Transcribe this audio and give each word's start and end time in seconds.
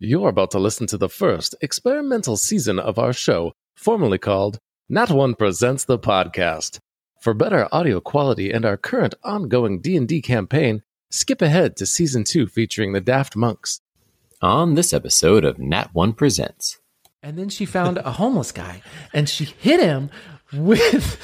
You're 0.00 0.28
about 0.28 0.50
to 0.50 0.58
listen 0.58 0.88
to 0.88 0.98
the 0.98 1.08
first 1.08 1.54
experimental 1.60 2.36
season 2.36 2.80
of 2.80 2.98
our 2.98 3.12
show, 3.12 3.52
formerly 3.76 4.18
called 4.18 4.58
Nat 4.88 5.08
One 5.08 5.36
Presents 5.36 5.84
the 5.84 6.00
Podcast. 6.00 6.80
For 7.20 7.32
better 7.32 7.68
audio 7.70 8.00
quality 8.00 8.50
and 8.50 8.64
our 8.64 8.76
current 8.76 9.14
ongoing 9.22 9.80
D&D 9.80 10.20
campaign, 10.22 10.82
skip 11.10 11.40
ahead 11.40 11.76
to 11.76 11.86
season 11.86 12.24
2 12.24 12.48
featuring 12.48 12.92
the 12.92 13.00
Daft 13.00 13.36
Monks. 13.36 13.80
On 14.42 14.74
this 14.74 14.92
episode 14.92 15.44
of 15.44 15.60
Nat 15.60 15.90
One 15.92 16.12
Presents. 16.12 16.80
And 17.22 17.38
then 17.38 17.48
she 17.48 17.64
found 17.64 17.98
a 17.98 18.10
homeless 18.10 18.50
guy 18.50 18.82
and 19.12 19.28
she 19.28 19.44
hit 19.44 19.78
him 19.78 20.10
with 20.52 21.18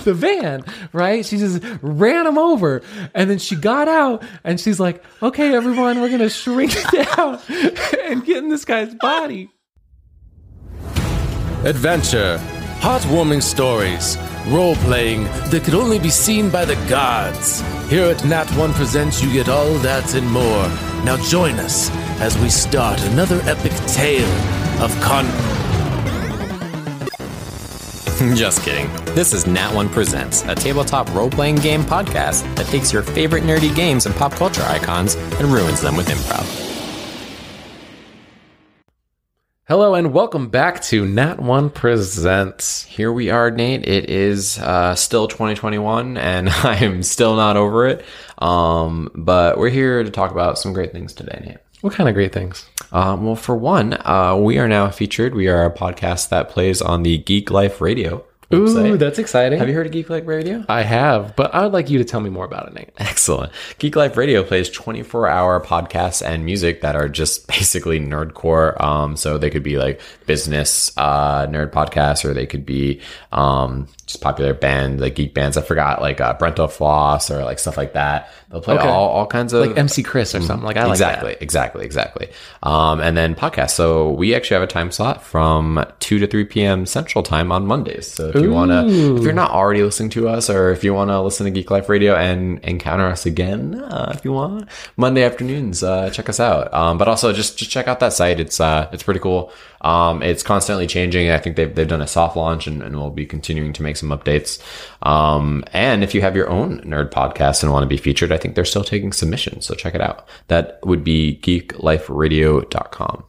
the 0.04 0.14
van, 0.14 0.64
right? 0.92 1.24
She 1.24 1.38
just 1.38 1.62
ran 1.80 2.26
him 2.26 2.38
over. 2.38 2.82
And 3.14 3.30
then 3.30 3.38
she 3.38 3.56
got 3.56 3.88
out 3.88 4.22
and 4.44 4.60
she's 4.60 4.78
like, 4.80 5.02
okay, 5.22 5.54
everyone, 5.54 6.00
we're 6.00 6.08
going 6.08 6.20
to 6.20 6.30
shrink 6.30 6.74
down 6.92 7.40
and 8.04 8.24
get 8.24 8.38
in 8.38 8.48
this 8.48 8.64
guy's 8.64 8.94
body. 8.94 9.50
Adventure, 11.64 12.38
heartwarming 12.80 13.42
stories, 13.42 14.18
role 14.48 14.74
playing 14.76 15.24
that 15.50 15.62
could 15.64 15.74
only 15.74 15.98
be 15.98 16.10
seen 16.10 16.50
by 16.50 16.64
the 16.64 16.74
gods. 16.88 17.60
Here 17.88 18.06
at 18.06 18.24
Nat 18.24 18.50
One 18.56 18.72
Presents, 18.72 19.22
you 19.22 19.32
get 19.32 19.48
all 19.48 19.74
that 19.78 20.14
and 20.14 20.28
more. 20.28 20.68
Now 21.04 21.16
join 21.28 21.54
us 21.60 21.90
as 22.20 22.36
we 22.38 22.48
start 22.48 23.00
another 23.04 23.40
epic 23.44 23.72
tale 23.86 24.28
of 24.82 24.90
con. 25.00 25.26
Just 28.34 28.62
kidding. 28.62 28.92
This 29.14 29.32
is 29.32 29.46
Nat 29.46 29.72
One 29.74 29.88
Presents, 29.88 30.42
a 30.42 30.54
tabletop 30.54 31.12
role 31.14 31.30
playing 31.30 31.56
game 31.56 31.80
podcast 31.80 32.42
that 32.56 32.66
takes 32.66 32.92
your 32.92 33.02
favorite 33.02 33.42
nerdy 33.42 33.74
games 33.74 34.04
and 34.04 34.14
pop 34.14 34.32
culture 34.32 34.62
icons 34.64 35.14
and 35.14 35.46
ruins 35.46 35.80
them 35.80 35.96
with 35.96 36.08
improv. 36.08 36.44
Hello 39.66 39.94
and 39.94 40.12
welcome 40.12 40.50
back 40.50 40.82
to 40.82 41.06
Nat 41.06 41.40
One 41.40 41.70
Presents. 41.70 42.84
Here 42.84 43.10
we 43.10 43.30
are, 43.30 43.50
Nate. 43.50 43.88
It 43.88 44.10
is 44.10 44.58
uh, 44.58 44.94
still 44.94 45.26
2021, 45.26 46.18
and 46.18 46.48
I'm 46.50 47.02
still 47.02 47.34
not 47.36 47.56
over 47.56 47.86
it. 47.86 48.04
Um, 48.36 49.10
but 49.14 49.56
we're 49.56 49.70
here 49.70 50.02
to 50.02 50.10
talk 50.10 50.32
about 50.32 50.58
some 50.58 50.74
great 50.74 50.92
things 50.92 51.14
today, 51.14 51.42
Nate. 51.46 51.71
What 51.82 51.94
kind 51.94 52.08
of 52.08 52.14
great 52.14 52.32
things? 52.32 52.70
Um, 52.92 53.26
well, 53.26 53.34
for 53.34 53.56
one, 53.56 53.94
uh, 54.06 54.36
we 54.36 54.56
are 54.58 54.68
now 54.68 54.88
featured. 54.90 55.34
We 55.34 55.48
are 55.48 55.64
a 55.64 55.74
podcast 55.74 56.28
that 56.28 56.48
plays 56.48 56.80
on 56.80 57.02
the 57.02 57.18
Geek 57.18 57.50
Life 57.50 57.80
Radio 57.80 58.24
website. 58.52 58.90
Ooh, 58.90 58.96
that's 58.96 59.18
exciting. 59.18 59.58
Have 59.58 59.68
you 59.68 59.74
heard 59.74 59.86
of 59.86 59.92
Geek 59.92 60.08
Life 60.10 60.26
Radio? 60.26 60.64
I 60.68 60.82
have, 60.82 61.34
but 61.36 61.54
I 61.54 61.62
would 61.64 61.72
like 61.72 61.90
you 61.90 61.98
to 61.98 62.04
tell 62.04 62.20
me 62.20 62.30
more 62.30 62.44
about 62.44 62.68
it, 62.68 62.74
Nate. 62.74 62.90
Excellent. 62.98 63.52
Geek 63.78 63.96
Life 63.96 64.16
Radio 64.16 64.42
plays 64.42 64.68
24 64.70 65.28
hour 65.28 65.60
podcasts 65.64 66.24
and 66.24 66.44
music 66.44 66.80
that 66.82 66.94
are 66.96 67.08
just 67.08 67.46
basically 67.48 67.98
nerdcore. 68.00 68.80
Um, 68.80 69.16
so 69.16 69.38
they 69.38 69.50
could 69.50 69.62
be 69.62 69.78
like 69.78 70.00
business, 70.26 70.92
uh, 70.96 71.46
nerd 71.46 71.70
podcasts, 71.72 72.24
or 72.24 72.32
they 72.34 72.46
could 72.46 72.64
be, 72.66 73.00
um, 73.32 73.88
just 74.06 74.20
popular 74.20 74.54
band, 74.54 75.00
like 75.00 75.14
geek 75.14 75.34
bands. 75.34 75.56
I 75.56 75.62
forgot, 75.62 76.00
like, 76.00 76.20
uh, 76.20 76.36
Brentalfloss 76.36 77.30
or 77.30 77.44
like 77.44 77.58
stuff 77.58 77.76
like 77.76 77.94
that. 77.94 78.30
They'll 78.50 78.60
play 78.60 78.74
Okay. 78.74 78.86
all, 78.86 79.08
all 79.08 79.26
kinds 79.26 79.52
of 79.54 79.66
Like 79.66 79.78
MC 79.78 80.02
Chris 80.02 80.34
or 80.34 80.40
something. 80.42 80.66
Like 80.66 80.76
I 80.76 80.82
like 80.82 80.90
exactly, 80.92 81.36
exactly, 81.40 81.84
exactly. 81.86 82.28
Um, 82.62 83.00
and 83.00 83.16
then 83.16 83.34
podcasts. 83.34 83.70
So 83.70 84.10
we 84.10 84.34
actually 84.34 84.56
have 84.56 84.62
a 84.62 84.66
time 84.66 84.90
slot 84.90 85.22
from 85.22 85.82
two 86.00 86.18
to 86.18 86.26
three 86.26 86.44
p.m. 86.44 86.84
Central 86.84 87.22
Time 87.22 87.50
on 87.50 87.66
Mondays. 87.66 88.06
So 88.06 88.30
you 88.42 88.50
want 88.50 88.70
to, 88.70 89.16
if 89.16 89.22
you're 89.22 89.32
not 89.32 89.50
already 89.50 89.82
listening 89.82 90.10
to 90.10 90.28
us, 90.28 90.50
or 90.50 90.70
if 90.70 90.84
you 90.84 90.92
want 90.94 91.10
to 91.10 91.20
listen 91.20 91.44
to 91.44 91.50
Geek 91.50 91.70
Life 91.70 91.88
Radio 91.88 92.14
and 92.14 92.58
encounter 92.60 93.06
us 93.06 93.26
again, 93.26 93.74
uh, 93.74 94.12
if 94.14 94.24
you 94.24 94.32
want 94.32 94.68
Monday 94.96 95.22
afternoons, 95.22 95.82
uh, 95.82 96.10
check 96.10 96.28
us 96.28 96.40
out. 96.40 96.72
Um, 96.74 96.98
but 96.98 97.08
also 97.08 97.32
just 97.32 97.58
just 97.58 97.70
check 97.70 97.88
out 97.88 98.00
that 98.00 98.12
site. 98.12 98.40
It's 98.40 98.60
uh, 98.60 98.88
it's 98.92 99.02
pretty 99.02 99.20
cool. 99.20 99.52
Um, 99.80 100.22
it's 100.22 100.42
constantly 100.42 100.86
changing. 100.86 101.30
I 101.30 101.38
think 101.38 101.56
they've 101.56 101.74
they've 101.74 101.88
done 101.88 102.02
a 102.02 102.06
soft 102.06 102.36
launch 102.36 102.66
and, 102.66 102.82
and 102.82 102.96
we'll 102.96 103.10
be 103.10 103.26
continuing 103.26 103.72
to 103.74 103.82
make 103.82 103.96
some 103.96 104.10
updates. 104.10 104.62
Um, 105.02 105.64
and 105.72 106.04
if 106.04 106.14
you 106.14 106.20
have 106.20 106.36
your 106.36 106.48
own 106.48 106.80
nerd 106.82 107.10
podcast 107.10 107.62
and 107.62 107.72
want 107.72 107.82
to 107.82 107.88
be 107.88 107.96
featured, 107.96 108.32
I 108.32 108.38
think 108.38 108.54
they're 108.54 108.64
still 108.64 108.84
taking 108.84 109.12
submissions. 109.12 109.66
So 109.66 109.74
check 109.74 109.94
it 109.94 110.00
out. 110.00 110.28
That 110.48 110.78
would 110.84 111.02
be 111.04 111.40
geekliferadio.com. 111.42 113.24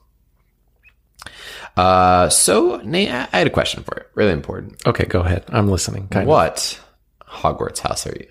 Uh, 1.75 2.29
so 2.29 2.77
Nate, 2.83 3.09
I 3.09 3.27
I 3.33 3.37
had 3.39 3.47
a 3.47 3.51
question 3.51 3.83
for 3.83 3.97
you. 3.97 4.05
Really 4.15 4.31
important. 4.33 4.85
Okay, 4.85 5.05
go 5.05 5.21
ahead. 5.21 5.43
I'm 5.49 5.67
listening. 5.67 6.07
Kind 6.09 6.23
of. 6.23 6.29
What 6.29 6.79
Hogwarts 7.27 7.79
house 7.79 8.05
are 8.07 8.15
you? 8.19 8.27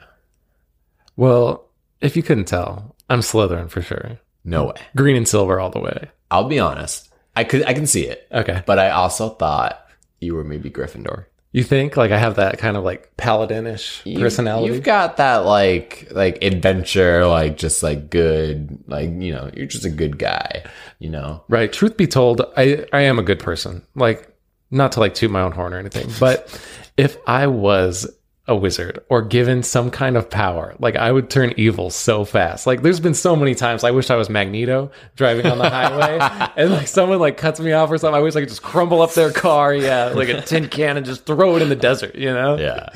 Well, 1.17 1.69
if 2.01 2.17
you 2.17 2.23
couldn't 2.23 2.47
tell, 2.47 2.95
I'm 3.11 3.21
Slytherin 3.21 3.69
for 3.71 3.83
sure. 3.83 4.19
No 4.45 4.67
way. 4.67 4.75
Green 4.97 5.17
and 5.17 5.27
silver 5.29 5.61
all 5.61 5.71
the 5.71 5.81
way. 5.81 6.11
I'll 6.31 6.49
be 6.49 6.59
honest. 6.59 7.11
I 7.37 7.45
could 7.45 7.65
I 7.65 7.75
can 7.75 7.87
see 7.87 8.07
it, 8.07 8.27
Okay. 8.33 8.63
but 8.67 8.79
I 8.79 8.91
also 8.91 9.31
thought 9.31 9.85
you 10.21 10.35
were 10.35 10.45
maybe 10.45 10.71
Gryffindor. 10.71 11.27
You 11.55 11.63
think 11.63 11.97
like 11.99 12.11
I 12.13 12.19
have 12.19 12.37
that 12.37 12.59
kind 12.59 12.77
of 12.79 12.85
like 12.85 13.15
paladinish 13.19 14.01
You- 14.07 14.19
personality? 14.19 14.73
You've 14.73 14.83
got 14.83 15.19
that 15.19 15.45
like 15.45 16.09
like 16.11 16.43
adventure, 16.43 17.27
like 17.27 17.57
just 17.59 17.83
like 17.83 18.09
good, 18.11 18.79
like 18.87 19.11
you 19.11 19.33
know, 19.33 19.51
you're 19.55 19.67
just 19.67 19.85
a 19.85 19.91
good 19.91 20.19
guy. 20.19 20.65
You 20.99 21.11
know, 21.11 21.45
Right. 21.49 21.73
Truth 21.73 21.97
be 21.97 22.07
told, 22.07 22.41
I, 22.57 22.87
I 22.93 23.01
am 23.03 23.19
a 23.19 23.23
good 23.23 23.39
person. 23.41 23.83
Like, 23.95 24.29
not 24.71 24.93
to 24.93 25.01
like 25.01 25.15
toot 25.15 25.31
my 25.31 25.41
own 25.43 25.53
horn 25.53 25.75
or 25.75 25.79
anything, 25.79 26.09
but 26.21 26.49
if 26.97 27.17
I 27.27 27.47
was 27.49 28.09
a 28.49 28.57
wizard 28.57 28.99
or 29.09 29.23
given 29.23 29.63
some 29.63 29.91
kind 29.91 30.17
of 30.17 30.29
power, 30.29 30.75
like 30.81 30.97
I 30.97 31.13
would 31.13 31.31
turn 31.31 31.55
evil 31.57 31.91
so 31.91 32.25
fast. 32.25 32.67
Like, 32.67 32.83
there's 32.83 32.99
been 32.99 33.15
so 33.15 33.37
many 33.37 33.55
times 33.55 33.85
I 33.85 33.93
wish 33.93 34.11
I 34.11 34.17
was 34.17 34.29
Magneto 34.29 34.91
driving 35.15 35.47
on 35.47 35.59
the 35.59 35.71
highway 35.71 36.19
and 36.57 36.73
like 36.73 36.89
someone 36.89 37.21
like 37.21 37.37
cuts 37.37 37.61
me 37.61 37.73
off 37.73 37.91
or 37.91 37.99
something. 37.99 38.17
I 38.17 38.23
wish 38.23 38.35
I 38.35 38.41
could 38.41 38.49
just 38.49 38.63
crumble 38.63 39.01
up 39.01 39.15
their 39.15 39.31
car. 39.31 39.75
Yeah. 39.75 40.07
Like 40.07 40.29
a 40.29 40.41
tin 40.43 40.69
can 40.69 40.97
and 40.97 41.07
just 41.07 41.25
throw 41.25 41.57
it 41.57 41.63
in 41.63 41.69
the 41.69 41.77
desert, 41.77 42.17
you 42.17 42.33
know? 42.33 42.57
yeah, 42.59 42.89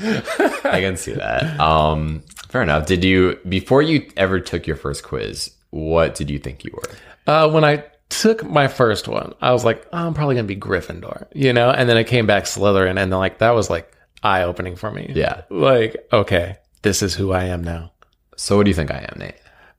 I 0.65 0.81
can 0.81 0.97
see 0.97 1.13
that. 1.13 1.59
Um, 1.59 2.23
fair 2.49 2.61
enough. 2.61 2.85
Did 2.85 3.03
you 3.03 3.39
before 3.47 3.81
you 3.81 4.09
ever 4.17 4.39
took 4.39 4.67
your 4.67 4.75
first 4.75 5.03
quiz? 5.03 5.51
What 5.69 6.15
did 6.15 6.29
you 6.29 6.39
think 6.39 6.63
you 6.63 6.71
were? 6.73 6.89
Uh, 7.25 7.49
when 7.49 7.63
I 7.63 7.85
took 8.09 8.43
my 8.43 8.67
first 8.67 9.07
one, 9.07 9.33
I 9.41 9.51
was 9.51 9.65
like, 9.65 9.85
oh, 9.91 10.07
I'm 10.07 10.13
probably 10.13 10.35
gonna 10.35 10.47
be 10.47 10.55
Gryffindor, 10.55 11.27
you 11.33 11.53
know. 11.53 11.69
And 11.69 11.89
then 11.89 11.97
I 11.97 12.03
came 12.03 12.25
back 12.25 12.45
Slytherin, 12.45 12.89
and 12.89 13.11
then 13.11 13.19
like 13.19 13.39
that 13.39 13.51
was 13.51 13.69
like 13.69 13.93
eye 14.23 14.43
opening 14.43 14.75
for 14.75 14.91
me. 14.91 15.11
Yeah. 15.15 15.41
like 15.49 15.95
okay, 16.11 16.57
this 16.81 17.01
is 17.01 17.15
who 17.15 17.31
I 17.31 17.45
am 17.45 17.63
now. 17.63 17.91
So 18.35 18.57
what 18.57 18.63
do 18.63 18.69
you 18.69 18.75
think 18.75 18.91
I 18.91 19.07
am, 19.09 19.19
Nate? 19.19 19.35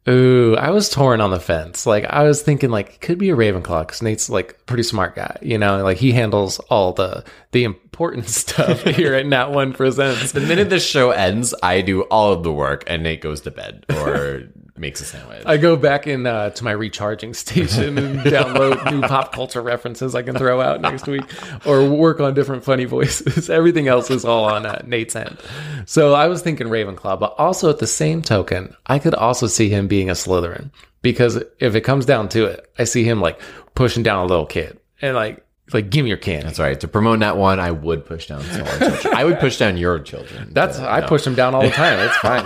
Ooh, 0.09 0.57
I 0.57 0.71
was 0.71 0.89
torn 0.89 1.21
on 1.21 1.31
the 1.31 1.41
fence. 1.41 1.85
Like 1.85 2.05
I 2.07 2.23
was 2.23 2.41
thinking, 2.41 2.71
like 2.71 2.95
it 2.95 3.01
could 3.03 3.19
be 3.19 3.29
a 3.31 3.37
Ravenclaw 3.37 3.87
because 3.87 4.01
Nate's 4.01 4.31
like 4.31 4.53
a 4.53 4.65
pretty 4.65 4.83
smart 4.83 5.15
guy, 5.15 5.37
you 5.43 5.59
know. 5.59 5.83
Like 5.83 5.99
he 5.99 6.13
handles 6.13 6.59
all 6.71 6.93
the 6.95 7.25
the 7.53 7.65
important 7.65 8.29
stuff 8.29 8.83
here 8.85 9.15
at 9.15 9.27
Nat 9.27 9.51
One 9.51 9.73
Presents. 9.75 10.33
The 10.33 10.41
minute 10.41 10.71
this 10.71 10.87
show 10.87 11.11
ends, 11.11 11.55
I 11.63 11.83
do 11.83 12.03
all 12.03 12.33
of 12.33 12.43
the 12.43 12.53
work, 12.53 12.85
and 12.87 13.03
Nate 13.03 13.21
goes 13.21 13.43
to 13.43 13.51
bed 13.51 13.85
or 13.91 14.45
makes 14.79 15.01
a 15.01 15.05
sandwich. 15.05 15.43
I 15.47 15.57
go 15.57 15.77
back 15.77 16.07
in 16.07 16.27
uh, 16.27 16.51
to 16.51 16.65
my 16.65 16.73
recharging 16.73 17.35
station 17.35 17.99
and 17.99 18.19
download 18.27 18.91
new 18.91 19.03
pop 19.03 19.33
culture 19.33 19.63
references 19.63 20.15
I 20.15 20.23
can 20.23 20.37
throw 20.37 20.61
out 20.61 20.81
next 20.81 21.07
week, 21.07 21.25
or 21.67 21.89
work 21.89 22.21
on 22.21 22.35
different 22.35 22.65
funny 22.65 22.85
voices. 22.85 23.51
Everything 23.51 23.89
else 23.89 24.11
is 24.11 24.25
all 24.25 24.45
on 24.45 24.67
uh, 24.67 24.83
Nate's 24.87 25.17
end. 25.17 25.39
So 25.87 26.15
I 26.15 26.29
was 26.29 26.43
thinking 26.43 26.69
Ravenclaw, 26.69 27.19
but 27.19 27.35
also 27.39 27.71
at 27.71 27.79
the 27.79 27.87
same 27.87 28.23
token, 28.23 28.75
I 28.87 28.99
could 28.99 29.15
also 29.15 29.47
see 29.47 29.69
him 29.69 29.89
being 29.89 30.11
a 30.11 30.15
Slytherin 30.15 30.71
because 31.03 31.43
if 31.59 31.75
it 31.75 31.83
comes 31.83 32.07
down 32.07 32.29
to 32.31 32.47
it, 32.47 32.71
I 32.79 32.85
see 32.85 33.05
him 33.05 33.21
like 33.21 33.41
pushing 33.75 34.03
down 34.03 34.25
a 34.25 34.27
little 34.27 34.47
kid 34.47 34.79
and 35.01 35.15
like 35.15 35.45
like 35.73 35.91
give 35.91 36.05
me 36.05 36.09
your 36.09 36.19
candy. 36.19 36.45
That's 36.45 36.59
right. 36.59 36.79
To 36.81 36.89
promote 36.89 37.21
that 37.21 37.37
one, 37.37 37.61
I 37.61 37.71
would 37.71 38.07
push 38.07 38.27
down 38.27 38.43
smaller 38.43 38.79
children. 38.79 39.15
I 39.15 39.25
would 39.25 39.39
push 39.39 39.59
down 39.59 39.77
your 39.77 39.99
children. 39.99 40.51
That's 40.53 40.79
I 40.79 41.03
push 41.03 41.25
them 41.25 41.35
down 41.35 41.55
all 41.55 41.63
the 41.63 41.71
time. 41.71 41.99
It's 42.01 42.17
fine. 42.19 42.45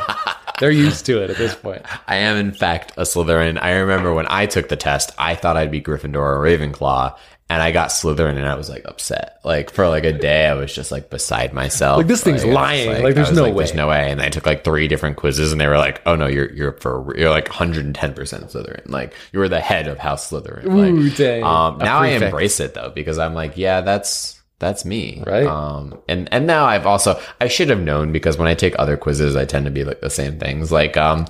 They're 0.60 0.70
used 0.70 1.06
to 1.06 1.22
it 1.22 1.30
at 1.30 1.36
this 1.36 1.54
point. 1.54 1.82
I 2.06 2.16
am, 2.16 2.36
in 2.36 2.52
fact, 2.52 2.92
a 2.96 3.02
Slytherin. 3.02 3.58
I 3.60 3.72
remember 3.78 4.12
when 4.14 4.26
I 4.28 4.46
took 4.46 4.68
the 4.68 4.76
test, 4.76 5.12
I 5.18 5.34
thought 5.34 5.56
I'd 5.56 5.70
be 5.70 5.80
Gryffindor 5.80 6.16
or 6.16 6.38
Ravenclaw, 6.38 7.16
and 7.50 7.60
I 7.62 7.70
got 7.70 7.90
Slytherin, 7.90 8.36
and 8.36 8.46
I 8.46 8.54
was 8.54 8.70
like 8.70 8.84
upset. 8.86 9.38
Like 9.44 9.70
for 9.70 9.86
like 9.88 10.04
a 10.04 10.12
day, 10.12 10.46
I 10.46 10.54
was 10.54 10.74
just 10.74 10.90
like 10.90 11.10
beside 11.10 11.52
myself. 11.52 11.98
Like, 11.98 12.06
this 12.06 12.22
thing's 12.24 12.44
was 12.44 12.54
lying. 12.54 12.88
Like, 13.02 13.04
I 13.04 13.12
there's 13.12 13.32
no 13.32 13.52
There's 13.52 13.72
way. 13.72 13.76
no 13.76 13.88
way. 13.88 14.10
And 14.10 14.22
I 14.22 14.28
took 14.30 14.46
like 14.46 14.64
three 14.64 14.88
different 14.88 15.16
quizzes, 15.16 15.52
and 15.52 15.60
they 15.60 15.66
were 15.66 15.76
like, 15.78 16.00
"Oh 16.06 16.16
no, 16.16 16.26
you're 16.26 16.50
you're 16.52 16.72
for 16.74 17.14
you're 17.16 17.30
like 17.30 17.48
110 17.48 18.14
percent 18.14 18.46
Slytherin. 18.48 18.88
Like 18.88 19.14
you 19.32 19.38
were 19.38 19.48
the 19.48 19.60
head 19.60 19.86
of 19.88 19.98
House 19.98 20.30
Slytherin." 20.30 20.64
Like, 20.66 20.92
Ooh, 20.92 21.10
dang. 21.10 21.42
Um, 21.44 21.78
now 21.78 21.98
I 21.98 22.08
embrace 22.08 22.58
it 22.60 22.72
though 22.74 22.90
because 22.94 23.18
I'm 23.18 23.34
like, 23.34 23.56
yeah, 23.58 23.82
that's 23.82 24.40
that's 24.62 24.86
me, 24.86 25.22
Right. 25.26 25.44
Um, 25.46 25.98
and 26.08 26.26
and 26.32 26.46
now 26.46 26.64
I've 26.64 26.86
also 26.86 27.20
I 27.40 27.48
should 27.48 27.68
have 27.68 27.80
known 27.80 28.12
because 28.12 28.38
when 28.38 28.48
I 28.48 28.54
take 28.54 28.74
other 28.78 28.96
quizzes, 28.96 29.36
I 29.36 29.44
tend 29.44 29.66
to 29.66 29.70
be 29.70 29.84
like 29.84 30.00
the 30.00 30.08
same 30.08 30.38
things. 30.38 30.72
Like, 30.72 30.96
um, 30.96 31.26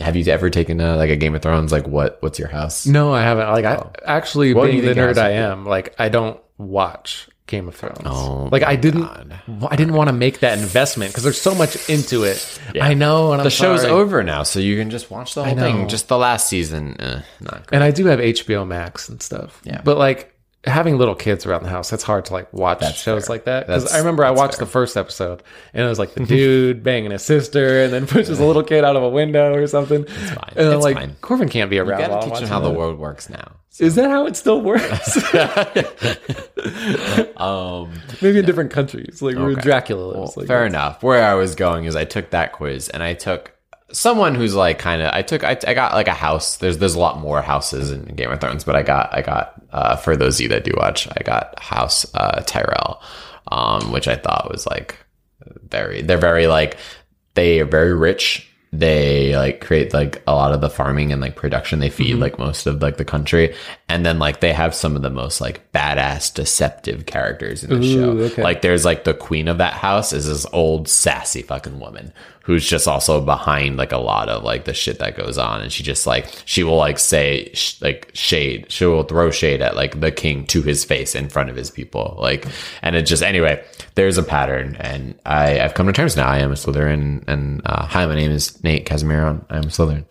have 0.00 0.16
you 0.16 0.24
ever 0.32 0.50
taken 0.50 0.80
a, 0.80 0.96
like 0.96 1.10
a 1.10 1.16
Game 1.16 1.34
of 1.36 1.42
Thrones? 1.42 1.70
Like, 1.70 1.86
what 1.86 2.18
what's 2.22 2.38
your 2.40 2.48
house? 2.48 2.86
No, 2.86 3.12
I 3.14 3.22
haven't. 3.22 3.48
Like 3.50 3.64
I 3.64 3.86
actually 4.04 4.52
What 4.54 4.66
being 4.70 4.84
the 4.84 4.94
nerd 4.94 5.18
I 5.18 5.30
am, 5.30 5.64
like 5.66 5.94
I 6.00 6.08
don't 6.08 6.40
watch 6.58 7.28
Game 7.46 7.66
of 7.68 7.74
Thrones. 7.74 8.02
Oh, 8.06 8.48
like 8.52 8.62
I 8.62 8.76
didn't, 8.76 9.02
God. 9.02 9.40
I 9.70 9.76
didn't 9.76 9.94
want 9.94 10.08
to 10.08 10.12
make 10.12 10.38
that 10.40 10.58
investment 10.58 11.10
because 11.10 11.24
there's 11.24 11.40
so 11.40 11.54
much 11.54 11.88
into 11.90 12.22
it. 12.24 12.60
I 12.80 12.94
know, 12.94 13.32
and 13.32 13.40
I'm 13.40 13.44
The 13.44 13.50
show's 13.50 13.82
sorry. 13.82 13.92
over 13.92 14.22
now, 14.22 14.44
so 14.44 14.60
you 14.60 14.76
can 14.78 14.88
just 14.88 15.10
watch 15.10 15.34
the 15.34 15.44
whole 15.44 15.56
thing. 15.56 15.88
Just 15.88 16.08
the 16.08 16.16
last 16.16 16.48
season, 16.48 16.96
eh, 17.00 17.22
not 17.40 17.66
great. 17.66 17.72
and 17.72 17.82
I 17.84 17.90
do 17.90 18.06
have 18.06 18.20
HBO 18.20 18.66
Max 18.66 19.08
and 19.08 19.20
stuff. 19.20 19.60
Yeah. 19.64 19.80
but 19.84 19.98
like 19.98 20.32
having 20.64 20.98
little 20.98 21.14
kids 21.14 21.46
around 21.46 21.62
the 21.62 21.70
house, 21.70 21.88
that's 21.90 22.02
hard 22.02 22.26
to 22.26 22.32
like 22.34 22.52
watch 22.52 22.80
shows 22.98 23.26
fair. 23.26 23.34
like 23.34 23.44
that. 23.44 23.66
Because 23.66 23.92
I 23.92 23.98
remember 23.98 24.24
I 24.24 24.30
watched 24.30 24.56
fair. 24.56 24.66
the 24.66 24.70
first 24.70 24.96
episode, 24.96 25.42
and 25.72 25.84
it 25.84 25.88
was 25.88 25.98
like 25.98 26.14
the 26.14 26.24
dude 26.26 26.82
banging 26.82 27.12
his 27.12 27.22
sister, 27.22 27.82
and 27.84 27.92
then 27.92 28.06
pushes 28.06 28.40
a 28.40 28.44
little 28.44 28.62
kid 28.62 28.84
out 28.84 28.96
of 28.96 29.02
a 29.02 29.08
window 29.08 29.54
or 29.54 29.66
something. 29.66 30.02
It's 30.02 30.30
fine. 30.30 30.52
And 30.56 30.74
It's 30.74 30.84
like, 30.84 30.96
fine. 30.96 31.16
Corbin 31.20 31.48
can't 31.48 31.70
be 31.70 31.78
around. 31.78 32.00
You 32.00 32.06
gotta 32.08 32.26
teach 32.26 32.32
watching 32.32 32.48
how 32.48 32.60
the 32.60 32.70
world 32.70 32.98
works 32.98 33.30
now. 33.30 33.52
Is 33.78 33.94
that 33.94 34.10
how 34.10 34.26
it 34.26 34.36
still 34.36 34.60
works? 34.60 35.18
Um, 37.36 37.92
Maybe 38.20 38.40
in 38.40 38.44
different 38.44 38.70
countries, 38.70 39.22
like 39.22 39.36
where 39.36 39.50
Okay. 39.50 39.62
Dracula 39.62 40.02
lives. 40.04 40.18
Well, 40.18 40.32
like 40.36 40.46
fair 40.46 40.66
enough. 40.66 41.02
Where 41.02 41.24
I 41.24 41.34
was 41.34 41.54
going 41.54 41.86
is 41.86 41.96
I 41.96 42.04
took 42.04 42.30
that 42.30 42.52
quiz 42.52 42.90
and 42.90 43.02
I 43.02 43.14
took 43.14 43.56
someone 43.92 44.34
who's 44.34 44.54
like 44.54 44.78
kind 44.78 45.02
of 45.02 45.12
I 45.12 45.22
took 45.22 45.44
I, 45.44 45.58
I 45.66 45.74
got 45.74 45.94
like 45.94 46.08
a 46.08 46.14
house. 46.14 46.56
There's 46.56 46.78
there's 46.78 46.94
a 46.94 47.00
lot 47.00 47.18
more 47.18 47.42
houses 47.42 47.90
in 47.90 48.04
Game 48.14 48.30
of 48.30 48.40
Thrones, 48.40 48.64
but 48.64 48.76
I 48.76 48.82
got 48.82 49.14
I 49.14 49.22
got 49.22 49.54
uh, 49.72 49.96
for 49.96 50.16
those 50.16 50.36
of 50.36 50.42
you 50.42 50.48
that 50.48 50.64
do 50.64 50.72
watch, 50.76 51.08
I 51.08 51.22
got 51.22 51.58
House 51.58 52.06
uh, 52.14 52.42
Tyrell, 52.46 53.02
um, 53.50 53.92
which 53.92 54.08
I 54.08 54.16
thought 54.16 54.50
was 54.50 54.66
like 54.66 54.98
very 55.68 56.02
they're 56.02 56.18
very 56.18 56.46
like 56.46 56.76
they 57.34 57.60
are 57.60 57.66
very 57.66 57.94
rich. 57.94 58.46
They 58.72 59.36
like 59.36 59.60
create 59.60 59.92
like 59.92 60.22
a 60.28 60.34
lot 60.34 60.52
of 60.52 60.60
the 60.60 60.70
farming 60.70 61.10
and 61.12 61.20
like 61.20 61.34
production 61.34 61.80
they 61.80 61.90
feed 61.90 62.14
like 62.14 62.38
most 62.38 62.66
of 62.66 62.80
like 62.80 62.98
the 62.98 63.04
country 63.04 63.54
and 63.90 64.06
then 64.06 64.20
like 64.20 64.38
they 64.38 64.52
have 64.52 64.72
some 64.72 64.94
of 64.94 65.02
the 65.02 65.10
most 65.10 65.40
like 65.40 65.72
badass 65.72 66.32
deceptive 66.32 67.06
characters 67.06 67.64
in 67.64 67.80
the 67.80 67.86
show. 67.86 68.10
Okay. 68.10 68.42
like 68.42 68.62
there's 68.62 68.84
like 68.84 69.02
the 69.02 69.12
queen 69.12 69.48
of 69.48 69.58
that 69.58 69.72
house 69.72 70.12
is 70.12 70.28
this 70.28 70.46
old 70.52 70.88
sassy 70.88 71.42
fucking 71.42 71.80
woman 71.80 72.12
who's 72.44 72.66
just 72.66 72.86
also 72.86 73.20
behind 73.20 73.76
like 73.76 73.90
a 73.90 73.98
lot 73.98 74.28
of 74.28 74.44
like 74.44 74.64
the 74.64 74.72
shit 74.72 75.00
that 75.00 75.16
goes 75.16 75.38
on. 75.38 75.60
And 75.60 75.72
she 75.72 75.82
just 75.82 76.06
like 76.06 76.28
she 76.44 76.62
will 76.62 76.76
like 76.76 77.00
say 77.00 77.50
sh- 77.52 77.82
like 77.82 78.10
shade 78.14 78.70
she 78.70 78.84
will 78.84 79.02
throw 79.02 79.32
shade 79.32 79.60
at 79.60 79.74
like 79.74 79.98
the 79.98 80.12
king 80.12 80.46
to 80.46 80.62
his 80.62 80.84
face 80.84 81.16
in 81.16 81.28
front 81.28 81.50
of 81.50 81.56
his 81.56 81.70
people. 81.70 82.16
Like 82.16 82.46
and 82.82 82.94
it 82.94 83.02
just 83.02 83.24
anyway 83.24 83.64
there's 83.96 84.18
a 84.18 84.22
pattern. 84.22 84.76
And 84.78 85.18
I, 85.26 85.58
I've 85.58 85.74
come 85.74 85.88
to 85.88 85.92
terms 85.92 86.16
now. 86.16 86.28
I 86.28 86.38
am 86.38 86.52
a 86.52 86.54
Slytherin. 86.54 87.24
And 87.26 87.60
uh, 87.66 87.86
hi 87.86 88.06
my 88.06 88.14
name 88.14 88.30
is 88.30 88.62
Nate 88.62 88.86
Casimiro. 88.86 89.44
I'm 89.50 89.64
a 89.64 89.66
Slytherin 89.66 90.04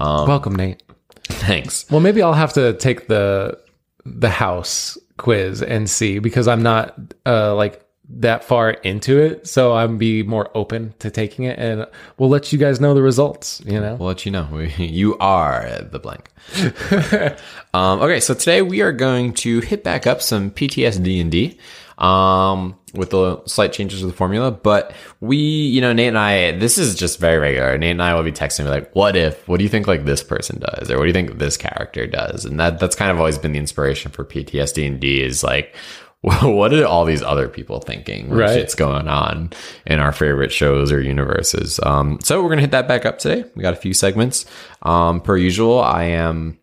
Welcome, 0.00 0.56
Nate. 0.56 0.82
Thanks 1.28 1.90
Well, 1.90 2.00
maybe 2.00 2.22
I'll 2.22 2.34
have 2.34 2.52
to 2.54 2.74
take 2.74 3.08
the 3.08 3.58
the 4.04 4.30
house 4.30 4.96
quiz 5.16 5.62
and 5.62 5.88
see 5.88 6.18
because 6.18 6.48
I'm 6.48 6.62
not 6.62 6.98
uh, 7.26 7.54
like 7.54 7.84
that 8.10 8.42
far 8.42 8.70
into 8.70 9.18
it, 9.18 9.46
so 9.46 9.74
I'm 9.74 9.98
be 9.98 10.22
more 10.22 10.50
open 10.54 10.94
to 11.00 11.10
taking 11.10 11.44
it, 11.44 11.58
and 11.58 11.86
we'll 12.16 12.30
let 12.30 12.52
you 12.52 12.58
guys 12.58 12.80
know 12.80 12.94
the 12.94 13.02
results. 13.02 13.60
You 13.66 13.80
know, 13.80 13.96
We'll 13.96 14.08
let 14.08 14.24
you 14.24 14.32
know. 14.32 14.48
We, 14.50 14.68
you 14.78 15.18
are 15.18 15.82
the 15.82 15.98
blank. 15.98 16.30
um, 17.74 18.00
okay, 18.00 18.20
so 18.20 18.32
today 18.32 18.62
we 18.62 18.80
are 18.80 18.92
going 18.92 19.34
to 19.34 19.60
hit 19.60 19.84
back 19.84 20.06
up 20.06 20.22
some 20.22 20.50
PTSD 20.50 21.20
and 21.20 21.30
D 21.30 21.58
um, 21.98 22.77
with 22.94 23.10
the 23.10 23.42
slight 23.46 23.72
changes 23.72 24.00
to 24.00 24.06
the 24.06 24.12
formula. 24.12 24.50
But 24.50 24.92
we, 25.20 25.36
you 25.36 25.80
know, 25.80 25.92
Nate 25.92 26.08
and 26.08 26.18
I, 26.18 26.52
this 26.52 26.78
is 26.78 26.94
just 26.94 27.18
very 27.18 27.38
regular. 27.38 27.76
Nate 27.78 27.92
and 27.92 28.02
I 28.02 28.14
will 28.14 28.22
be 28.22 28.32
texting 28.32 28.64
me 28.64 28.70
like, 28.70 28.94
"What 28.94 29.16
if? 29.16 29.46
What 29.48 29.58
do 29.58 29.64
you 29.64 29.70
think 29.70 29.86
like 29.86 30.04
this 30.04 30.22
person 30.22 30.60
does, 30.60 30.90
or 30.90 30.96
what 30.96 31.04
do 31.04 31.08
you 31.08 31.12
think 31.12 31.38
this 31.38 31.56
character 31.56 32.06
does?" 32.06 32.44
And 32.44 32.58
that 32.60 32.78
that's 32.78 32.96
kind 32.96 33.10
of 33.10 33.18
always 33.18 33.38
been 33.38 33.52
the 33.52 33.58
inspiration 33.58 34.10
for 34.10 34.24
PTSD 34.24 34.86
and 34.86 35.00
D 35.00 35.22
is 35.22 35.42
like. 35.42 35.74
What 36.20 36.74
are 36.74 36.84
all 36.84 37.04
these 37.04 37.22
other 37.22 37.48
people 37.48 37.78
thinking? 37.78 38.28
Right. 38.28 38.52
shit's 38.52 38.74
going 38.74 39.06
on 39.06 39.50
in 39.86 40.00
our 40.00 40.10
favorite 40.10 40.50
shows 40.50 40.90
or 40.90 41.00
universes? 41.00 41.78
Um, 41.84 42.18
so 42.24 42.42
we're 42.42 42.48
gonna 42.48 42.62
hit 42.62 42.72
that 42.72 42.88
back 42.88 43.06
up 43.06 43.20
today. 43.20 43.48
We 43.54 43.62
got 43.62 43.72
a 43.72 43.76
few 43.76 43.94
segments. 43.94 44.44
Um, 44.82 45.20
per 45.20 45.36
usual, 45.36 45.78
I 45.78 46.02
am 46.06 46.58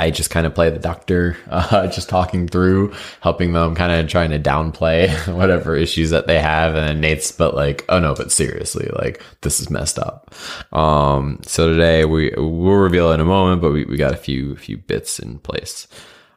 I 0.00 0.10
just 0.10 0.30
kind 0.30 0.46
of 0.46 0.54
play 0.54 0.70
the 0.70 0.78
doctor, 0.78 1.36
uh, 1.50 1.86
just 1.88 2.08
talking 2.08 2.48
through, 2.48 2.94
helping 3.20 3.52
them, 3.52 3.74
kind 3.74 3.92
of 3.92 4.08
trying 4.08 4.30
to 4.30 4.38
downplay 4.38 5.10
whatever 5.36 5.76
issues 5.76 6.10
that 6.10 6.26
they 6.26 6.40
have. 6.40 6.74
And 6.74 6.88
then 6.88 7.00
Nate's, 7.00 7.32
but 7.32 7.54
like, 7.54 7.84
oh 7.88 7.98
no, 7.98 8.14
but 8.14 8.32
seriously, 8.32 8.88
like 8.94 9.22
this 9.42 9.60
is 9.60 9.68
messed 9.68 9.98
up. 9.98 10.34
Um, 10.72 11.40
so 11.42 11.68
today 11.68 12.06
we 12.06 12.32
we'll 12.36 12.76
reveal 12.76 13.12
in 13.12 13.20
a 13.20 13.24
moment, 13.24 13.60
but 13.60 13.72
we, 13.72 13.84
we 13.84 13.96
got 13.96 14.14
a 14.14 14.16
few 14.16 14.56
few 14.56 14.78
bits 14.78 15.18
in 15.18 15.38
place. 15.38 15.86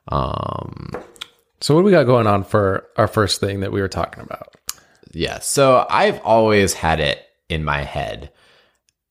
Um, 0.09 0.91
so 1.61 1.73
what 1.73 1.81
do 1.81 1.85
we 1.85 1.91
got 1.91 2.03
going 2.03 2.27
on 2.27 2.43
for 2.43 2.89
our 2.97 3.07
first 3.07 3.39
thing 3.39 3.61
that 3.61 3.71
we 3.71 3.79
were 3.79 3.87
talking 3.87 4.23
about? 4.23 4.55
yeah. 5.13 5.39
So 5.39 5.85
I've 5.89 6.19
always 6.21 6.73
had 6.73 6.99
it 6.99 7.25
in 7.47 7.63
my 7.63 7.83
head. 7.83 8.31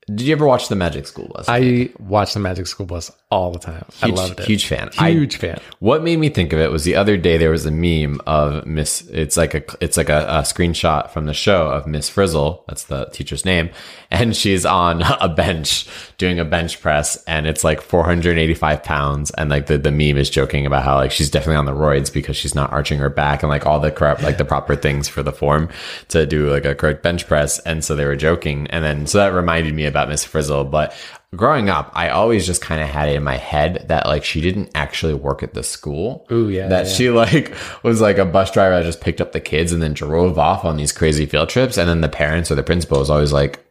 Did 0.09 0.23
you 0.23 0.33
ever 0.33 0.47
watch 0.47 0.69
the 0.69 0.75
Magic 0.75 1.07
School 1.07 1.31
Bus? 1.33 1.47
I 1.49 1.91
watched 1.99 2.35
the 2.35 2.41
Magic 2.41 2.67
School 2.67 2.87
Bus 2.87 3.11
all 3.33 3.51
the 3.51 3.59
time. 3.59 3.85
I 4.03 4.07
Huge- 4.07 4.17
loved 4.19 4.41
it. 4.41 4.47
Huge 4.47 4.67
fan. 4.67 4.91
I- 4.99 5.11
Huge 5.11 5.37
fan. 5.37 5.59
What 5.79 6.03
made 6.03 6.19
me 6.19 6.29
think 6.29 6.53
of 6.53 6.59
it 6.61 6.71
was 6.71 6.85
the 6.85 6.97
other 6.97 7.17
day 7.17 7.39
there 7.39 7.51
was 7.51 7.65
a 7.65 7.71
meme 7.71 8.21
of 8.27 8.67
Miss. 8.67 9.09
It's 9.11 9.37
like 9.37 9.55
a 9.55 9.63
it's 9.81 9.97
like 9.97 10.11
a, 10.11 10.21
a 10.29 10.43
screenshot 10.43 11.11
from 11.11 11.25
the 11.25 11.33
show 11.35 11.69
of 11.69 11.87
Miss 11.87 12.09
Frizzle. 12.11 12.65
That's 12.69 12.85
the 12.85 13.07
teacher's 13.07 13.45
name, 13.45 13.71
and 14.11 14.37
she's 14.37 14.67
on 14.67 15.03
a 15.21 15.29
bench 15.29 15.87
doing 16.19 16.39
a 16.39 16.45
bench 16.45 16.81
press, 16.81 17.17
and 17.25 17.47
it's 17.47 17.65
like 17.65 17.81
485 17.81 18.83
pounds, 18.83 19.31
and 19.33 19.49
like 19.51 19.67
the 19.67 19.79
the 19.79 19.91
meme 19.91 20.19
is 20.19 20.29
joking 20.31 20.67
about 20.67 20.85
how 20.85 20.97
like 20.97 21.11
she's 21.11 21.31
definitely 21.31 21.57
on 21.57 21.65
the 21.65 21.73
roids 21.73 22.13
because 22.13 22.37
she's 22.37 22.55
not 22.55 22.71
arching 22.73 22.99
her 22.99 23.09
back 23.11 23.43
and 23.43 23.49
like 23.51 23.67
all 23.67 23.81
the 23.81 23.91
correct 23.91 24.23
like 24.23 24.37
the 24.39 24.45
proper 24.45 24.77
things 24.77 25.09
for 25.09 25.23
the 25.23 25.33
form 25.33 25.69
to 26.09 26.27
do 26.27 26.51
like 26.51 26.65
a 26.67 26.75
correct 26.75 27.03
bench 27.03 27.27
press, 27.27 27.59
and 27.61 27.83
so 27.85 27.97
they 27.97 28.05
were 28.05 28.17
joking, 28.17 28.67
and 28.69 28.85
then 28.85 29.07
so 29.07 29.19
that 29.19 29.29
reminded 29.33 29.75
me 29.75 29.87
about 29.87 30.09
Miss 30.11 30.23
Frizzle, 30.25 30.65
but 30.65 30.95
growing 31.35 31.69
up, 31.71 31.91
I 31.95 32.11
always 32.11 32.47
just 32.47 32.61
kind 32.61 32.83
of 32.83 32.89
had 32.89 33.09
it 33.09 33.17
in 33.17 33.23
my 33.23 33.37
head 33.37 33.87
that 33.89 34.07
like 34.07 34.25
she 34.25 34.41
didn't 34.41 34.71
actually 34.75 35.15
work 35.15 35.43
at 35.43 35.55
the 35.55 35.63
school. 35.63 36.27
Ooh, 36.31 36.49
yeah, 36.49 36.69
That 36.69 36.87
yeah. 36.87 36.93
she 36.93 37.11
like 37.11 37.55
was 37.83 38.01
like 38.01 38.19
a 38.19 38.25
bus 38.25 38.51
driver 38.51 38.77
that 38.77 38.85
just 38.85 39.01
picked 39.01 39.21
up 39.21 39.33
the 39.33 39.41
kids 39.41 39.73
and 39.73 39.83
then 39.83 39.95
drove 39.95 40.39
off 40.39 40.65
on 40.65 40.77
these 40.77 40.93
crazy 40.93 41.27
field 41.27 41.49
trips. 41.49 41.79
And 41.79 41.89
then 41.89 42.01
the 42.01 42.09
parents 42.09 42.51
or 42.51 42.55
the 42.55 42.63
principal 42.63 42.99
was 42.99 43.11
always 43.11 43.33
like, 43.33 43.65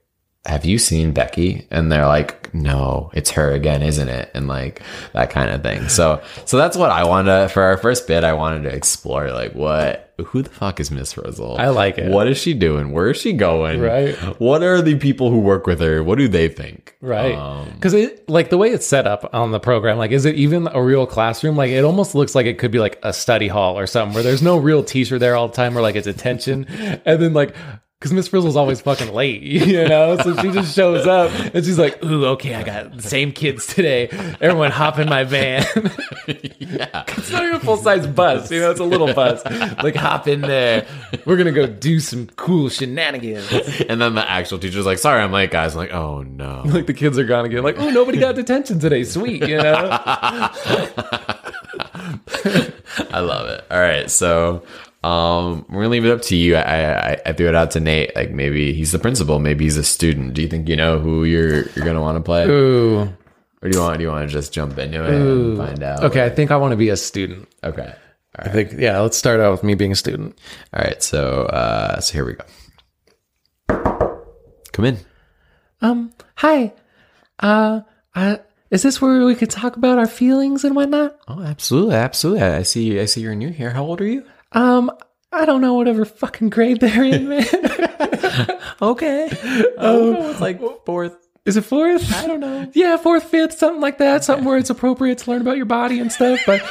have 0.45 0.65
you 0.65 0.77
seen 0.79 1.11
Becky? 1.13 1.67
And 1.69 1.91
they're 1.91 2.07
like, 2.07 2.51
no, 2.53 3.11
it's 3.13 3.29
her 3.31 3.51
again, 3.51 3.83
isn't 3.83 4.09
it? 4.09 4.31
And 4.33 4.47
like 4.47 4.81
that 5.13 5.29
kind 5.29 5.51
of 5.51 5.61
thing. 5.61 5.87
So, 5.87 6.21
so 6.45 6.57
that's 6.57 6.75
what 6.75 6.89
I 6.91 7.03
wanted 7.03 7.43
to, 7.43 7.49
for 7.49 7.61
our 7.61 7.77
first 7.77 8.07
bit, 8.07 8.23
I 8.23 8.33
wanted 8.33 8.63
to 8.63 8.75
explore 8.75 9.31
like 9.31 9.53
what, 9.53 10.13
who 10.17 10.41
the 10.41 10.49
fuck 10.49 10.79
is 10.79 10.91
Miss 10.91 11.13
Frizzle? 11.13 11.57
I 11.59 11.69
like 11.69 11.97
it. 11.97 12.11
What 12.11 12.27
is 12.27 12.37
she 12.37 12.53
doing? 12.53 12.91
Where 12.91 13.11
is 13.11 13.17
she 13.17 13.33
going? 13.33 13.79
Right. 13.81 14.15
What 14.39 14.63
are 14.63 14.81
the 14.81 14.95
people 14.97 15.29
who 15.29 15.39
work 15.39 15.65
with 15.67 15.79
her? 15.79 16.03
What 16.03 16.17
do 16.17 16.27
they 16.27 16.47
think? 16.47 16.95
Right. 17.01 17.35
Um, 17.35 17.69
Because 17.73 17.93
it 17.93 18.27
like 18.29 18.49
the 18.49 18.57
way 18.57 18.69
it's 18.69 18.85
set 18.85 19.07
up 19.07 19.29
on 19.33 19.51
the 19.51 19.59
program, 19.59 19.97
like 19.97 20.11
is 20.11 20.25
it 20.25 20.35
even 20.35 20.67
a 20.67 20.81
real 20.83 21.05
classroom? 21.05 21.55
Like 21.55 21.71
it 21.71 21.83
almost 21.83 22.13
looks 22.15 22.33
like 22.35 22.45
it 22.47 22.57
could 22.57 22.71
be 22.71 22.79
like 22.79 22.99
a 23.03 23.13
study 23.13 23.47
hall 23.47 23.77
or 23.77 23.87
something 23.87 24.13
where 24.13 24.23
there's 24.23 24.41
no 24.43 24.57
real 24.57 24.83
teacher 24.83 25.17
there 25.19 25.35
all 25.35 25.47
the 25.47 25.55
time 25.55 25.77
or 25.77 25.81
like 25.81 25.95
it's 25.95 26.07
attention. 26.07 26.65
And 27.05 27.21
then 27.21 27.33
like 27.33 27.55
because 28.01 28.13
Miss 28.13 28.27
Frizzle's 28.27 28.55
always 28.55 28.81
fucking 28.81 29.13
late, 29.13 29.41
you 29.43 29.87
know? 29.87 30.17
So 30.17 30.35
she 30.37 30.49
just 30.49 30.75
shows 30.75 31.05
up 31.05 31.31
and 31.53 31.63
she's 31.63 31.77
like, 31.77 32.03
ooh, 32.03 32.25
okay, 32.29 32.55
I 32.55 32.63
got 32.63 32.97
the 32.97 33.03
same 33.03 33.31
kids 33.31 33.67
today. 33.67 34.07
Everyone 34.41 34.71
hop 34.71 34.97
in 34.97 35.07
my 35.07 35.23
van. 35.23 35.63
yeah. 36.57 37.03
it's 37.09 37.29
not 37.29 37.43
even 37.43 37.57
a 37.57 37.59
full 37.59 37.77
size 37.77 38.07
bus, 38.07 38.49
you 38.49 38.59
know, 38.59 38.71
it's 38.71 38.79
a 38.79 38.83
little 38.85 39.13
bus. 39.13 39.45
Like 39.83 39.95
hop 39.95 40.27
in 40.27 40.41
there. 40.41 40.87
We're 41.25 41.37
gonna 41.37 41.51
go 41.51 41.67
do 41.67 41.99
some 41.99 42.25
cool 42.37 42.69
shenanigans. 42.69 43.51
And 43.87 44.01
then 44.01 44.15
the 44.15 44.27
actual 44.27 44.57
teacher's 44.57 44.87
like, 44.87 44.97
sorry, 44.97 45.21
I'm 45.21 45.31
late, 45.31 45.51
guys. 45.51 45.73
I'm 45.73 45.77
like, 45.77 45.93
oh 45.93 46.23
no. 46.23 46.63
Like 46.71 46.87
the 46.87 46.93
kids 46.93 47.19
are 47.19 47.25
gone 47.25 47.45
again. 47.45 47.61
Like, 47.63 47.77
oh, 47.77 47.89
nobody 47.89 48.17
got 48.17 48.33
detention 48.33 48.79
today. 48.79 49.03
Sweet, 49.03 49.47
you 49.47 49.57
know? 49.57 49.89
I 53.11 53.19
love 53.19 53.47
it. 53.49 53.65
All 53.69 53.79
right. 53.79 54.09
So 54.09 54.63
um, 55.03 55.65
we're 55.69 55.81
gonna 55.81 55.89
leave 55.89 56.05
it 56.05 56.11
up 56.11 56.21
to 56.23 56.35
you. 56.35 56.55
I, 56.55 57.13
I 57.13 57.21
I 57.25 57.33
threw 57.33 57.47
it 57.47 57.55
out 57.55 57.71
to 57.71 57.79
Nate. 57.79 58.15
Like 58.15 58.31
maybe 58.31 58.73
he's 58.73 58.91
the 58.91 58.99
principal, 58.99 59.39
maybe 59.39 59.63
he's 59.63 59.77
a 59.77 59.83
student. 59.83 60.35
Do 60.35 60.41
you 60.41 60.47
think 60.47 60.69
you 60.69 60.75
know 60.75 60.99
who 60.99 61.23
you're 61.23 61.67
you're 61.69 61.85
gonna 61.85 62.01
want 62.01 62.17
to 62.17 62.21
play? 62.21 62.45
Ooh. 62.47 63.11
Or 63.63 63.69
do 63.69 63.77
you 63.77 63.83
want 63.83 63.97
do 63.97 64.03
you 64.03 64.09
want 64.09 64.27
to 64.27 64.33
just 64.33 64.53
jump 64.53 64.77
into 64.77 65.03
it 65.03 65.13
and 65.13 65.57
find 65.57 65.83
out? 65.83 66.03
Okay, 66.03 66.23
I 66.23 66.29
think 66.29 66.51
I 66.51 66.57
want 66.57 66.71
to 66.71 66.77
be 66.77 66.89
a 66.89 66.97
student. 66.97 67.47
Okay. 67.63 67.93
All 68.39 68.45
I 68.45 68.49
think 68.49 68.73
yeah, 68.73 68.99
let's 68.99 69.17
start 69.17 69.39
out 69.39 69.51
with 69.51 69.63
me 69.63 69.73
being 69.73 69.91
a 69.91 69.95
student. 69.95 70.37
All 70.73 70.83
right. 70.83 71.01
So 71.01 71.43
uh 71.43 71.99
so 71.99 72.13
here 72.13 72.25
we 72.25 72.33
go. 72.33 72.45
Come 74.71 74.85
in. 74.85 74.97
Um, 75.81 76.13
hi. 76.35 76.73
Uh, 77.39 77.81
uh 78.13 78.37
is 78.69 78.83
this 78.83 79.01
where 79.01 79.25
we 79.25 79.35
could 79.35 79.49
talk 79.49 79.75
about 79.75 79.97
our 79.99 80.07
feelings 80.07 80.63
and 80.63 80.75
whatnot? 80.75 81.19
Oh, 81.27 81.41
absolutely, 81.41 81.95
absolutely. 81.95 82.43
I 82.43 82.61
see 82.61 82.99
I 82.99 83.05
see 83.05 83.21
you're 83.21 83.35
new 83.35 83.49
here. 83.49 83.71
How 83.71 83.83
old 83.83 83.99
are 83.99 84.07
you? 84.07 84.25
Um, 84.51 84.91
I 85.31 85.45
don't 85.45 85.61
know 85.61 85.75
whatever 85.75 86.03
fucking 86.05 86.49
grade 86.49 86.79
they're 86.79 87.03
in, 87.03 87.29
man. 87.29 87.45
Okay. 88.81 89.29
Oh, 89.77 90.31
it's 90.31 90.41
like 90.41 90.59
fourth. 90.85 91.15
Is 91.45 91.55
it 91.55 91.61
fourth? 91.61 92.11
I 92.15 92.25
don't 92.25 92.39
know. 92.39 92.67
Yeah, 92.73 92.97
fourth, 92.97 93.25
fifth, 93.25 93.57
something 93.57 93.79
like 93.81 93.99
that. 93.99 94.23
Something 94.23 94.43
where 94.45 94.57
it's 94.57 94.71
appropriate 94.71 95.19
to 95.19 95.29
learn 95.29 95.41
about 95.41 95.57
your 95.57 95.67
body 95.67 95.99
and 95.99 96.11
stuff. 96.11 96.39
But 96.47 96.61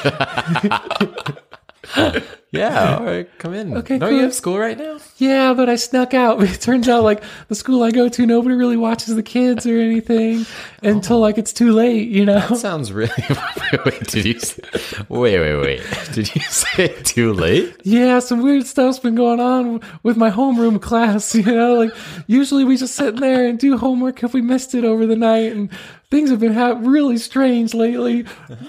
Yeah, 2.52 2.96
all 2.96 3.04
right, 3.04 3.38
come 3.38 3.54
in. 3.54 3.76
Okay, 3.76 3.96
Don't 3.98 4.08
cool. 4.08 4.18
you 4.18 4.24
have 4.24 4.34
school 4.34 4.58
right 4.58 4.76
now? 4.76 4.98
Yeah, 5.18 5.54
but 5.54 5.68
I 5.68 5.76
snuck 5.76 6.14
out. 6.14 6.40
It 6.50 6.60
turns 6.60 6.88
out 6.88 7.04
like 7.04 7.22
the 7.48 7.54
school 7.54 7.84
I 7.84 7.92
go 7.92 8.08
to, 8.08 8.26
nobody 8.26 8.56
really 8.56 8.76
watches 8.76 9.14
the 9.14 9.22
kids 9.22 9.66
or 9.66 9.78
anything 9.78 10.46
until 10.82 11.18
oh. 11.18 11.20
like 11.20 11.38
it's 11.38 11.52
too 11.52 11.72
late, 11.72 12.08
you 12.08 12.24
know? 12.24 12.40
That 12.40 12.56
sounds 12.56 12.92
really. 12.92 13.12
wait, 13.86 14.04
did 14.08 14.24
you? 14.24 14.40
Say, 14.40 14.62
wait, 15.08 15.38
wait, 15.38 15.56
wait. 15.56 15.82
Did 16.12 16.34
you 16.34 16.40
say 16.42 16.88
too 17.02 17.32
late? 17.32 17.76
Yeah, 17.84 18.18
some 18.18 18.42
weird 18.42 18.66
stuff's 18.66 18.98
been 18.98 19.14
going 19.14 19.38
on 19.38 19.80
with 20.02 20.16
my 20.16 20.30
homeroom 20.30 20.82
class, 20.82 21.34
you 21.34 21.44
know? 21.44 21.74
Like 21.74 21.94
usually 22.26 22.64
we 22.64 22.76
just 22.76 22.96
sit 22.96 23.14
in 23.14 23.20
there 23.20 23.46
and 23.46 23.58
do 23.58 23.78
homework 23.78 24.24
if 24.24 24.34
we 24.34 24.42
missed 24.42 24.74
it 24.74 24.84
over 24.84 25.06
the 25.06 25.16
night 25.16 25.52
and 25.52 25.70
things 26.10 26.30
have 26.30 26.40
been 26.40 26.52
ha- 26.52 26.78
really 26.80 27.16
strange 27.16 27.72
lately. 27.72 28.24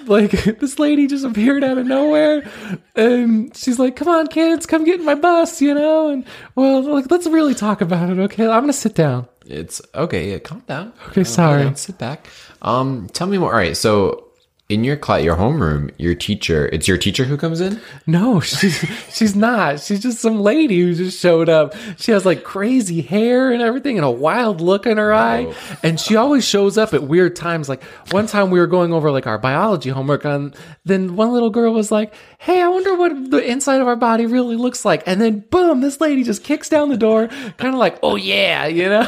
Like 0.05 0.31
this 0.31 0.77
lady 0.79 1.07
just 1.07 1.25
appeared 1.25 1.63
out 1.63 1.77
of 1.77 1.87
nowhere 1.87 2.49
and 2.95 3.55
she's 3.71 3.79
like, 3.79 3.95
"Come 3.95 4.09
on 4.09 4.27
kids, 4.27 4.65
come 4.65 4.83
get 4.83 4.99
in 4.99 5.05
my 5.05 5.15
bus," 5.15 5.61
you 5.61 5.73
know? 5.73 6.09
And 6.09 6.25
well, 6.55 6.81
like 6.83 7.09
let's 7.09 7.27
really 7.27 7.55
talk 7.55 7.81
about 7.81 8.09
it, 8.09 8.19
okay? 8.19 8.47
I'm 8.47 8.67
to 8.67 8.73
sit 8.73 8.95
down. 8.95 9.27
It's 9.45 9.81
okay. 9.95 10.31
Yeah, 10.31 10.39
calm 10.39 10.63
down. 10.67 10.93
Okay, 11.09 11.23
sorry. 11.23 11.63
down, 11.63 11.75
sit 11.75 11.97
back. 11.97 12.27
Um, 12.61 13.07
tell 13.13 13.27
me 13.27 13.37
more. 13.37 13.51
All 13.51 13.57
right, 13.57 13.75
so 13.75 14.30
in 14.71 14.83
your 14.83 14.95
class, 14.95 15.23
your 15.23 15.35
homeroom, 15.35 15.91
your 15.97 16.15
teacher, 16.15 16.67
it's 16.71 16.87
your 16.87 16.97
teacher 16.97 17.25
who 17.25 17.37
comes 17.37 17.59
in. 17.59 17.81
No, 18.07 18.39
she's 18.39 18.77
she's 19.09 19.35
not. 19.35 19.79
She's 19.81 20.01
just 20.01 20.19
some 20.19 20.39
lady 20.39 20.79
who 20.79 20.95
just 20.95 21.19
showed 21.19 21.49
up. 21.49 21.75
She 21.97 22.11
has 22.11 22.25
like 22.25 22.43
crazy 22.43 23.01
hair 23.01 23.51
and 23.51 23.61
everything 23.61 23.97
and 23.97 24.05
a 24.05 24.11
wild 24.11 24.61
look 24.61 24.85
in 24.85 24.97
her 24.97 25.13
eye. 25.13 25.53
And 25.83 25.99
she 25.99 26.15
always 26.15 26.47
shows 26.47 26.77
up 26.77 26.93
at 26.93 27.03
weird 27.03 27.35
times. 27.35 27.67
Like 27.67 27.83
one 28.11 28.27
time 28.27 28.49
we 28.49 28.59
were 28.59 28.67
going 28.67 28.93
over 28.93 29.11
like 29.11 29.27
our 29.27 29.37
biology 29.37 29.89
homework 29.89 30.25
and 30.25 30.55
then 30.85 31.15
one 31.15 31.33
little 31.33 31.49
girl 31.49 31.73
was 31.73 31.91
like, 31.91 32.13
Hey, 32.39 32.61
I 32.61 32.67
wonder 32.69 32.95
what 32.95 33.31
the 33.31 33.43
inside 33.43 33.81
of 33.81 33.87
our 33.87 33.95
body 33.95 34.25
really 34.25 34.55
looks 34.55 34.85
like. 34.85 35.03
And 35.05 35.19
then 35.19 35.41
boom, 35.51 35.81
this 35.81 35.99
lady 35.99 36.23
just 36.23 36.43
kicks 36.43 36.69
down 36.69 36.89
the 36.89 36.97
door, 36.97 37.27
kind 37.57 37.73
of 37.73 37.79
like, 37.79 37.99
Oh 38.01 38.15
yeah, 38.15 38.65
you 38.67 38.89
know? 38.89 39.07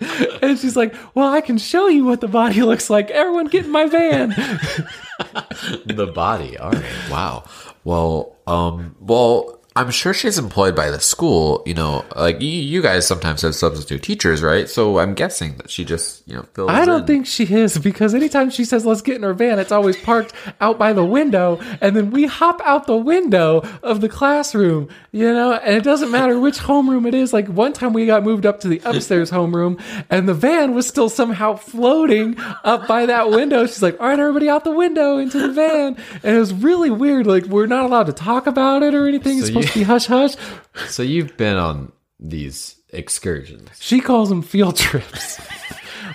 and 0.42 0.58
she's 0.58 0.76
like, 0.76 0.94
Well, 1.14 1.32
I 1.32 1.40
can 1.40 1.58
show 1.58 1.88
you 1.88 2.04
what 2.04 2.20
the 2.20 2.28
body 2.28 2.62
looks 2.62 2.90
like. 2.90 3.10
Everyone 3.10 3.46
get 3.46 3.64
in 3.64 3.70
my 3.70 3.86
van. 3.86 4.32
the 5.86 6.10
body. 6.14 6.56
All 6.58 6.70
right. 6.70 7.10
Wow. 7.10 7.44
Well, 7.84 8.36
um, 8.46 8.96
well, 9.00 9.55
I'm 9.76 9.90
sure 9.90 10.14
she's 10.14 10.38
employed 10.38 10.74
by 10.74 10.90
the 10.90 11.00
school. 11.00 11.62
You 11.66 11.74
know, 11.74 12.04
like 12.16 12.40
you, 12.40 12.48
you 12.48 12.80
guys 12.80 13.06
sometimes 13.06 13.42
have 13.42 13.54
substitute 13.54 14.02
teachers, 14.02 14.42
right? 14.42 14.68
So 14.68 14.98
I'm 14.98 15.12
guessing 15.12 15.58
that 15.58 15.70
she 15.70 15.84
just, 15.84 16.26
you 16.26 16.36
know, 16.36 16.42
fills. 16.54 16.70
I 16.70 16.86
don't 16.86 17.02
in. 17.02 17.06
think 17.06 17.26
she 17.26 17.44
is 17.44 17.76
because 17.78 18.14
anytime 18.14 18.48
she 18.48 18.64
says 18.64 18.86
let's 18.86 19.02
get 19.02 19.16
in 19.16 19.22
her 19.22 19.34
van, 19.34 19.58
it's 19.58 19.72
always 19.72 19.96
parked 19.96 20.32
out 20.62 20.78
by 20.78 20.94
the 20.94 21.04
window, 21.04 21.60
and 21.82 21.94
then 21.94 22.10
we 22.10 22.24
hop 22.24 22.60
out 22.64 22.86
the 22.86 22.96
window 22.96 23.62
of 23.82 24.00
the 24.00 24.08
classroom, 24.08 24.88
you 25.12 25.30
know. 25.30 25.52
And 25.52 25.76
it 25.76 25.84
doesn't 25.84 26.10
matter 26.10 26.40
which 26.40 26.58
homeroom 26.58 27.06
it 27.06 27.14
is. 27.14 27.34
Like 27.34 27.46
one 27.48 27.74
time 27.74 27.92
we 27.92 28.06
got 28.06 28.22
moved 28.22 28.46
up 28.46 28.60
to 28.60 28.68
the 28.68 28.80
upstairs 28.84 29.30
homeroom, 29.30 29.78
and 30.08 30.26
the 30.26 30.34
van 30.34 30.74
was 30.74 30.88
still 30.88 31.10
somehow 31.10 31.56
floating 31.56 32.36
up 32.64 32.88
by 32.88 33.04
that 33.04 33.28
window. 33.28 33.66
She's 33.66 33.82
like, 33.82 34.00
"All 34.00 34.08
right, 34.08 34.18
everybody 34.18 34.48
out 34.48 34.64
the 34.64 34.70
window 34.70 35.18
into 35.18 35.38
the 35.38 35.52
van," 35.52 35.96
and 36.22 36.36
it 36.36 36.40
was 36.40 36.54
really 36.54 36.88
weird. 36.88 37.26
Like 37.26 37.44
we're 37.44 37.66
not 37.66 37.84
allowed 37.84 38.06
to 38.06 38.14
talk 38.14 38.46
about 38.46 38.82
it 38.82 38.94
or 38.94 39.06
anything. 39.06 39.42
So 39.42 39.65
supposed 39.66 39.76
you- 39.76 39.82
to 39.84 39.86
be 39.86 39.92
hush 39.92 40.06
hush. 40.06 40.34
So 40.88 41.02
you've 41.02 41.36
been 41.36 41.56
on 41.56 41.92
these 42.20 42.76
excursions. 42.90 43.68
She 43.78 44.00
calls 44.00 44.28
them 44.28 44.42
field 44.42 44.76
trips. 44.76 45.40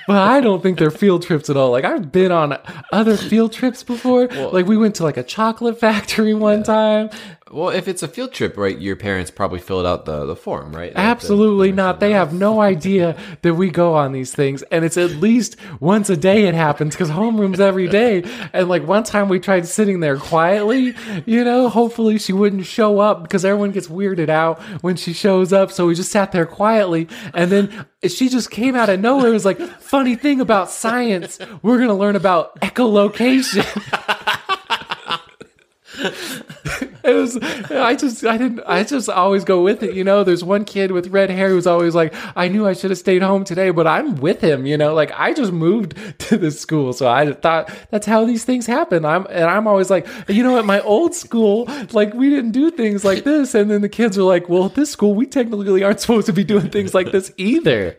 But 0.08 0.18
I 0.18 0.42
don't 0.42 0.64
think 0.64 0.80
they're 0.80 0.90
field 0.90 1.22
trips 1.24 1.50
at 1.50 1.56
all. 1.58 1.70
Like 1.72 1.86
I've 1.86 2.12
been 2.12 2.32
on 2.32 2.58
other 2.92 3.16
field 3.18 3.54
trips 3.54 3.84
before. 3.84 4.28
like 4.28 4.66
we 4.66 4.76
went 4.76 4.96
to 4.96 5.04
like 5.04 5.18
a 5.18 5.24
chocolate 5.24 5.80
factory 5.80 6.34
one 6.34 6.64
time. 6.64 7.10
Well, 7.52 7.70
if 7.70 7.88
it's 7.90 8.02
a 8.02 8.08
field 8.08 8.32
trip, 8.32 8.56
right, 8.56 8.78
your 8.78 8.96
parents 8.96 9.30
probably 9.30 9.60
filled 9.60 9.86
out 9.86 10.06
the, 10.06 10.26
the 10.26 10.36
form, 10.36 10.74
right? 10.74 10.94
Absolutely 10.96 11.74
not. 11.74 12.00
They 12.00 12.12
have 12.12 12.34
no 12.34 12.62
idea 12.62 13.18
that 13.42 13.56
we 13.56 13.70
go 13.70 13.94
on 13.94 14.14
these 14.14 14.34
things. 14.34 14.62
And 14.64 14.86
it's 14.86 14.98
at 14.98 15.12
least 15.12 15.58
once 15.82 16.10
a 16.10 16.16
day 16.16 16.46
it 16.46 16.54
happens 16.54 16.96
because 16.96 17.10
homeroom's 17.10 17.60
every 17.60 17.88
day. 17.88 18.24
And 18.54 18.70
like 18.70 18.88
one 18.88 19.04
time 19.04 19.28
we 19.28 19.40
tried 19.40 19.68
sitting 19.68 20.00
there 20.00 20.18
quietly, 20.18 20.94
you 21.26 21.44
know, 21.44 21.68
hopefully 21.68 22.18
she 22.18 22.32
wouldn't 22.32 22.66
show 22.66 23.00
up 23.00 23.24
because 23.24 23.44
everyone 23.44 23.72
gets 23.72 23.88
weirded 23.88 24.30
out 24.30 24.62
when 24.82 24.96
she 24.96 25.12
shows 25.12 25.52
up. 25.52 25.72
So 25.72 25.88
we 25.88 25.96
just 25.96 26.12
sat 26.12 26.32
there 26.32 26.46
quietly. 26.46 27.10
And 27.34 27.52
then 27.52 27.86
she 28.08 28.30
just 28.30 28.50
came 28.50 28.76
out 28.76 28.90
of 28.90 29.00
nowhere. 29.02 29.28
It 29.28 29.34
was 29.34 29.46
like, 29.46 29.60
funny 29.60 30.16
thing 30.16 30.40
about 30.40 30.70
science, 30.70 31.38
we're 31.62 31.78
going 31.78 31.90
to 31.90 31.94
learn 31.96 32.16
about 32.16 32.60
echolocation. 32.62 33.66
it 37.04 37.14
was 37.14 37.38
i 37.72 37.96
just 37.96 38.26
i 38.26 38.38
didn't 38.38 38.62
i 38.66 38.84
just 38.84 39.10
always 39.10 39.44
go 39.44 39.62
with 39.64 39.84
it 39.84 39.96
you 39.96 40.04
know? 40.04 40.24
There's 40.24 40.44
one 40.44 40.66
kid 40.66 40.92
with 40.92 41.08
red 41.08 41.30
hair 41.30 41.50
who's 41.50 41.68
always 41.68 41.96
like 41.96 42.14
i 42.36 42.48
knew 42.48 42.68
i 42.68 42.74
should 42.74 42.92
have 42.92 43.00
stayed 43.00 43.22
home 43.22 43.44
today 43.44 43.72
but 43.72 43.88
i'm 43.88 44.16
with 44.16 44.42
him 44.42 44.66
you 44.66 44.78
know? 44.78 44.94
Like 44.94 45.12
i 45.16 45.34
just 45.34 45.52
moved 45.52 45.96
to 46.20 46.38
this 46.38 46.60
school 46.60 46.94
so 46.94 47.08
i 47.08 47.32
thought 47.34 47.72
that's 47.90 48.06
how 48.06 48.26
these 48.26 48.46
things 48.46 48.66
happen. 48.66 49.06
I'm 49.06 49.26
and 49.30 49.46
i'm 49.46 49.68
always 49.68 49.90
like 49.90 50.08
you 50.28 50.44
know 50.44 50.58
at 50.58 50.66
my 50.66 50.82
old 50.82 51.16
school 51.16 51.68
like 51.92 52.14
we 52.14 52.30
didn't 52.30 52.52
do 52.52 52.72
things 52.72 53.04
like 53.04 53.24
this. 53.24 53.54
And 53.56 53.70
then 53.70 53.82
the 53.82 53.90
kids 53.90 54.18
are 54.18 54.24
like 54.24 54.50
well 54.50 54.66
at 54.66 54.76
this 54.76 54.92
school 54.92 55.14
we 55.14 55.26
technically 55.26 55.84
aren't 55.84 56.00
supposed 56.00 56.28
to 56.28 56.34
be 56.34 56.44
doing 56.44 56.70
things 56.70 56.94
like 56.94 57.12
this 57.12 57.32
either. 57.38 57.98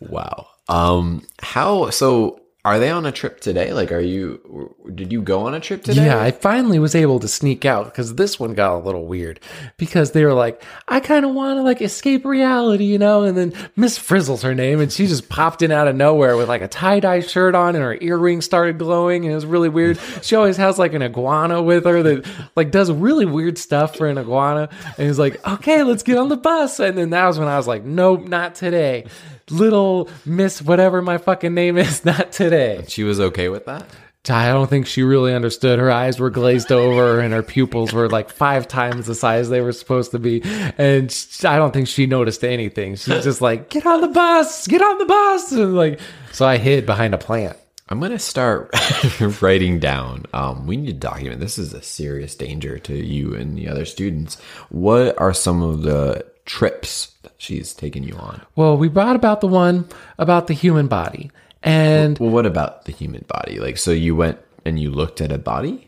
Wow. 0.00 0.48
Um, 0.68 1.26
how, 1.40 1.90
so 1.90 2.40
are 2.66 2.80
they 2.80 2.90
on 2.90 3.06
a 3.06 3.12
trip 3.12 3.38
today? 3.38 3.72
Like, 3.72 3.92
are 3.92 4.00
you, 4.00 4.74
did 4.92 5.12
you 5.12 5.22
go 5.22 5.46
on 5.46 5.54
a 5.54 5.60
trip 5.60 5.84
today? 5.84 6.06
Yeah, 6.06 6.20
I 6.20 6.32
finally 6.32 6.80
was 6.80 6.96
able 6.96 7.20
to 7.20 7.28
sneak 7.28 7.64
out 7.64 7.84
because 7.84 8.16
this 8.16 8.40
one 8.40 8.54
got 8.54 8.74
a 8.74 8.82
little 8.82 9.06
weird 9.06 9.38
because 9.76 10.10
they 10.10 10.24
were 10.24 10.34
like, 10.34 10.60
I 10.88 10.98
kind 10.98 11.24
of 11.24 11.32
want 11.32 11.58
to 11.58 11.62
like 11.62 11.80
escape 11.80 12.24
reality, 12.24 12.82
you 12.82 12.98
know? 12.98 13.22
And 13.22 13.38
then 13.38 13.52
Miss 13.76 13.96
Frizzle's 13.98 14.42
her 14.42 14.52
name 14.52 14.80
and 14.80 14.92
she 14.92 15.06
just 15.06 15.28
popped 15.28 15.62
in 15.62 15.70
out 15.70 15.86
of 15.86 15.94
nowhere 15.94 16.36
with 16.36 16.48
like 16.48 16.60
a 16.60 16.66
tie 16.66 16.98
dye 16.98 17.20
shirt 17.20 17.54
on 17.54 17.76
and 17.76 17.84
her 17.84 17.98
earrings 18.00 18.44
started 18.44 18.78
glowing 18.78 19.24
and 19.24 19.30
it 19.30 19.36
was 19.36 19.46
really 19.46 19.68
weird. 19.68 20.00
She 20.22 20.34
always 20.34 20.56
has 20.56 20.76
like 20.76 20.92
an 20.92 21.02
iguana 21.02 21.62
with 21.62 21.84
her 21.84 22.02
that 22.02 22.26
like 22.56 22.72
does 22.72 22.90
really 22.90 23.26
weird 23.26 23.58
stuff 23.58 23.94
for 23.94 24.08
an 24.08 24.18
iguana. 24.18 24.70
And 24.98 25.06
he's 25.06 25.20
like, 25.20 25.46
okay, 25.46 25.84
let's 25.84 26.02
get 26.02 26.18
on 26.18 26.30
the 26.30 26.36
bus. 26.36 26.80
And 26.80 26.98
then 26.98 27.10
that 27.10 27.26
was 27.26 27.38
when 27.38 27.46
I 27.46 27.58
was 27.58 27.68
like, 27.68 27.84
nope, 27.84 28.26
not 28.26 28.56
today. 28.56 29.06
Little 29.50 30.08
Miss 30.24 30.60
whatever 30.60 31.02
my 31.02 31.18
fucking 31.18 31.54
name 31.54 31.76
is, 31.78 32.04
not 32.04 32.32
today. 32.32 32.84
She 32.88 33.04
was 33.04 33.20
okay 33.20 33.48
with 33.48 33.66
that? 33.66 33.86
I 34.28 34.48
don't 34.48 34.68
think 34.68 34.86
she 34.86 35.02
really 35.02 35.32
understood. 35.32 35.78
Her 35.78 35.90
eyes 35.90 36.18
were 36.18 36.30
glazed 36.30 36.72
over 36.72 37.20
and 37.20 37.32
her 37.32 37.42
pupils 37.42 37.92
were 37.92 38.08
like 38.08 38.30
five 38.30 38.66
times 38.66 39.06
the 39.06 39.14
size 39.14 39.48
they 39.48 39.60
were 39.60 39.72
supposed 39.72 40.10
to 40.12 40.18
be. 40.18 40.42
And 40.44 41.16
I 41.44 41.56
don't 41.56 41.72
think 41.72 41.88
she 41.88 42.06
noticed 42.06 42.42
anything. 42.42 42.96
She's 42.96 43.22
just 43.22 43.40
like, 43.40 43.70
get 43.70 43.86
on 43.86 44.00
the 44.00 44.08
bus, 44.08 44.66
get 44.66 44.82
on 44.82 44.98
the 44.98 45.04
bus. 45.04 45.52
And 45.52 45.76
like, 45.76 46.00
so 46.32 46.46
I 46.46 46.58
hid 46.58 46.86
behind 46.86 47.14
a 47.14 47.18
plant. 47.18 47.56
I'm 47.88 48.00
gonna 48.00 48.18
start 48.18 48.74
writing 49.40 49.78
down. 49.78 50.26
Um, 50.32 50.66
we 50.66 50.76
need 50.76 50.86
to 50.88 50.92
document. 50.92 51.40
This 51.40 51.56
is 51.56 51.72
a 51.72 51.82
serious 51.82 52.34
danger 52.34 52.80
to 52.80 52.96
you 52.96 53.32
and 53.34 53.56
the 53.56 53.68
other 53.68 53.84
students. 53.84 54.40
What 54.70 55.16
are 55.20 55.32
some 55.32 55.62
of 55.62 55.82
the 55.82 56.26
trips 56.46 57.12
that 57.22 57.32
she's 57.36 57.74
taken 57.74 58.02
you 58.02 58.14
on? 58.16 58.40
Well, 58.56 58.76
we 58.76 58.88
brought 58.88 59.16
about 59.16 59.40
the 59.40 59.46
one 59.48 59.86
about 60.18 60.46
the 60.46 60.54
human 60.54 60.86
body. 60.88 61.30
And 61.62 62.18
Well, 62.18 62.30
what 62.30 62.46
about 62.46 62.84
the 62.86 62.92
human 62.92 63.24
body? 63.28 63.58
Like, 63.58 63.76
so 63.76 63.90
you 63.90 64.14
went 64.16 64.38
and 64.64 64.78
you 64.80 64.90
looked 64.90 65.20
at 65.20 65.30
a 65.32 65.38
body? 65.38 65.82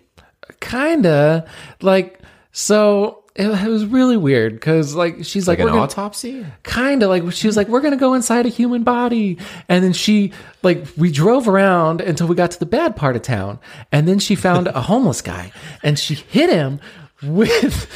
kinda 0.60 1.44
like, 1.82 2.20
so 2.52 3.22
it, 3.36 3.46
it 3.48 3.68
was 3.68 3.84
really 3.86 4.16
weird 4.16 4.54
because 4.54 4.94
like, 4.94 5.24
she's 5.24 5.46
like, 5.46 5.58
Like 5.58 5.68
an 5.68 5.72
gonna- 5.74 5.82
autopsy? 5.82 6.44
kind 6.62 7.02
of 7.02 7.10
like 7.10 7.30
she 7.32 7.46
was 7.46 7.56
like 7.56 7.68
we're 7.68 7.80
gonna 7.82 7.96
go 7.96 8.14
inside 8.14 8.46
a 8.46 8.48
human 8.48 8.82
body 8.82 9.38
and 9.68 9.84
then 9.84 9.92
she 9.92 10.32
like 10.62 10.84
we 10.96 11.12
drove 11.12 11.46
around 11.48 12.00
until 12.00 12.26
we 12.26 12.34
got 12.34 12.50
to 12.52 12.58
the 12.58 12.66
bad 12.66 12.96
part 12.96 13.14
of 13.14 13.22
town 13.22 13.58
and 13.92 14.08
then 14.08 14.18
she 14.18 14.34
found 14.34 14.66
a 14.68 14.80
homeless 14.80 15.20
guy 15.22 15.52
and 15.82 15.98
she 15.98 16.14
hit 16.14 16.50
him 16.50 16.80
with 17.22 17.86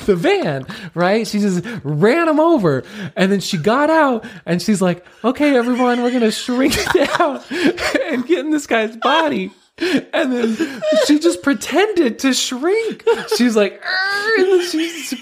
the 0.06 0.16
van 0.16 0.66
right? 0.94 1.26
She 1.26 1.38
just 1.38 1.64
ran 1.84 2.28
him 2.28 2.40
over. 2.40 2.84
And 3.16 3.30
then 3.30 3.40
she 3.40 3.56
got 3.56 3.90
out 3.90 4.24
and 4.46 4.60
she's 4.60 4.82
like 4.82 5.04
okay 5.24 5.56
everyone 5.56 6.02
we're 6.02 6.12
gonna 6.12 6.30
shrink 6.30 6.76
down 6.92 7.40
and 7.50 8.26
get 8.26 8.40
in 8.40 8.50
this 8.50 8.66
guy's 8.66 8.96
body. 8.96 9.52
And 9.80 10.32
then 10.32 10.82
she 11.06 11.20
just 11.20 11.42
pretended 11.42 12.18
to 12.20 12.34
shrink. 12.34 13.04
She's 13.36 13.54
like 13.54 13.80
and 14.38 14.46
then 14.46 15.18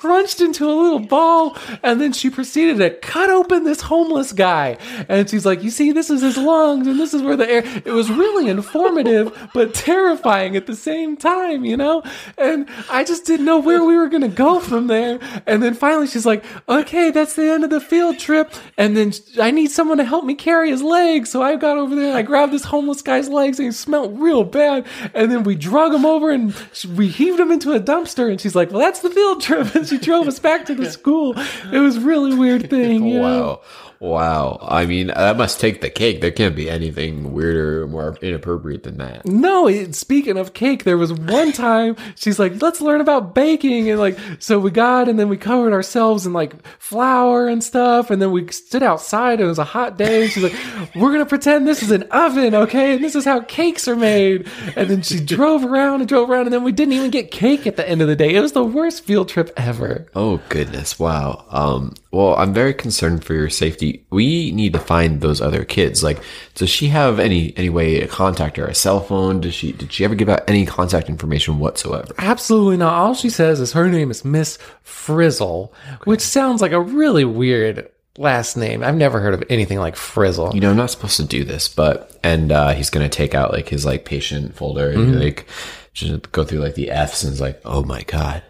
crunched 0.00 0.42
into 0.42 0.68
a 0.68 0.74
little 0.74 0.98
ball. 0.98 1.56
And 1.82 2.00
then 2.00 2.12
she 2.12 2.28
proceeded 2.28 2.78
to 2.78 2.90
cut 2.90 3.30
open 3.30 3.64
this 3.64 3.80
homeless 3.80 4.32
guy. 4.32 4.76
And 5.08 5.28
she's 5.28 5.46
like, 5.46 5.62
You 5.62 5.70
see, 5.70 5.92
this 5.92 6.10
is 6.10 6.20
his 6.20 6.36
lungs, 6.36 6.86
and 6.86 7.00
this 7.00 7.14
is 7.14 7.22
where 7.22 7.36
the 7.36 7.48
air. 7.48 7.62
It 7.84 7.92
was 7.92 8.10
really 8.10 8.48
informative, 8.48 9.32
but 9.54 9.72
terrifying 9.72 10.54
at 10.54 10.66
the 10.66 10.76
same 10.76 11.16
time, 11.16 11.64
you 11.64 11.76
know? 11.76 12.02
And 12.36 12.68
I 12.90 13.04
just 13.04 13.24
didn't 13.24 13.46
know 13.46 13.58
where 13.58 13.82
we 13.84 13.96
were 13.96 14.08
going 14.08 14.22
to 14.22 14.28
go 14.28 14.60
from 14.60 14.86
there. 14.86 15.18
And 15.46 15.62
then 15.62 15.74
finally, 15.74 16.06
she's 16.06 16.26
like, 16.26 16.44
Okay, 16.68 17.10
that's 17.10 17.34
the 17.34 17.50
end 17.50 17.64
of 17.64 17.70
the 17.70 17.80
field 17.80 18.18
trip. 18.18 18.52
And 18.76 18.96
then 18.96 19.12
I 19.40 19.50
need 19.50 19.70
someone 19.70 19.98
to 19.98 20.04
help 20.04 20.24
me 20.24 20.34
carry 20.34 20.70
his 20.70 20.82
legs. 20.82 21.30
So 21.30 21.42
I 21.42 21.56
got 21.56 21.78
over 21.78 21.94
there 21.94 22.08
and 22.08 22.18
I 22.18 22.22
grabbed 22.22 22.52
this 22.52 22.64
homeless 22.64 23.00
guy's 23.00 23.28
legs, 23.28 23.58
and 23.58 23.66
he 23.66 23.72
smelled 23.72 24.20
real 24.20 24.44
bad. 24.44 24.86
And 25.14 25.32
then 25.32 25.42
we 25.42 25.54
drug 25.54 25.94
him 25.94 26.04
over 26.04 26.30
and 26.30 26.54
we 26.94 27.08
heaved 27.08 27.40
him 27.40 27.50
into 27.50 27.72
a 27.72 27.80
dumpster. 27.80 28.30
And 28.30 28.38
she's 28.38 28.54
like, 28.54 28.70
Well, 28.70 28.80
that's 28.80 29.00
the 29.00 29.10
field 29.10 29.40
trip. 29.40 29.68
She 29.86 29.98
drove 29.98 30.28
us 30.28 30.38
back 30.38 30.66
to 30.66 30.74
the 30.74 30.90
school. 30.90 31.34
It 31.72 31.78
was 31.78 31.98
really 31.98 32.34
weird 32.34 32.70
thing. 32.70 33.06
You 33.06 33.20
know? 33.20 33.22
Wow. 33.22 33.60
Wow. 33.98 34.58
I 34.60 34.84
mean, 34.84 35.06
that 35.08 35.36
must 35.36 35.58
take 35.58 35.80
the 35.80 35.88
cake. 35.88 36.20
There 36.20 36.30
can't 36.30 36.54
be 36.54 36.68
anything 36.68 37.32
weirder 37.32 37.82
or 37.82 37.86
more 37.86 38.16
inappropriate 38.20 38.82
than 38.82 38.98
that. 38.98 39.24
No, 39.24 39.68
it, 39.68 39.94
speaking 39.94 40.36
of 40.36 40.52
cake, 40.52 40.84
there 40.84 40.98
was 40.98 41.12
one 41.12 41.52
time 41.52 41.96
she's 42.14 42.38
like, 42.38 42.60
let's 42.60 42.80
learn 42.80 43.00
about 43.00 43.34
baking. 43.34 43.90
And 43.90 43.98
like, 43.98 44.18
so 44.38 44.58
we 44.58 44.70
got, 44.70 45.08
and 45.08 45.18
then 45.18 45.28
we 45.28 45.36
covered 45.36 45.72
ourselves 45.72 46.26
in 46.26 46.32
like 46.32 46.54
flour 46.78 47.48
and 47.48 47.64
stuff. 47.64 48.10
And 48.10 48.20
then 48.20 48.32
we 48.32 48.50
stood 48.52 48.82
outside 48.82 49.34
and 49.34 49.42
it 49.42 49.46
was 49.46 49.58
a 49.58 49.64
hot 49.64 49.96
day. 49.96 50.24
And 50.24 50.30
she's 50.32 50.42
like, 50.42 50.56
we're 50.94 51.10
going 51.10 51.20
to 51.20 51.26
pretend 51.26 51.66
this 51.66 51.82
is 51.82 51.90
an 51.90 52.02
oven, 52.10 52.54
okay? 52.54 52.94
And 52.94 53.04
this 53.04 53.14
is 53.14 53.24
how 53.24 53.40
cakes 53.40 53.88
are 53.88 53.96
made. 53.96 54.46
And 54.76 54.88
then 54.88 55.02
she 55.02 55.20
drove 55.20 55.64
around 55.64 56.00
and 56.00 56.08
drove 56.08 56.28
around. 56.28 56.46
And 56.46 56.52
then 56.52 56.64
we 56.64 56.72
didn't 56.72 56.92
even 56.94 57.10
get 57.10 57.30
cake 57.30 57.66
at 57.66 57.76
the 57.76 57.88
end 57.88 58.02
of 58.02 58.08
the 58.08 58.16
day. 58.16 58.34
It 58.34 58.40
was 58.40 58.52
the 58.52 58.64
worst 58.64 59.04
field 59.04 59.28
trip 59.28 59.52
ever. 59.56 59.75
Oh 60.14 60.40
goodness. 60.48 60.98
Wow. 60.98 61.44
Um, 61.50 61.94
well, 62.10 62.34
I'm 62.36 62.52
very 62.54 62.74
concerned 62.74 63.24
for 63.24 63.34
your 63.34 63.50
safety. 63.50 64.04
We 64.10 64.52
need 64.52 64.72
to 64.72 64.78
find 64.78 65.20
those 65.20 65.40
other 65.40 65.64
kids. 65.64 66.02
Like, 66.02 66.22
does 66.54 66.70
she 66.70 66.88
have 66.88 67.18
any 67.18 67.56
any 67.56 67.68
way 67.68 68.00
to 68.00 68.06
contact 68.06 68.56
her? 68.56 68.66
A 68.66 68.74
cell 68.74 69.00
phone? 69.00 69.40
Does 69.40 69.54
she 69.54 69.72
did 69.72 69.92
she 69.92 70.04
ever 70.04 70.14
give 70.14 70.28
out 70.28 70.48
any 70.48 70.66
contact 70.66 71.08
information 71.08 71.58
whatsoever? 71.58 72.14
Absolutely 72.18 72.76
not. 72.76 72.94
All 72.94 73.14
she 73.14 73.30
says 73.30 73.60
is 73.60 73.72
her 73.72 73.88
name 73.88 74.10
is 74.10 74.24
Miss 74.24 74.58
Frizzle, 74.82 75.72
which 76.04 76.20
sounds 76.20 76.62
like 76.62 76.72
a 76.72 76.80
really 76.80 77.24
weird 77.24 77.88
last 78.18 78.56
name. 78.56 78.82
I've 78.82 78.96
never 78.96 79.20
heard 79.20 79.34
of 79.34 79.44
anything 79.50 79.78
like 79.78 79.96
Frizzle. 79.96 80.54
You 80.54 80.60
know, 80.60 80.70
I'm 80.70 80.76
not 80.76 80.90
supposed 80.90 81.16
to 81.18 81.24
do 81.24 81.44
this, 81.44 81.68
but 81.68 82.18
and 82.22 82.50
uh 82.52 82.72
he's 82.72 82.90
gonna 82.90 83.08
take 83.08 83.34
out 83.34 83.52
like 83.52 83.68
his 83.68 83.84
like 83.84 84.04
patient 84.04 84.54
folder 84.54 84.90
and 84.90 85.20
like 85.20 85.46
just 85.92 86.30
go 86.32 86.44
through 86.44 86.60
like 86.60 86.74
the 86.74 86.90
F's 86.90 87.24
and 87.24 87.32
it's 87.32 87.40
like, 87.40 87.60
oh 87.64 87.82
my 87.82 88.02
god. 88.02 88.42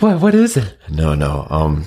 What? 0.00 0.20
What 0.20 0.34
is 0.34 0.56
it? 0.56 0.76
No, 0.88 1.14
no. 1.14 1.46
Um, 1.50 1.86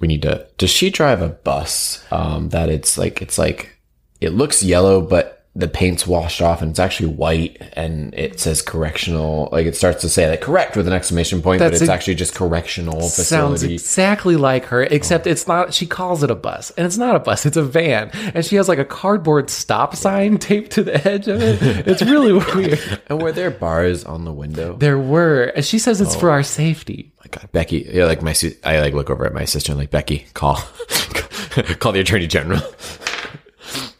we 0.00 0.08
need 0.08 0.22
to. 0.22 0.46
Does 0.58 0.70
she 0.70 0.90
drive 0.90 1.22
a 1.22 1.28
bus? 1.28 2.04
Um, 2.10 2.50
that 2.50 2.68
it's 2.68 2.98
like 2.98 3.22
it's 3.22 3.38
like 3.38 3.78
it 4.20 4.30
looks 4.30 4.62
yellow, 4.62 5.00
but 5.00 5.41
the 5.54 5.68
paint's 5.68 6.06
washed 6.06 6.40
off 6.40 6.62
and 6.62 6.70
it's 6.70 6.78
actually 6.78 7.10
white, 7.10 7.60
and 7.74 8.14
it 8.14 8.40
says 8.40 8.62
correctional. 8.62 9.50
Like 9.52 9.66
it 9.66 9.76
starts 9.76 10.00
to 10.00 10.08
say 10.08 10.28
like 10.30 10.40
correct 10.40 10.76
with 10.76 10.86
an 10.86 10.94
exclamation 10.94 11.42
point, 11.42 11.58
but 11.58 11.74
it's 11.74 11.86
a- 11.86 11.92
actually 11.92 12.14
just 12.14 12.34
correctional 12.34 13.02
Sounds 13.02 13.60
facility. 13.60 13.74
exactly 13.74 14.36
like 14.36 14.64
her, 14.66 14.82
except 14.82 15.26
it's 15.26 15.46
not. 15.46 15.74
She 15.74 15.86
calls 15.86 16.22
it 16.22 16.30
a 16.30 16.34
bus, 16.34 16.70
and 16.70 16.86
it's 16.86 16.96
not 16.96 17.16
a 17.16 17.18
bus; 17.18 17.44
it's 17.44 17.58
a 17.58 17.62
van, 17.62 18.10
and 18.34 18.46
she 18.46 18.56
has 18.56 18.66
like 18.66 18.78
a 18.78 18.84
cardboard 18.84 19.50
stop 19.50 19.94
sign 19.94 20.38
taped 20.38 20.72
to 20.72 20.82
the 20.82 21.06
edge 21.06 21.28
of 21.28 21.42
it. 21.42 21.86
It's 21.86 22.00
really 22.00 22.32
weird. 22.54 22.80
and 23.08 23.20
were 23.20 23.32
there 23.32 23.50
bars 23.50 24.04
on 24.04 24.24
the 24.24 24.32
window? 24.32 24.76
There 24.76 24.98
were, 24.98 25.52
and 25.54 25.64
she 25.64 25.78
says 25.78 26.00
it's 26.00 26.16
for 26.16 26.30
oh. 26.30 26.34
our 26.34 26.42
safety. 26.42 27.12
Oh 27.18 27.20
my 27.24 27.28
God, 27.30 27.52
Becky. 27.52 27.90
Yeah, 27.92 28.06
like 28.06 28.22
my 28.22 28.34
I 28.64 28.80
like 28.80 28.94
look 28.94 29.10
over 29.10 29.26
at 29.26 29.34
my 29.34 29.44
sister 29.44 29.72
and 29.72 29.78
like 29.78 29.90
Becky, 29.90 30.26
call, 30.32 30.54
call 31.78 31.92
the 31.92 32.00
attorney 32.00 32.26
general. 32.26 32.62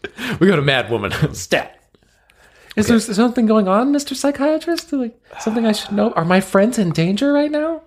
We 0.40 0.47
got 0.49 0.59
a 0.59 0.62
mad 0.62 0.90
woman. 0.90 1.12
Stat. 1.35 1.78
Is 2.75 2.87
there 2.88 2.99
something 3.00 3.47
going 3.47 3.68
on, 3.68 3.92
Mister 3.92 4.14
Psychiatrist? 4.14 4.92
Like 4.92 5.18
something 5.40 5.66
I 5.66 5.73
should 5.73 5.92
know? 5.92 6.12
Are 6.12 6.25
my 6.25 6.40
friends 6.40 6.78
in 6.78 6.90
danger 6.90 7.32
right 7.32 7.50
now? 7.50 7.82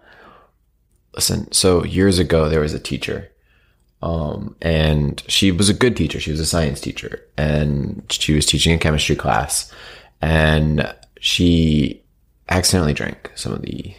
listen 1.14 1.50
so 1.54 1.86
years 1.86 2.20
ago 2.20 2.50
there 2.50 2.60
was 2.60 2.74
a 2.74 2.80
teacher 2.80 3.32
um 4.02 4.54
and 4.62 5.24
she 5.30 5.50
was 5.50 5.70
a 5.70 5.74
good 5.74 5.96
teacher 5.96 6.20
she 6.20 6.30
was 6.30 6.42
a 6.42 6.46
science 6.46 6.82
teacher 6.82 7.24
and 7.38 8.04
she 8.10 8.34
was 8.36 8.46
teaching 8.46 8.74
a 8.74 8.78
chemistry 8.78 9.16
class 9.16 9.72
and 10.22 10.94
she 11.22 12.04
accidentally 12.50 12.92
drank 12.94 13.32
some 13.36 13.54
of 13.54 13.62
the 13.62 13.96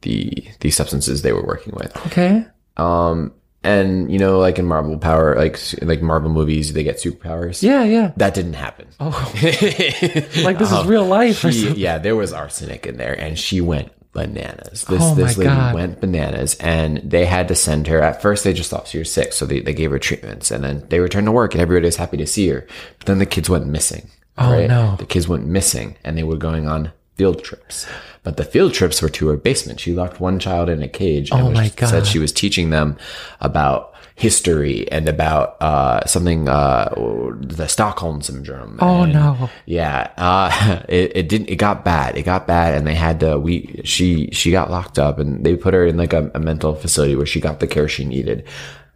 the 0.00 0.42
the 0.60 0.70
substances 0.70 1.20
they 1.20 1.34
were 1.34 1.44
working 1.44 1.74
with 1.76 1.94
Okay. 2.06 2.46
um 2.78 3.30
and 3.64 4.10
you 4.10 4.18
know 4.18 4.38
like 4.38 4.58
in 4.58 4.64
marvel 4.64 4.96
power 4.98 5.34
like 5.36 5.58
like 5.82 6.00
marvel 6.00 6.30
movies 6.30 6.72
they 6.74 6.84
get 6.84 6.96
superpowers 6.96 7.60
Yeah, 7.62 7.82
yeah. 7.84 8.12
that 8.16 8.32
didn't 8.34 8.52
happen 8.54 8.86
Oh, 9.00 9.10
like 9.42 10.58
this 10.58 10.68
is 10.68 10.72
um, 10.72 10.86
real 10.88 11.04
life. 11.04 11.44
or 11.44 11.52
she, 11.52 11.70
yeah, 11.72 11.98
there 11.98 12.16
was 12.16 12.32
arsenic 12.32 12.86
in 12.86 12.96
there, 12.96 13.12
and 13.18 13.38
she 13.38 13.60
went 13.60 13.92
bananas. 14.12 14.84
This 14.84 15.00
Oh 15.02 15.14
my 15.14 15.22
this 15.22 15.36
lady 15.38 15.50
God. 15.50 15.74
went 15.74 16.00
bananas, 16.00 16.56
and 16.56 16.98
they 16.98 17.24
had 17.26 17.46
to 17.48 17.54
send 17.54 17.86
her. 17.86 18.00
At 18.00 18.20
first, 18.22 18.42
they 18.44 18.52
just 18.52 18.70
thought 18.70 18.88
she 18.88 18.98
was 18.98 19.12
sick, 19.12 19.32
so 19.32 19.46
they, 19.46 19.60
they 19.60 19.72
gave 19.74 19.90
her 19.92 19.98
treatments, 20.00 20.50
and 20.50 20.64
then 20.64 20.84
they 20.88 20.98
returned 20.98 21.26
to 21.26 21.32
work, 21.32 21.54
and 21.54 21.60
everybody 21.62 21.86
was 21.86 21.96
happy 21.96 22.16
to 22.16 22.26
see 22.26 22.48
her. 22.48 22.66
But 22.98 23.06
then 23.06 23.18
the 23.18 23.26
kids 23.26 23.48
went 23.48 23.66
missing. 23.66 24.10
Oh, 24.36 24.66
no. 24.66 24.96
The 24.98 25.06
kids 25.06 25.28
went 25.28 25.46
missing, 25.46 25.96
and 26.04 26.16
they 26.18 26.22
were 26.24 26.36
going 26.36 26.66
on 26.68 26.90
field 27.18 27.42
trips. 27.44 27.86
But 28.22 28.36
the 28.38 28.44
field 28.44 28.72
trips 28.72 29.02
were 29.02 29.08
to 29.10 29.28
her 29.28 29.36
basement. 29.36 29.80
She 29.80 29.92
locked 29.92 30.20
one 30.20 30.38
child 30.38 30.68
in 30.70 30.82
a 30.82 30.88
cage 30.88 31.30
and 31.30 31.40
Oh 31.42 31.50
was- 31.50 31.70
God. 31.72 31.88
said 31.88 32.06
she 32.06 32.18
was 32.18 32.32
teaching 32.32 32.70
them 32.70 32.96
about 33.40 33.92
history 34.14 34.90
and 34.90 35.08
about 35.08 35.56
uh, 35.62 36.04
something, 36.06 36.48
uh, 36.48 36.92
the 37.40 37.66
Stockholm 37.68 38.20
syndrome. 38.22 38.78
Oh, 38.80 39.02
and- 39.02 39.12
no. 39.12 39.50
yeah, 39.66 40.10
uh, 40.16 40.82
it, 40.88 41.12
it 41.16 41.28
didn't. 41.28 41.48
It 41.50 41.56
got 41.56 41.84
bad. 41.84 42.16
It 42.16 42.22
got 42.24 42.46
bad, 42.46 42.74
and 42.74 42.86
they 42.86 42.94
had 42.94 43.20
to. 43.20 43.38
We 43.38 43.80
she 43.84 44.30
she 44.32 44.50
got 44.50 44.70
locked 44.70 44.98
up, 44.98 45.18
and 45.18 45.44
they 45.44 45.56
put 45.56 45.74
her 45.74 45.84
in 45.86 45.96
like 45.96 46.12
a, 46.12 46.30
a 46.34 46.38
mental 46.40 46.74
facility 46.74 47.16
where 47.16 47.26
she 47.26 47.40
got 47.40 47.60
the 47.60 47.66
care 47.66 47.88
she 47.88 48.04
needed, 48.04 48.46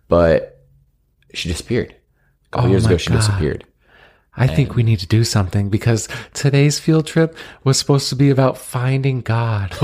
but 0.09 0.61
she 1.35 1.49
disappeared. 1.49 1.95
A 2.47 2.49
couple 2.51 2.69
Oh 2.69 2.71
years 2.71 2.87
ago, 2.87 2.97
she 2.99 3.11
disappeared. 3.13 3.65
I 4.35 4.47
think 4.47 4.75
we 4.75 4.83
need 4.83 4.99
to 5.01 5.07
do 5.07 5.25
something 5.25 5.69
because 5.69 6.09
today's 6.33 6.79
field 6.79 7.07
trip 7.07 7.37
was 7.65 7.79
supposed 7.79 8.09
to 8.09 8.17
be 8.17 8.31
about 8.31 8.57
finding 8.57 9.21
God. 9.21 9.77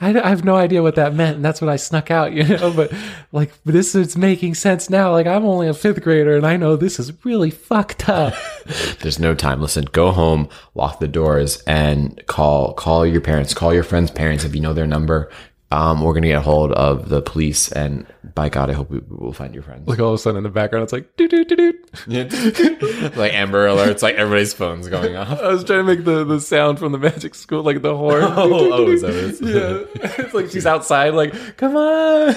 I, 0.00 0.20
I 0.22 0.28
have 0.28 0.44
no 0.44 0.56
idea 0.56 0.82
what 0.82 0.96
that 0.96 1.14
meant, 1.14 1.36
and 1.36 1.44
that's 1.44 1.60
what 1.60 1.70
I 1.70 1.76
snuck 1.76 2.10
out, 2.10 2.32
you 2.32 2.44
know. 2.44 2.72
But 2.72 2.92
like, 3.32 3.52
this 3.64 3.94
is 3.94 4.16
making 4.16 4.54
sense 4.54 4.90
now. 4.90 5.12
Like, 5.12 5.26
I'm 5.26 5.44
only 5.44 5.68
a 5.68 5.74
fifth 5.74 6.02
grader, 6.02 6.36
and 6.36 6.46
I 6.46 6.56
know 6.56 6.76
this 6.76 6.98
is 6.98 7.12
really 7.24 7.50
fucked 7.50 8.08
up. 8.08 8.34
There's 9.00 9.18
no 9.18 9.34
time. 9.34 9.60
Listen, 9.60 9.84
go 9.92 10.10
home, 10.10 10.48
lock 10.74 11.00
the 11.00 11.08
doors, 11.08 11.62
and 11.66 12.22
call 12.26 12.74
call 12.74 13.06
your 13.06 13.20
parents, 13.20 13.54
call 13.54 13.74
your 13.74 13.84
friends' 13.84 14.10
parents 14.10 14.44
if 14.44 14.54
you 14.54 14.60
know 14.60 14.72
their 14.72 14.86
number. 14.86 15.30
Um, 15.70 16.02
we're 16.02 16.14
gonna 16.14 16.28
get 16.28 16.36
a 16.38 16.40
hold 16.40 16.70
of 16.72 17.08
the 17.08 17.20
police, 17.20 17.72
and 17.72 18.06
by 18.34 18.48
God, 18.48 18.70
I 18.70 18.74
hope 18.74 18.90
we 18.90 19.00
will 19.08 19.32
find 19.32 19.52
your 19.54 19.62
friends. 19.64 19.88
like 19.88 19.98
all 19.98 20.08
of 20.10 20.14
a 20.14 20.18
sudden 20.18 20.36
in 20.36 20.42
the 20.44 20.48
background, 20.50 20.84
it's 20.84 20.92
like 20.92 21.16
doo 21.16 21.26
doo 21.26 21.44
doo 21.44 21.56
doo. 21.56 21.72
like 23.16 23.32
Amber 23.32 23.66
Alerts, 23.66 24.00
like 24.02 24.14
everybody's 24.14 24.52
phone's 24.52 24.88
going 24.88 25.16
off. 25.16 25.40
I 25.40 25.48
was 25.48 25.64
trying 25.64 25.80
to 25.80 25.84
make 25.84 26.04
the 26.04 26.22
the 26.24 26.40
sound 26.40 26.78
from 26.78 26.92
the 26.92 26.98
Magic 26.98 27.34
School, 27.34 27.62
like 27.64 27.82
the 27.82 27.96
horn. 27.96 28.22
Oh, 28.24 28.72
oh, 28.72 28.88
is 28.88 29.02
that 29.02 29.14
it's- 29.14 29.40
yeah, 29.40 30.24
it's 30.24 30.34
like 30.34 30.50
she's 30.50 30.66
outside, 30.66 31.10
like 31.14 31.32
come 31.56 31.76
on. 31.76 32.34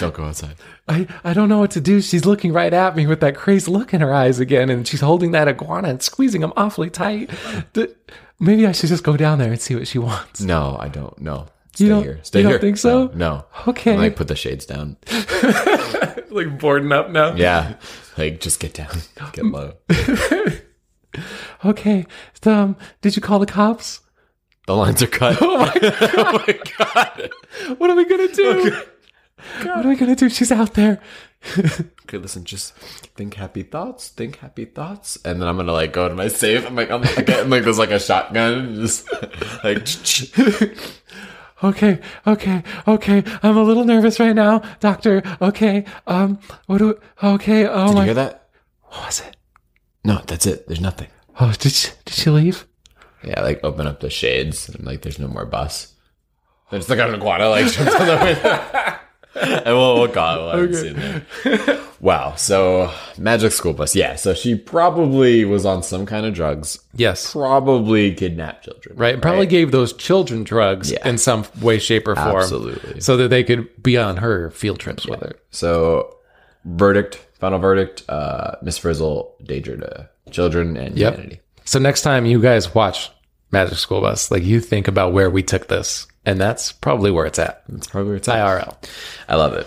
Don't 0.00 0.14
go 0.14 0.24
outside. 0.24 0.56
I, 0.88 1.06
I 1.22 1.32
don't 1.34 1.48
know 1.48 1.58
what 1.58 1.70
to 1.72 1.80
do. 1.80 2.00
She's 2.00 2.24
looking 2.26 2.52
right 2.52 2.72
at 2.72 2.96
me 2.96 3.06
with 3.06 3.20
that 3.20 3.36
crazy 3.36 3.70
look 3.70 3.94
in 3.94 4.00
her 4.00 4.12
eyes 4.12 4.38
again, 4.40 4.70
and 4.70 4.86
she's 4.88 5.00
holding 5.02 5.30
that 5.32 5.46
iguana 5.48 5.88
and 5.88 6.02
squeezing 6.02 6.42
him 6.42 6.52
awfully 6.56 6.90
tight. 6.90 7.30
Maybe 8.40 8.66
I 8.66 8.72
should 8.72 8.88
just 8.88 9.04
go 9.04 9.16
down 9.16 9.38
there 9.38 9.52
and 9.52 9.60
see 9.60 9.74
what 9.76 9.86
she 9.86 9.98
wants. 9.98 10.40
No, 10.40 10.76
I 10.80 10.88
don't. 10.88 11.16
No. 11.20 11.46
Stay 11.74 11.84
You 11.84 11.90
don't- 11.90 12.02
here. 12.04 12.20
Stay 12.22 12.38
you 12.40 12.42
don't 12.44 12.52
here. 12.52 12.58
think 12.60 12.76
so? 12.76 13.06
No. 13.08 13.14
no. 13.14 13.44
Okay. 13.68 13.92
And, 13.92 14.00
like 14.00 14.16
put 14.16 14.28
the 14.28 14.36
shades 14.36 14.66
down. 14.66 14.96
Like 16.30 16.58
boarding 16.58 16.90
up 16.90 17.10
now. 17.10 17.34
Yeah. 17.36 17.74
Like 18.18 18.40
just 18.40 18.58
get 18.58 18.74
down. 18.74 18.90
Get 19.32 19.44
low. 19.44 19.74
Okay. 21.64 22.06
Um, 22.44 22.76
did 23.02 23.14
you 23.16 23.22
call 23.22 23.38
the 23.38 23.46
cops? 23.46 24.00
The 24.66 24.74
lines 24.74 25.00
are 25.02 25.06
cut. 25.06 25.38
Oh 25.40 25.58
my 26.46 26.58
god! 26.78 27.30
What 27.78 27.88
are 27.90 27.94
we 27.96 28.04
gonna 28.04 28.28
do? 28.28 28.76
What 29.62 29.86
are 29.86 29.88
we 29.88 29.94
gonna 29.96 30.16
do? 30.16 30.28
She's 30.28 30.50
out 30.50 30.74
there. 30.74 31.00
Okay, 32.06 32.18
listen, 32.18 32.44
just 32.44 32.74
think 33.16 33.34
happy 33.34 33.62
thoughts, 33.62 34.08
think 34.08 34.36
happy 34.38 34.64
thoughts, 34.64 35.16
and 35.24 35.40
then 35.40 35.46
I'm 35.48 35.56
gonna 35.56 35.72
like 35.72 35.92
go 35.92 36.08
to 36.08 36.14
my 36.14 36.28
safe. 36.28 36.66
I'm 36.66 36.74
like, 36.74 36.90
I'm 36.90 37.02
like, 37.02 37.30
I'm 37.30 37.48
like 37.50 37.62
there's 37.64 37.78
like 37.78 37.90
a 37.92 38.00
shotgun, 38.00 38.74
just 38.76 39.06
like, 39.62 39.86
Okay, 41.62 42.00
okay, 42.26 42.62
okay. 42.86 43.22
I'm 43.42 43.56
a 43.56 43.62
little 43.62 43.84
nervous 43.84 44.18
right 44.20 44.34
now, 44.34 44.60
doctor. 44.80 45.22
Okay. 45.40 45.84
Um, 46.06 46.38
what 46.66 46.78
do? 46.78 46.98
Okay. 47.22 47.66
Oh 47.66 47.86
did 47.86 47.90
you 47.90 47.94
my. 47.94 48.04
hear 48.04 48.14
that? 48.14 48.48
What 48.82 49.06
was 49.06 49.20
it? 49.20 49.36
No, 50.04 50.20
that's 50.26 50.46
it. 50.46 50.66
There's 50.66 50.80
nothing. 50.80 51.08
Oh, 51.40 51.52
did 51.52 51.72
she, 51.72 51.90
did 52.04 52.14
she 52.14 52.30
leave? 52.30 52.66
Yeah, 53.22 53.40
like 53.40 53.60
open 53.64 53.86
up 53.86 54.00
the 54.00 54.10
shades, 54.10 54.68
and 54.68 54.84
like 54.84 55.02
there's 55.02 55.18
no 55.18 55.28
more 55.28 55.46
bus. 55.46 55.94
Then 56.70 56.80
it's 56.80 56.88
like 56.88 56.98
an 56.98 57.14
iguana 57.14 57.48
like 57.48 57.66
jumps 57.72 57.94
on 57.94 58.06
the 58.06 58.16
window. 58.24 58.98
and 59.40 59.64
we'll, 59.66 59.94
we'll 59.96 60.08
call 60.08 60.50
it. 60.52 60.70
We'll 60.70 60.74
see. 61.54 61.78
Wow. 62.00 62.34
So 62.36 62.92
magic 63.18 63.52
school 63.52 63.72
bus. 63.72 63.96
Yeah. 63.96 64.16
So 64.16 64.34
she 64.34 64.54
probably 64.56 65.44
was 65.44 65.64
on 65.64 65.82
some 65.82 66.04
kind 66.06 66.26
of 66.26 66.34
drugs. 66.34 66.78
Yes. 66.94 67.32
Probably 67.32 68.14
kidnapped 68.14 68.64
children. 68.64 68.96
Right. 68.96 69.20
Probably 69.22 69.46
gave 69.46 69.70
those 69.72 69.92
children 69.94 70.44
drugs 70.44 70.92
Yeah. 70.92 71.08
in 71.08 71.16
some 71.18 71.44
way, 71.62 71.78
shape, 71.78 72.06
or 72.06 72.14
form. 72.14 72.36
Absolutely. 72.36 73.00
So 73.00 73.16
that 73.16 73.28
they 73.28 73.42
could 73.42 73.82
be 73.82 73.96
on 73.96 74.18
her 74.18 74.50
field 74.50 74.78
trips 74.80 75.06
with 75.06 75.20
her. 75.20 75.32
So 75.50 76.14
verdict, 76.66 77.16
final 77.40 77.58
verdict. 77.58 78.04
Uh, 78.08 78.56
Miss 78.62 78.76
Frizzle, 78.78 79.34
danger 79.42 79.76
to 79.78 80.08
children 80.30 80.76
and 80.76 80.96
Yep. 80.98 81.14
humanity. 81.14 81.40
So 81.64 81.78
next 81.78 82.02
time 82.02 82.26
you 82.26 82.40
guys 82.42 82.74
watch 82.74 83.10
Magic 83.54 83.78
School 83.78 84.02
Bus, 84.02 84.30
like 84.30 84.44
you 84.44 84.60
think 84.60 84.88
about 84.88 85.14
where 85.14 85.30
we 85.30 85.42
took 85.42 85.68
this, 85.68 86.06
and 86.26 86.38
that's 86.38 86.72
probably 86.72 87.10
where 87.10 87.24
it's 87.24 87.38
at. 87.38 87.62
That's 87.68 87.86
probably 87.86 88.08
where 88.08 88.16
it's 88.16 88.28
at. 88.28 88.36
IRL. 88.36 88.76
I 89.28 89.36
love 89.36 89.54
it. 89.54 89.66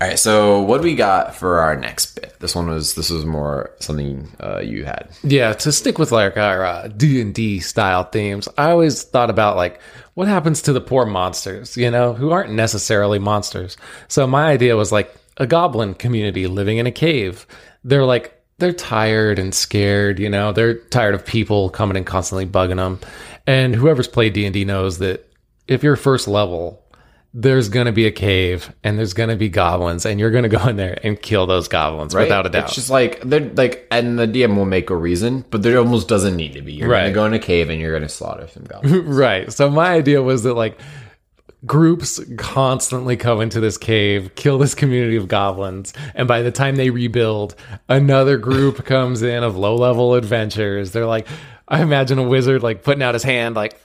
All 0.00 0.08
right, 0.08 0.18
so 0.18 0.62
what 0.62 0.78
do 0.78 0.84
we 0.84 0.94
got 0.94 1.34
for 1.34 1.60
our 1.60 1.76
next 1.76 2.16
bit? 2.16 2.34
This 2.40 2.54
one 2.54 2.68
was 2.68 2.94
this 2.94 3.08
was 3.08 3.24
more 3.24 3.70
something 3.80 4.30
uh, 4.40 4.58
you 4.58 4.84
had. 4.84 5.08
Yeah, 5.22 5.52
to 5.52 5.72
stick 5.72 5.98
with 5.98 6.12
like 6.12 6.36
our 6.36 6.64
uh, 6.64 6.88
D 6.88 7.20
and 7.20 7.34
D 7.34 7.60
style 7.60 8.04
themes, 8.04 8.48
I 8.58 8.70
always 8.70 9.02
thought 9.02 9.30
about 9.30 9.56
like 9.56 9.80
what 10.14 10.28
happens 10.28 10.60
to 10.62 10.72
the 10.72 10.80
poor 10.80 11.06
monsters, 11.06 11.76
you 11.76 11.90
know, 11.90 12.12
who 12.12 12.30
aren't 12.30 12.52
necessarily 12.52 13.18
monsters. 13.18 13.76
So 14.08 14.26
my 14.26 14.46
idea 14.50 14.76
was 14.76 14.92
like 14.92 15.14
a 15.36 15.46
goblin 15.46 15.94
community 15.94 16.46
living 16.46 16.78
in 16.78 16.86
a 16.86 16.92
cave. 16.92 17.46
They're 17.84 18.04
like 18.04 18.41
they're 18.62 18.72
tired 18.72 19.38
and 19.38 19.54
scared, 19.54 20.18
you 20.18 20.28
know, 20.30 20.52
they're 20.52 20.74
tired 20.74 21.14
of 21.14 21.26
people 21.26 21.68
coming 21.68 21.96
and 21.96 22.06
constantly 22.06 22.46
bugging 22.46 22.76
them. 22.76 22.98
And 23.46 23.74
whoever's 23.74 24.08
played 24.08 24.32
D 24.32 24.44
and 24.46 24.54
D 24.54 24.64
knows 24.64 24.98
that 24.98 25.28
if 25.68 25.82
you're 25.82 25.96
first 25.96 26.28
level, 26.28 26.78
there's 27.34 27.68
going 27.70 27.86
to 27.86 27.92
be 27.92 28.06
a 28.06 28.10
cave 28.10 28.72
and 28.84 28.98
there's 28.98 29.14
going 29.14 29.30
to 29.30 29.36
be 29.36 29.48
goblins 29.48 30.04
and 30.04 30.20
you're 30.20 30.30
going 30.30 30.42
to 30.42 30.48
go 30.50 30.66
in 30.68 30.76
there 30.76 30.98
and 31.02 31.20
kill 31.20 31.46
those 31.46 31.66
goblins 31.66 32.14
Right? 32.14 32.24
without 32.24 32.44
a 32.46 32.50
doubt. 32.50 32.64
It's 32.66 32.74
just 32.74 32.90
like 32.90 33.20
they're 33.22 33.40
like, 33.40 33.86
and 33.90 34.18
the 34.18 34.26
DM 34.28 34.54
will 34.56 34.66
make 34.66 34.90
a 34.90 34.96
reason, 34.96 35.44
but 35.50 35.62
there 35.62 35.78
almost 35.78 36.08
doesn't 36.08 36.36
need 36.36 36.52
to 36.52 36.62
be. 36.62 36.74
You're 36.74 36.88
Right. 36.90 37.02
gonna 37.04 37.14
go 37.14 37.24
in 37.26 37.32
a 37.32 37.38
cave 37.38 37.70
and 37.70 37.80
you're 37.80 37.92
gonna 37.92 38.08
slaughter 38.10 38.46
some 38.48 38.64
goblins. 38.68 39.04
Right. 39.06 39.50
So 39.52 39.70
my 39.70 39.92
idea 39.92 40.22
was 40.22 40.42
that 40.42 40.54
like 40.54 40.78
groups 41.64 42.20
constantly 42.38 43.16
come 43.16 43.40
into 43.40 43.60
this 43.60 43.78
cave, 43.78 44.34
kill 44.34 44.58
this 44.58 44.74
community 44.74 45.16
of 45.16 45.28
goblins, 45.28 45.92
and 46.14 46.26
by 46.26 46.42
the 46.42 46.50
time 46.50 46.76
they 46.76 46.90
rebuild, 46.90 47.54
another 47.88 48.36
group 48.36 48.84
comes 48.84 49.22
in 49.22 49.42
of 49.42 49.56
low-level 49.56 50.14
adventurers. 50.14 50.90
They're 50.92 51.06
like 51.06 51.26
I 51.68 51.80
imagine 51.82 52.18
a 52.18 52.22
wizard 52.22 52.62
like 52.62 52.82
putting 52.82 53.02
out 53.02 53.14
his 53.14 53.22
hand 53.22 53.54
like 53.54 53.78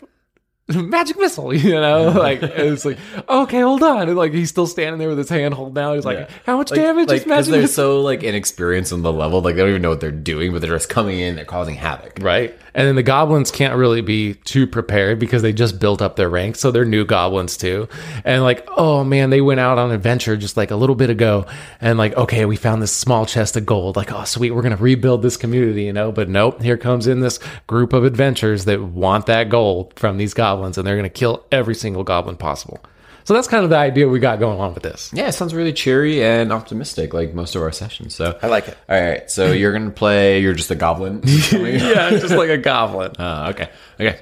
magic 0.70 1.18
missile, 1.18 1.54
you 1.54 1.72
know? 1.72 2.12
Like 2.18 2.42
it's 2.44 2.84
like, 2.84 2.98
okay, 3.30 3.62
hold 3.62 3.84
on. 3.84 4.10
And 4.10 4.18
like 4.18 4.34
he's 4.34 4.50
still 4.50 4.68
standing 4.68 5.00
there 5.00 5.08
with 5.08 5.18
his 5.18 5.30
hand 5.30 5.54
holding 5.54 5.82
out. 5.82 5.96
He's 5.96 6.04
like, 6.06 6.18
Yeah. 6.20 6.30
how 6.46 6.58
much 6.58 6.72
like, 6.72 6.80
damage 6.80 7.08
like 7.08 7.22
is 7.22 7.26
magic 7.28 7.52
they're 7.52 7.62
missile? 7.62 8.00
so 8.00 8.02
like 8.02 8.24
inexperienced 8.24 8.92
on 8.92 9.02
the 9.04 9.14
level, 9.14 9.42
like 9.42 9.56
they 9.56 9.62
don't 9.62 9.70
even 9.70 9.82
know 9.82 9.90
what 9.90 10.02
they're 10.02 10.12
doing, 10.12 10.52
but 10.52 10.62
they're 10.62 10.72
just 10.72 10.90
coming 10.90 11.20
in, 11.20 11.36
they're 11.36 11.46
causing 11.46 11.76
havoc. 11.76 12.20
Right. 12.22 12.58
And 12.78 12.88
then 12.88 12.96
the 12.96 13.02
goblins 13.02 13.50
can't 13.50 13.76
really 13.76 14.02
be 14.02 14.36
too 14.36 14.68
prepared 14.68 15.18
because 15.18 15.42
they 15.42 15.52
just 15.52 15.80
built 15.80 16.00
up 16.00 16.16
their 16.16 16.30
ranks. 16.30 16.60
So 16.60 16.70
they're 16.70 16.86
new 16.86 17.06
goblins 17.06 17.58
too. 17.58 17.90
And 18.24 18.44
like, 18.44 18.68
oh 18.78 19.04
man, 19.04 19.32
they 19.32 19.42
went 19.42 19.60
out 19.60 19.80
on 19.80 19.92
adventure 19.92 20.38
just 20.38 20.56
like 20.58 20.70
a 20.70 20.76
little 20.76 20.96
bit 20.96 21.10
ago. 21.10 21.48
And 21.82 21.98
like, 21.98 22.16
okay, 22.16 22.46
we 22.46 22.56
found 22.56 22.84
this 22.84 22.96
small 22.96 23.26
chest 23.26 23.58
of 23.58 23.66
gold. 23.66 23.96
Like, 23.96 24.12
oh, 24.14 24.26
sweet, 24.26 24.52
we're 24.52 24.62
going 24.62 24.78
to 24.78 24.84
rebuild 24.84 25.24
this 25.24 25.38
community, 25.38 25.86
you 25.86 25.94
know? 25.94 26.12
But 26.12 26.30
nope, 26.30 26.62
here 26.62 26.78
comes 26.78 27.08
in 27.08 27.20
this 27.20 27.40
group 27.66 27.94
of 27.94 28.06
adventurers 28.06 28.66
that 28.66 28.80
want 28.80 29.26
that 29.26 29.50
gold 29.50 29.94
from 29.96 30.18
these 30.18 30.36
goblins 30.36 30.78
and 30.78 30.86
they're 30.86 30.98
going 30.98 31.04
to 31.04 31.10
kill 31.10 31.48
every 31.52 31.74
single 31.74 32.04
goblin 32.04 32.38
possible. 32.38 32.80
So 33.28 33.34
that's 33.34 33.50
kind 33.50 33.66
of 33.66 33.70
the 33.70 33.76
idea 33.76 34.08
we 34.08 34.20
got 34.20 34.40
going 34.40 34.58
on 34.58 34.74
with 34.74 34.84
this. 34.84 35.12
Yeah, 35.14 35.28
it 35.28 35.34
sounds 35.34 35.54
really 35.54 35.74
cheery 35.74 36.24
and 36.24 36.50
optimistic, 36.54 37.14
like 37.14 37.34
most 37.34 37.58
of 37.58 37.62
our 37.62 37.74
sessions. 37.74 38.16
So 38.16 38.40
I 38.42 38.48
like 38.48 38.70
it. 38.70 38.78
All 38.88 38.98
right, 38.98 39.30
so 39.30 39.52
you're 39.52 39.74
gonna 39.74 39.92
play. 39.92 40.40
You're 40.40 40.54
just 40.54 40.72
a 40.72 40.76
goblin. 40.76 41.20
yeah, 41.26 42.10
just 42.12 42.34
like 42.34 42.50
a 42.50 42.58
goblin. 42.58 43.12
Uh, 43.20 43.54
okay. 44.00 44.18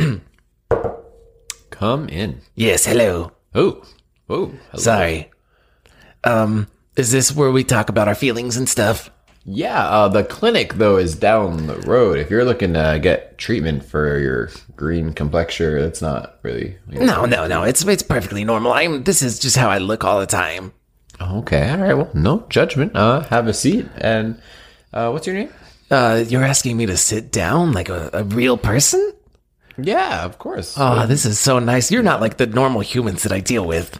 Okay. 0.00 0.20
Come 1.70 2.08
in. 2.08 2.40
Yes, 2.56 2.86
hello. 2.86 3.30
Oh. 3.54 3.84
Oh. 4.28 4.46
hello. 4.72 4.82
Sorry. 4.82 5.30
Um, 6.24 6.66
is 6.96 7.12
this 7.12 7.32
where 7.32 7.52
we 7.52 7.62
talk 7.62 7.88
about 7.88 8.08
our 8.08 8.16
feelings 8.16 8.56
and 8.56 8.68
stuff? 8.68 9.12
Yeah. 9.50 9.88
Uh, 9.88 10.08
the 10.08 10.24
clinic 10.24 10.74
though 10.74 10.96
is 10.98 11.14
down 11.16 11.66
the 11.66 11.78
road. 11.80 12.18
If 12.18 12.30
you're 12.30 12.44
looking 12.44 12.74
to 12.74 12.98
get 13.02 13.38
treatment 13.38 13.84
for 13.84 14.18
your 14.18 14.50
green 14.76 15.12
complexion, 15.14 15.78
that's 15.80 16.02
not 16.02 16.38
really. 16.42 16.76
No, 16.86 17.24
no, 17.24 17.46
no. 17.46 17.62
It's 17.62 17.82
it's 17.86 18.02
perfectly 18.02 18.44
normal. 18.44 18.72
I'm. 18.72 19.04
This 19.04 19.22
is 19.22 19.38
just 19.38 19.56
how 19.56 19.70
I 19.70 19.78
look 19.78 20.04
all 20.04 20.20
the 20.20 20.26
time. 20.26 20.72
Okay. 21.20 21.68
All 21.70 21.78
right. 21.78 21.94
Well, 21.94 22.10
no 22.14 22.46
judgment. 22.50 22.94
Uh, 22.94 23.20
have 23.22 23.46
a 23.48 23.54
seat. 23.54 23.86
And 23.96 24.40
uh, 24.92 25.10
what's 25.10 25.26
your 25.26 25.36
name? 25.36 25.52
Uh, 25.90 26.22
you're 26.28 26.44
asking 26.44 26.76
me 26.76 26.84
to 26.86 26.96
sit 26.96 27.32
down 27.32 27.72
like 27.72 27.88
a, 27.88 28.10
a 28.12 28.24
real 28.24 28.58
person? 28.58 29.12
Yeah, 29.78 30.24
of 30.24 30.38
course. 30.38 30.74
Oh, 30.76 31.06
this 31.06 31.24
is 31.24 31.38
so 31.38 31.58
nice. 31.60 31.90
You're 31.90 32.02
not 32.02 32.20
like 32.20 32.36
the 32.36 32.46
normal 32.46 32.82
humans 32.82 33.22
that 33.22 33.32
I 33.32 33.40
deal 33.40 33.64
with. 33.66 33.98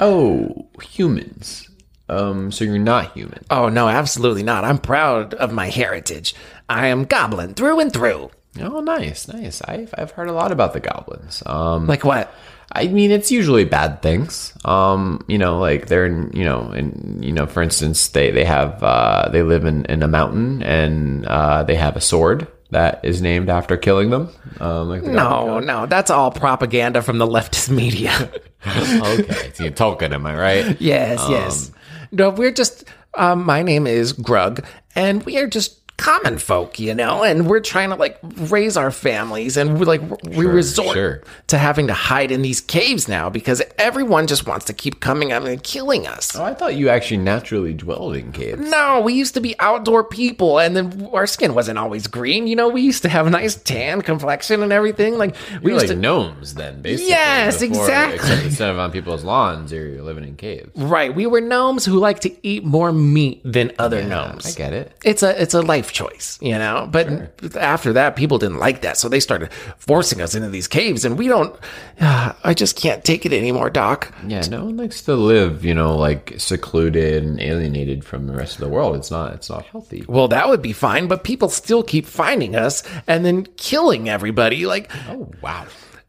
oh, 0.00 0.68
humans. 0.82 1.68
Um. 2.08 2.52
So 2.52 2.64
you're 2.64 2.78
not 2.78 3.12
human. 3.12 3.44
Oh 3.50 3.68
no, 3.68 3.88
absolutely 3.88 4.42
not. 4.42 4.64
I'm 4.64 4.78
proud 4.78 5.34
of 5.34 5.52
my 5.52 5.68
heritage. 5.68 6.34
I 6.68 6.88
am 6.88 7.04
goblin 7.04 7.54
through 7.54 7.80
and 7.80 7.92
through. 7.92 8.30
Oh, 8.60 8.80
nice, 8.80 9.28
nice. 9.28 9.60
I've 9.62 9.94
I've 9.98 10.12
heard 10.12 10.28
a 10.28 10.32
lot 10.32 10.52
about 10.52 10.72
the 10.72 10.80
goblins. 10.80 11.42
Um. 11.46 11.86
Like 11.86 12.04
what? 12.04 12.32
I 12.72 12.88
mean, 12.88 13.10
it's 13.10 13.30
usually 13.30 13.64
bad 13.64 14.02
things. 14.02 14.52
Um, 14.64 15.24
you 15.28 15.38
know, 15.38 15.58
like 15.58 15.86
they're, 15.86 16.06
in, 16.06 16.32
you 16.34 16.44
know, 16.44 16.62
and 16.70 17.24
you 17.24 17.32
know, 17.32 17.46
for 17.46 17.62
instance, 17.62 18.08
they 18.08 18.30
they 18.30 18.44
have 18.44 18.82
uh, 18.82 19.28
they 19.30 19.42
live 19.42 19.64
in, 19.64 19.84
in 19.86 20.02
a 20.02 20.08
mountain 20.08 20.62
and 20.62 21.24
uh, 21.26 21.62
they 21.62 21.76
have 21.76 21.96
a 21.96 22.00
sword 22.00 22.48
that 22.70 23.04
is 23.04 23.22
named 23.22 23.48
after 23.48 23.76
killing 23.76 24.10
them. 24.10 24.30
Um, 24.60 24.88
like 24.88 25.02
the 25.02 25.10
No, 25.12 25.60
no, 25.60 25.86
that's 25.86 26.10
all 26.10 26.30
propaganda 26.30 27.02
from 27.02 27.18
the 27.18 27.26
leftist 27.26 27.70
media. 27.70 28.12
okay, 28.66 29.46
it's 29.46 29.60
Tolkien, 29.60 30.12
am 30.12 30.26
I 30.26 30.36
right? 30.36 30.76
yes, 30.80 31.24
yes. 31.28 31.70
No, 32.12 32.30
we're 32.30 32.52
just. 32.52 32.84
Um, 33.14 33.44
my 33.44 33.62
name 33.62 33.86
is 33.86 34.12
Grug, 34.12 34.64
and 34.94 35.24
we 35.24 35.38
are 35.38 35.46
just 35.46 35.80
common 35.96 36.38
folk, 36.38 36.78
you 36.78 36.94
know, 36.94 37.22
and 37.24 37.48
we're 37.48 37.60
trying 37.60 37.90
to 37.90 37.96
like 37.96 38.18
raise 38.22 38.76
our 38.76 38.90
families, 38.90 39.56
and 39.56 39.78
we're 39.78 39.86
like 39.86 40.02
we 40.24 40.46
resort 40.46 40.94
sure. 40.94 41.22
to 41.48 41.58
having 41.58 41.86
to 41.86 41.94
hide 41.94 42.30
in 42.30 42.42
these 42.42 42.60
caves 42.60 43.08
now 43.08 43.30
because 43.30 43.62
everyone 43.78 44.26
just 44.26 44.46
wants 44.46 44.66
to 44.66 44.72
keep 44.72 45.00
coming 45.00 45.32
up 45.32 45.44
and 45.44 45.62
killing 45.62 46.06
us. 46.06 46.36
Oh, 46.36 46.44
I 46.44 46.54
thought 46.54 46.76
you 46.76 46.88
actually 46.88 47.18
naturally 47.18 47.72
dwelled 47.74 48.16
in 48.16 48.32
caves. 48.32 48.60
No, 48.70 49.00
we 49.00 49.14
used 49.14 49.34
to 49.34 49.40
be 49.40 49.58
outdoor 49.58 50.04
people, 50.04 50.58
and 50.58 50.76
then 50.76 51.08
our 51.12 51.26
skin 51.26 51.54
wasn't 51.54 51.78
always 51.78 52.06
green. 52.06 52.46
You 52.46 52.56
know, 52.56 52.68
we 52.68 52.82
used 52.82 53.02
to 53.02 53.08
have 53.08 53.26
a 53.26 53.30
nice 53.30 53.56
tan 53.56 54.02
complexion 54.02 54.62
and 54.62 54.72
everything. 54.72 55.16
Like 55.18 55.34
we 55.62 55.70
You're 55.70 55.80
used 55.80 55.88
like 55.88 55.96
to. 55.96 56.00
gnomes, 56.00 56.54
then, 56.54 56.82
basically. 56.82 57.10
Yes, 57.10 57.60
before- 57.60 57.82
exactly. 57.84 58.16
Except 58.16 58.44
instead 58.44 58.70
of 58.70 58.78
on 58.78 58.92
people's 58.92 59.24
lawns, 59.24 59.72
you're 59.72 60.02
living 60.02 60.24
in 60.24 60.36
caves. 60.36 60.70
Right, 60.76 61.14
we 61.14 61.26
were 61.26 61.40
gnomes 61.40 61.84
who 61.84 61.98
like 61.98 62.20
to 62.20 62.46
eat 62.46 62.64
more 62.64 62.92
meat 62.92 63.40
than 63.44 63.72
other 63.78 64.02
gnomes. 64.04 64.46
I 64.46 64.58
get 64.58 64.72
it. 64.72 64.92
it's 65.04 65.22
a 65.22 65.40
it's 65.40 65.54
a 65.54 65.62
life 65.62 65.85
choice, 65.92 66.38
you 66.42 66.52
know. 66.58 66.88
But 66.90 67.56
after 67.56 67.92
that, 67.94 68.16
people 68.16 68.38
didn't 68.38 68.58
like 68.58 68.82
that, 68.82 68.96
so 68.96 69.08
they 69.08 69.20
started 69.20 69.52
forcing 69.78 70.20
us 70.20 70.34
into 70.34 70.48
these 70.48 70.68
caves, 70.68 71.04
and 71.04 71.18
we 71.18 71.28
don't. 71.28 71.54
Uh, 72.00 72.32
I 72.44 72.54
just 72.54 72.76
can't 72.76 73.04
take 73.04 73.24
it 73.26 73.32
anymore, 73.32 73.70
Doc. 73.70 74.12
Yeah, 74.26 74.42
no 74.48 74.64
one 74.66 74.76
likes 74.76 75.02
to 75.02 75.14
live, 75.14 75.64
you 75.64 75.74
know, 75.74 75.96
like 75.96 76.34
secluded 76.38 77.22
and 77.24 77.40
alienated 77.40 78.04
from 78.04 78.26
the 78.26 78.34
rest 78.34 78.54
of 78.56 78.60
the 78.60 78.68
world. 78.68 78.96
It's 78.96 79.10
not. 79.10 79.32
It's 79.34 79.48
not 79.50 79.64
healthy. 79.66 80.04
Well, 80.08 80.28
that 80.28 80.48
would 80.48 80.62
be 80.62 80.72
fine, 80.72 81.06
but 81.08 81.24
people 81.24 81.48
still 81.48 81.82
keep 81.82 82.06
finding 82.06 82.56
us 82.56 82.82
and 83.06 83.24
then 83.24 83.46
killing 83.56 84.08
everybody. 84.08 84.66
Like 84.66 84.90
Oh 85.08 85.30
wow. 85.42 85.66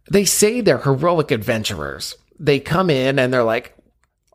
they 0.09 0.25
say 0.25 0.61
they're 0.61 0.77
heroic 0.79 1.31
adventurers. 1.31 2.15
They 2.39 2.59
come 2.59 2.89
in 2.89 3.17
and 3.19 3.33
they're 3.33 3.43
like, 3.43 3.73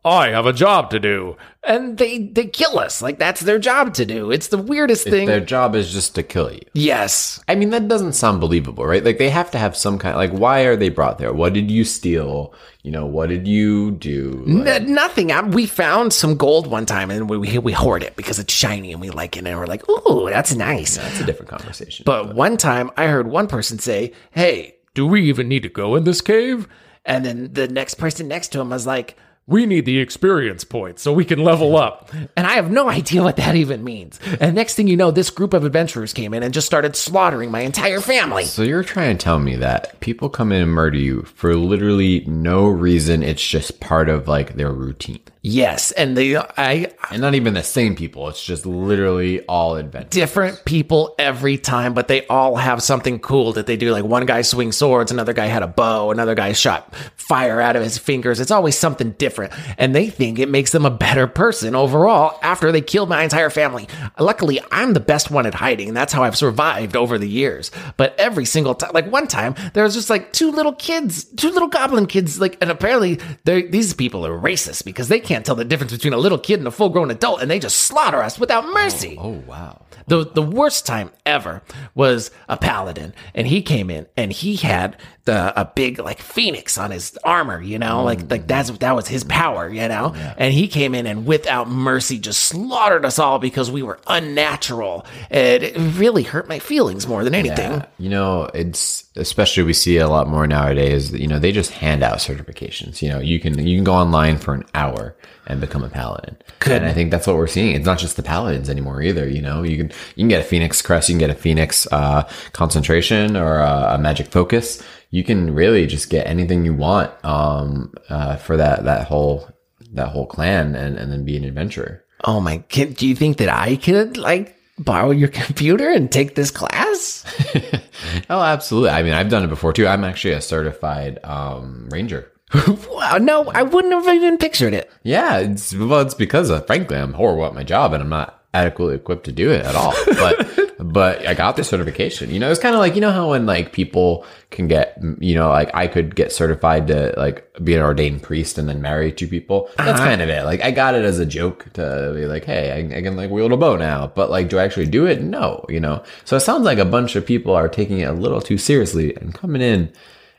I 0.05 0.29
have 0.29 0.45
a 0.45 0.53
job 0.53 0.89
to 0.91 0.99
do. 0.99 1.37
and 1.63 1.97
they 1.97 2.19
they 2.19 2.45
kill 2.47 2.77
us. 2.77 3.01
Like 3.01 3.19
that's 3.19 3.39
their 3.41 3.57
job 3.57 3.93
to 3.93 4.05
do. 4.05 4.31
It's 4.31 4.47
the 4.47 4.57
weirdest 4.57 5.05
thing. 5.05 5.27
Their 5.27 5.39
job 5.39 5.75
is 5.75 5.93
just 5.93 6.13
to 6.15 6.23
kill 6.23 6.51
you. 6.51 6.61
yes. 6.73 7.39
I 7.47 7.55
mean, 7.55 7.69
that 7.69 7.87
doesn't 7.87 8.13
sound 8.13 8.41
believable, 8.41 8.85
right? 8.85 9.03
Like 9.03 9.17
they 9.17 9.29
have 9.29 9.49
to 9.51 9.57
have 9.57 9.77
some 9.77 9.97
kind. 9.97 10.17
Like, 10.17 10.31
why 10.31 10.61
are 10.61 10.75
they 10.75 10.89
brought 10.89 11.19
there? 11.19 11.31
What 11.33 11.53
did 11.53 11.71
you 11.71 11.85
steal? 11.85 12.53
You 12.83 12.91
know, 12.91 13.05
what 13.05 13.29
did 13.29 13.47
you 13.47 13.91
do? 13.91 14.43
Like, 14.45 14.81
N- 14.81 14.93
nothing. 14.93 15.31
I, 15.31 15.39
we 15.41 15.65
found 15.65 16.11
some 16.11 16.35
gold 16.35 16.67
one 16.67 16.85
time 16.85 17.09
and 17.09 17.29
we, 17.29 17.37
we 17.37 17.57
we 17.59 17.71
hoard 17.71 18.03
it 18.03 18.17
because 18.17 18.39
it's 18.39 18.53
shiny 18.53 18.91
and 18.91 18.99
we 18.99 19.09
like 19.09 19.37
it 19.37 19.47
and 19.47 19.57
we're 19.57 19.67
like, 19.67 19.87
ooh, 19.89 20.29
that's 20.29 20.53
nice. 20.53 20.97
that's 20.97 21.21
a 21.21 21.25
different 21.25 21.49
conversation. 21.49 22.03
But 22.05 22.35
one 22.35 22.57
time 22.57 22.91
I 22.97 23.07
heard 23.07 23.27
one 23.27 23.47
person 23.47 23.79
say, 23.79 24.11
"Hey," 24.31 24.75
Do 24.95 25.07
we 25.07 25.21
even 25.29 25.47
need 25.47 25.63
to 25.63 25.69
go 25.69 25.95
in 25.95 26.03
this 26.03 26.19
cave? 26.21 26.67
and 27.05 27.25
then 27.25 27.51
the 27.53 27.67
next 27.67 27.95
person 27.95 28.27
next 28.27 28.49
to 28.49 28.59
him 28.61 28.69
was 28.69 28.85
like, 28.85 29.17
we 29.45 29.65
need 29.65 29.85
the 29.85 29.99
experience 29.99 30.63
points 30.63 31.01
so 31.01 31.11
we 31.11 31.25
can 31.25 31.43
level 31.43 31.75
up. 31.75 32.11
And 32.37 32.47
I 32.47 32.53
have 32.53 32.71
no 32.71 32.89
idea 32.89 33.23
what 33.23 33.35
that 33.37 33.55
even 33.55 33.83
means. 33.83 34.19
And 34.39 34.55
next 34.55 34.75
thing 34.75 34.87
you 34.87 34.95
know, 34.95 35.11
this 35.11 35.29
group 35.29 35.53
of 35.53 35.65
adventurers 35.65 36.13
came 36.13 36.33
in 36.33 36.43
and 36.43 36.53
just 36.53 36.67
started 36.67 36.95
slaughtering 36.95 37.51
my 37.51 37.61
entire 37.61 37.99
family. 37.99 38.45
So 38.45 38.63
you're 38.63 38.83
trying 38.83 39.17
to 39.17 39.23
tell 39.23 39.39
me 39.39 39.55
that 39.57 39.99
people 39.99 40.29
come 40.29 40.51
in 40.51 40.61
and 40.61 40.71
murder 40.71 40.97
you 40.97 41.23
for 41.23 41.55
literally 41.55 42.23
no 42.25 42.67
reason. 42.67 43.21
It's 43.21 43.45
just 43.45 43.79
part 43.81 44.07
of 44.07 44.27
like 44.27 44.55
their 44.55 44.71
routine. 44.71 45.19
Yes, 45.45 45.91
and 45.91 46.15
they 46.15 46.37
I 46.37 46.93
And 47.11 47.21
not 47.21 47.35
even 47.35 47.53
the 47.53 47.63
same 47.63 47.97
people. 47.97 48.29
It's 48.29 48.41
just 48.41 48.65
literally 48.65 49.41
all 49.41 49.75
adventure. 49.75 50.07
different 50.07 50.63
people 50.63 51.15
every 51.19 51.57
time, 51.57 51.93
but 51.93 52.07
they 52.07 52.25
all 52.27 52.55
have 52.55 52.81
something 52.81 53.19
cool 53.19 53.51
that 53.53 53.65
they 53.67 53.75
do. 53.75 53.91
Like 53.91 54.05
one 54.05 54.25
guy 54.25 54.41
swings 54.41 54.77
swords, 54.77 55.11
another 55.11 55.33
guy 55.33 55.47
had 55.47 55.61
a 55.61 55.67
bow, 55.67 56.11
another 56.11 56.33
guy 56.33 56.53
shot 56.53 56.95
fire 57.17 57.59
out 57.59 57.75
of 57.75 57.83
his 57.83 57.97
fingers. 57.97 58.39
It's 58.39 58.51
always 58.51 58.77
something 58.77 59.11
different. 59.33 59.53
And 59.77 59.95
they 59.95 60.07
think 60.09 60.37
it 60.37 60.49
makes 60.49 60.71
them 60.71 60.85
a 60.85 60.91
better 60.91 61.25
person 61.25 61.75
overall 61.75 62.37
after 62.43 62.71
they 62.71 62.81
killed 62.81 63.09
my 63.09 63.23
entire 63.23 63.49
family. 63.49 63.87
Luckily, 64.19 64.59
I'm 64.71 64.93
the 64.93 64.99
best 64.99 65.31
one 65.31 65.45
at 65.45 65.55
hiding, 65.55 65.87
and 65.87 65.97
that's 65.97 66.13
how 66.13 66.23
I've 66.23 66.37
survived 66.37 66.95
over 66.95 67.17
the 67.17 67.27
years. 67.27 67.71
But 67.97 68.15
every 68.19 68.45
single 68.45 68.75
time, 68.75 68.91
like 68.93 69.11
one 69.11 69.27
time, 69.27 69.55
there 69.73 69.83
was 69.83 69.95
just 69.95 70.09
like 70.09 70.31
two 70.33 70.51
little 70.51 70.73
kids, 70.73 71.23
two 71.23 71.49
little 71.49 71.67
goblin 71.67 72.05
kids, 72.05 72.39
like, 72.39 72.57
and 72.61 72.69
apparently 72.69 73.19
these 73.45 73.93
people 73.93 74.25
are 74.25 74.37
racist 74.39 74.85
because 74.85 75.07
they 75.07 75.19
can't 75.19 75.45
tell 75.45 75.55
the 75.55 75.65
difference 75.65 75.91
between 75.91 76.13
a 76.13 76.17
little 76.17 76.37
kid 76.37 76.59
and 76.59 76.67
a 76.67 76.71
full 76.71 76.89
grown 76.89 77.09
adult, 77.09 77.41
and 77.41 77.49
they 77.49 77.59
just 77.59 77.77
slaughter 77.77 78.21
us 78.21 78.37
without 78.37 78.65
mercy. 78.65 79.17
Oh, 79.19 79.33
oh 79.33 79.43
wow. 79.47 79.85
The 80.07 80.25
the 80.25 80.41
worst 80.41 80.85
time 80.85 81.11
ever 81.25 81.61
was 81.95 82.31
a 82.49 82.57
paladin, 82.57 83.13
and 83.33 83.47
he 83.47 83.61
came 83.61 83.89
in 83.89 84.07
and 84.17 84.31
he 84.31 84.57
had 84.57 84.97
the 85.25 85.59
a 85.59 85.65
big 85.65 85.99
like 85.99 86.19
phoenix 86.19 86.77
on 86.77 86.91
his 86.91 87.17
armor, 87.23 87.61
you 87.61 87.79
know, 87.79 88.03
like 88.03 88.29
like 88.29 88.43
mm. 88.43 88.47
that's 88.47 88.69
that 88.71 88.95
was 88.95 89.07
his 89.07 89.22
power, 89.23 89.69
you 89.69 89.87
know. 89.87 90.13
And 90.37 90.53
he 90.53 90.67
came 90.67 90.95
in 90.95 91.05
and 91.07 91.25
without 91.25 91.69
mercy 91.69 92.17
just 92.19 92.41
slaughtered 92.43 93.05
us 93.05 93.19
all 93.19 93.39
because 93.39 93.71
we 93.71 93.83
were 93.83 93.99
unnatural. 94.07 95.05
And 95.29 95.63
it 95.63 95.75
really 95.97 96.23
hurt 96.23 96.47
my 96.47 96.59
feelings 96.59 97.07
more 97.07 97.23
than 97.23 97.35
anything. 97.35 97.71
Yeah. 97.71 97.85
You 97.97 98.09
know, 98.09 98.49
it's 98.53 99.09
especially 99.15 99.63
we 99.63 99.73
see 99.73 99.97
a 99.97 100.07
lot 100.07 100.27
more 100.27 100.47
nowadays. 100.47 101.11
You 101.11 101.27
know, 101.27 101.39
they 101.39 101.51
just 101.51 101.71
hand 101.71 102.03
out 102.03 102.17
certifications. 102.17 103.01
You 103.01 103.09
know, 103.09 103.19
you 103.19 103.39
can 103.39 103.65
you 103.65 103.77
can 103.77 103.83
go 103.83 103.93
online 103.93 104.37
for 104.37 104.53
an 104.53 104.63
hour 104.73 105.15
and 105.45 105.59
become 105.59 105.83
a 105.83 105.89
paladin. 105.89 106.37
And 106.65 106.85
I 106.85 106.93
think 106.93 107.11
that's 107.11 107.27
what 107.27 107.35
we're 107.35 107.47
seeing. 107.47 107.75
It's 107.75 107.85
not 107.85 107.99
just 107.99 108.15
the 108.15 108.23
paladins 108.23 108.69
anymore 108.69 109.01
either. 109.01 109.27
You 109.27 109.41
know, 109.41 109.63
you 109.63 109.77
can 109.77 109.89
you 110.15 110.21
can 110.21 110.29
get 110.29 110.41
a 110.41 110.45
phoenix 110.45 110.81
crest, 110.81 111.09
you 111.09 111.13
can 111.13 111.19
get 111.19 111.29
a 111.29 111.35
phoenix 111.35 111.87
uh, 111.91 112.29
concentration 112.53 113.35
or 113.35 113.57
a, 113.57 113.95
a 113.95 113.97
magic 113.97 114.27
focus. 114.27 114.81
You 115.13 115.23
can 115.23 115.53
really 115.53 115.85
just 115.85 116.09
get 116.09 116.25
anything 116.25 116.65
you 116.65 116.73
want 116.73 117.11
um, 117.23 117.93
uh, 118.09 118.37
for 118.37 118.57
that 118.57 118.85
that 118.85 119.05
whole 119.05 119.47
that 119.91 120.07
whole 120.07 120.25
clan 120.25 120.75
and, 120.75 120.97
and 120.97 121.11
then 121.11 121.23
be 121.23 121.37
an 121.37 121.43
adventurer. 121.43 122.03
Oh 122.23 122.39
my! 122.39 122.57
Can, 122.69 122.93
do 122.93 123.07
you 123.07 123.15
think 123.15 123.37
that 123.37 123.47
I 123.47 123.75
could 123.75 124.17
like 124.17 124.55
borrow 124.79 125.11
your 125.11 125.27
computer 125.43 125.87
and 125.87 126.11
take 126.11 126.33
this 126.33 126.49
class? 126.49 127.23
Oh, 128.29 128.41
absolutely. 128.41 128.89
I 128.89 129.01
mean, 129.01 129.13
I've 129.13 129.29
done 129.29 129.43
it 129.43 129.47
before 129.47 129.73
too. 129.73 129.87
I'm 129.87 130.03
actually 130.03 130.33
a 130.33 130.41
certified 130.41 131.19
um, 131.23 131.87
ranger. 131.89 132.31
wow! 132.89 133.17
No, 133.17 133.45
I 133.45 133.63
wouldn't 133.63 133.93
have 133.93 134.13
even 134.13 134.37
pictured 134.37 134.73
it. 134.73 134.91
Yeah, 135.03 135.37
it's 135.37 135.73
well, 135.73 136.01
it's 136.01 136.13
because 136.13 136.51
uh, 136.51 136.61
frankly 136.61 136.97
I'm 136.97 137.13
horrible 137.13 137.45
at 137.45 137.55
my 137.55 137.63
job 137.63 137.93
and 137.93 138.03
I'm 138.03 138.09
not 138.09 138.42
adequately 138.53 138.95
equipped 138.95 139.25
to 139.25 139.31
do 139.31 139.51
it 139.51 139.65
at 139.65 139.75
all. 139.75 139.93
But 140.07 140.59
but 140.79 141.27
I 141.27 141.33
got 141.33 141.55
the 141.55 141.63
certification. 141.63 142.29
You 142.29 142.39
know, 142.39 142.51
it's 142.51 142.59
kind 142.59 142.75
of 142.75 142.79
like 142.79 142.95
you 142.95 143.01
know 143.01 143.11
how 143.11 143.31
when 143.31 143.45
like 143.45 143.71
people 143.71 144.25
can 144.51 144.67
get 144.67 144.97
you 145.19 145.35
know 145.35 145.49
like 145.49 145.71
I 145.73 145.87
could 145.87 146.15
get 146.15 146.31
certified 146.31 146.87
to 146.87 147.13
like 147.17 147.47
be 147.63 147.75
an 147.75 147.81
ordained 147.81 148.23
priest 148.23 148.57
and 148.57 148.67
then 148.67 148.81
marry 148.81 149.11
two 149.11 149.27
people. 149.27 149.69
That's 149.77 149.99
uh-huh. 149.99 150.09
kind 150.09 150.21
of 150.21 150.29
it. 150.29 150.43
Like 150.43 150.61
I 150.61 150.71
got 150.71 150.95
it 150.95 151.03
as 151.03 151.19
a 151.19 151.25
joke 151.25 151.71
to 151.73 152.11
be 152.15 152.25
like, 152.25 152.45
hey, 152.45 152.71
I, 152.71 152.97
I 152.97 153.01
can 153.01 153.15
like 153.15 153.31
wield 153.31 153.51
a 153.51 153.57
bow 153.57 153.77
now. 153.77 154.07
But 154.07 154.29
like, 154.29 154.49
do 154.49 154.59
I 154.59 154.63
actually 154.63 154.87
do 154.87 155.05
it? 155.05 155.21
No. 155.21 155.65
You 155.69 155.79
know. 155.79 156.03
So 156.25 156.35
it 156.35 156.41
sounds 156.41 156.63
like 156.63 156.77
a 156.77 156.85
bunch 156.85 157.15
of 157.15 157.25
people 157.25 157.53
are 157.53 157.69
taking 157.69 157.99
it 157.99 158.09
a 158.09 158.13
little 158.13 158.41
too 158.41 158.57
seriously 158.57 159.15
and 159.15 159.33
coming 159.33 159.61
in 159.61 159.91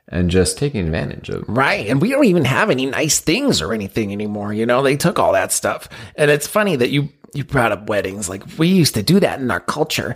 and 0.08 0.30
just 0.30 0.58
taking 0.58 0.84
advantage 0.84 1.30
of 1.30 1.44
Right. 1.48 1.86
And 1.86 2.00
we 2.00 2.10
don't 2.10 2.26
even 2.26 2.44
have 2.44 2.70
any 2.70 2.86
nice 2.86 3.20
things 3.20 3.62
or 3.62 3.72
anything 3.72 4.12
anymore. 4.12 4.52
You 4.52 4.66
know, 4.66 4.82
they 4.82 4.96
took 4.96 5.18
all 5.18 5.32
that 5.32 5.52
stuff. 5.52 5.88
And 6.14 6.30
it's 6.30 6.46
funny 6.46 6.76
that 6.76 6.90
you, 6.90 7.08
you 7.34 7.44
brought 7.44 7.72
up 7.72 7.88
weddings. 7.88 8.28
Like 8.28 8.42
we 8.58 8.68
used 8.68 8.94
to 8.94 9.02
do 9.02 9.20
that 9.20 9.40
in 9.40 9.50
our 9.50 9.60
culture. 9.60 10.14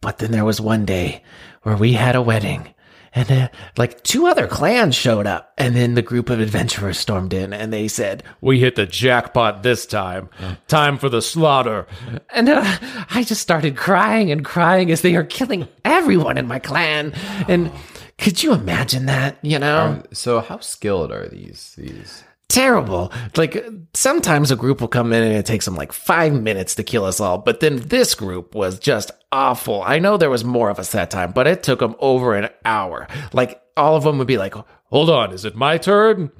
But 0.00 0.18
then 0.18 0.32
there 0.32 0.44
was 0.44 0.60
one 0.60 0.84
day 0.84 1.22
where 1.62 1.76
we 1.76 1.92
had 1.92 2.16
a 2.16 2.22
wedding 2.22 2.74
and 3.14 3.30
uh, 3.30 3.48
like 3.76 4.02
two 4.02 4.26
other 4.26 4.46
clans 4.46 4.94
showed 4.94 5.26
up 5.26 5.52
and 5.58 5.76
then 5.76 5.94
the 5.94 6.02
group 6.02 6.30
of 6.30 6.40
adventurers 6.40 6.98
stormed 6.98 7.34
in 7.34 7.52
and 7.52 7.72
they 7.72 7.86
said, 7.88 8.22
We 8.40 8.60
hit 8.60 8.76
the 8.76 8.86
jackpot 8.86 9.62
this 9.62 9.84
time. 9.84 10.30
Time 10.66 10.96
for 10.96 11.08
the 11.08 11.20
slaughter. 11.20 11.86
and 12.34 12.48
uh, 12.48 12.78
I 13.10 13.22
just 13.24 13.42
started 13.42 13.76
crying 13.76 14.30
and 14.30 14.44
crying 14.44 14.90
as 14.90 15.02
they 15.02 15.14
are 15.14 15.24
killing 15.24 15.68
everyone 15.84 16.38
in 16.38 16.46
my 16.46 16.58
clan. 16.58 17.12
And 17.48 17.70
could 18.16 18.42
you 18.42 18.54
imagine 18.54 19.06
that? 19.06 19.36
You 19.42 19.58
know? 19.58 20.02
So 20.12 20.40
how 20.40 20.60
skilled 20.60 21.12
are 21.12 21.28
these 21.28 21.74
these? 21.76 22.24
Terrible. 22.52 23.12
Like 23.36 23.64
sometimes 23.94 24.50
a 24.50 24.56
group 24.56 24.80
will 24.80 24.88
come 24.88 25.12
in 25.12 25.22
and 25.22 25.34
it 25.36 25.46
takes 25.46 25.64
them 25.64 25.74
like 25.74 25.92
five 25.92 26.32
minutes 26.32 26.74
to 26.76 26.84
kill 26.84 27.04
us 27.04 27.20
all, 27.20 27.38
but 27.38 27.60
then 27.60 27.76
this 27.76 28.14
group 28.14 28.54
was 28.54 28.78
just 28.78 29.10
awful. 29.32 29.82
I 29.82 29.98
know 29.98 30.16
there 30.16 30.30
was 30.30 30.44
more 30.44 30.70
of 30.70 30.78
us 30.78 30.92
that 30.92 31.10
time, 31.10 31.32
but 31.32 31.46
it 31.46 31.62
took 31.62 31.80
them 31.80 31.96
over 31.98 32.34
an 32.34 32.50
hour. 32.64 33.08
Like 33.32 33.60
all 33.76 33.96
of 33.96 34.04
them 34.04 34.18
would 34.18 34.26
be 34.26 34.38
like, 34.38 34.54
Hold 34.92 35.08
on, 35.08 35.32
is 35.32 35.46
it 35.46 35.56
my 35.56 35.78
turn? 35.78 36.30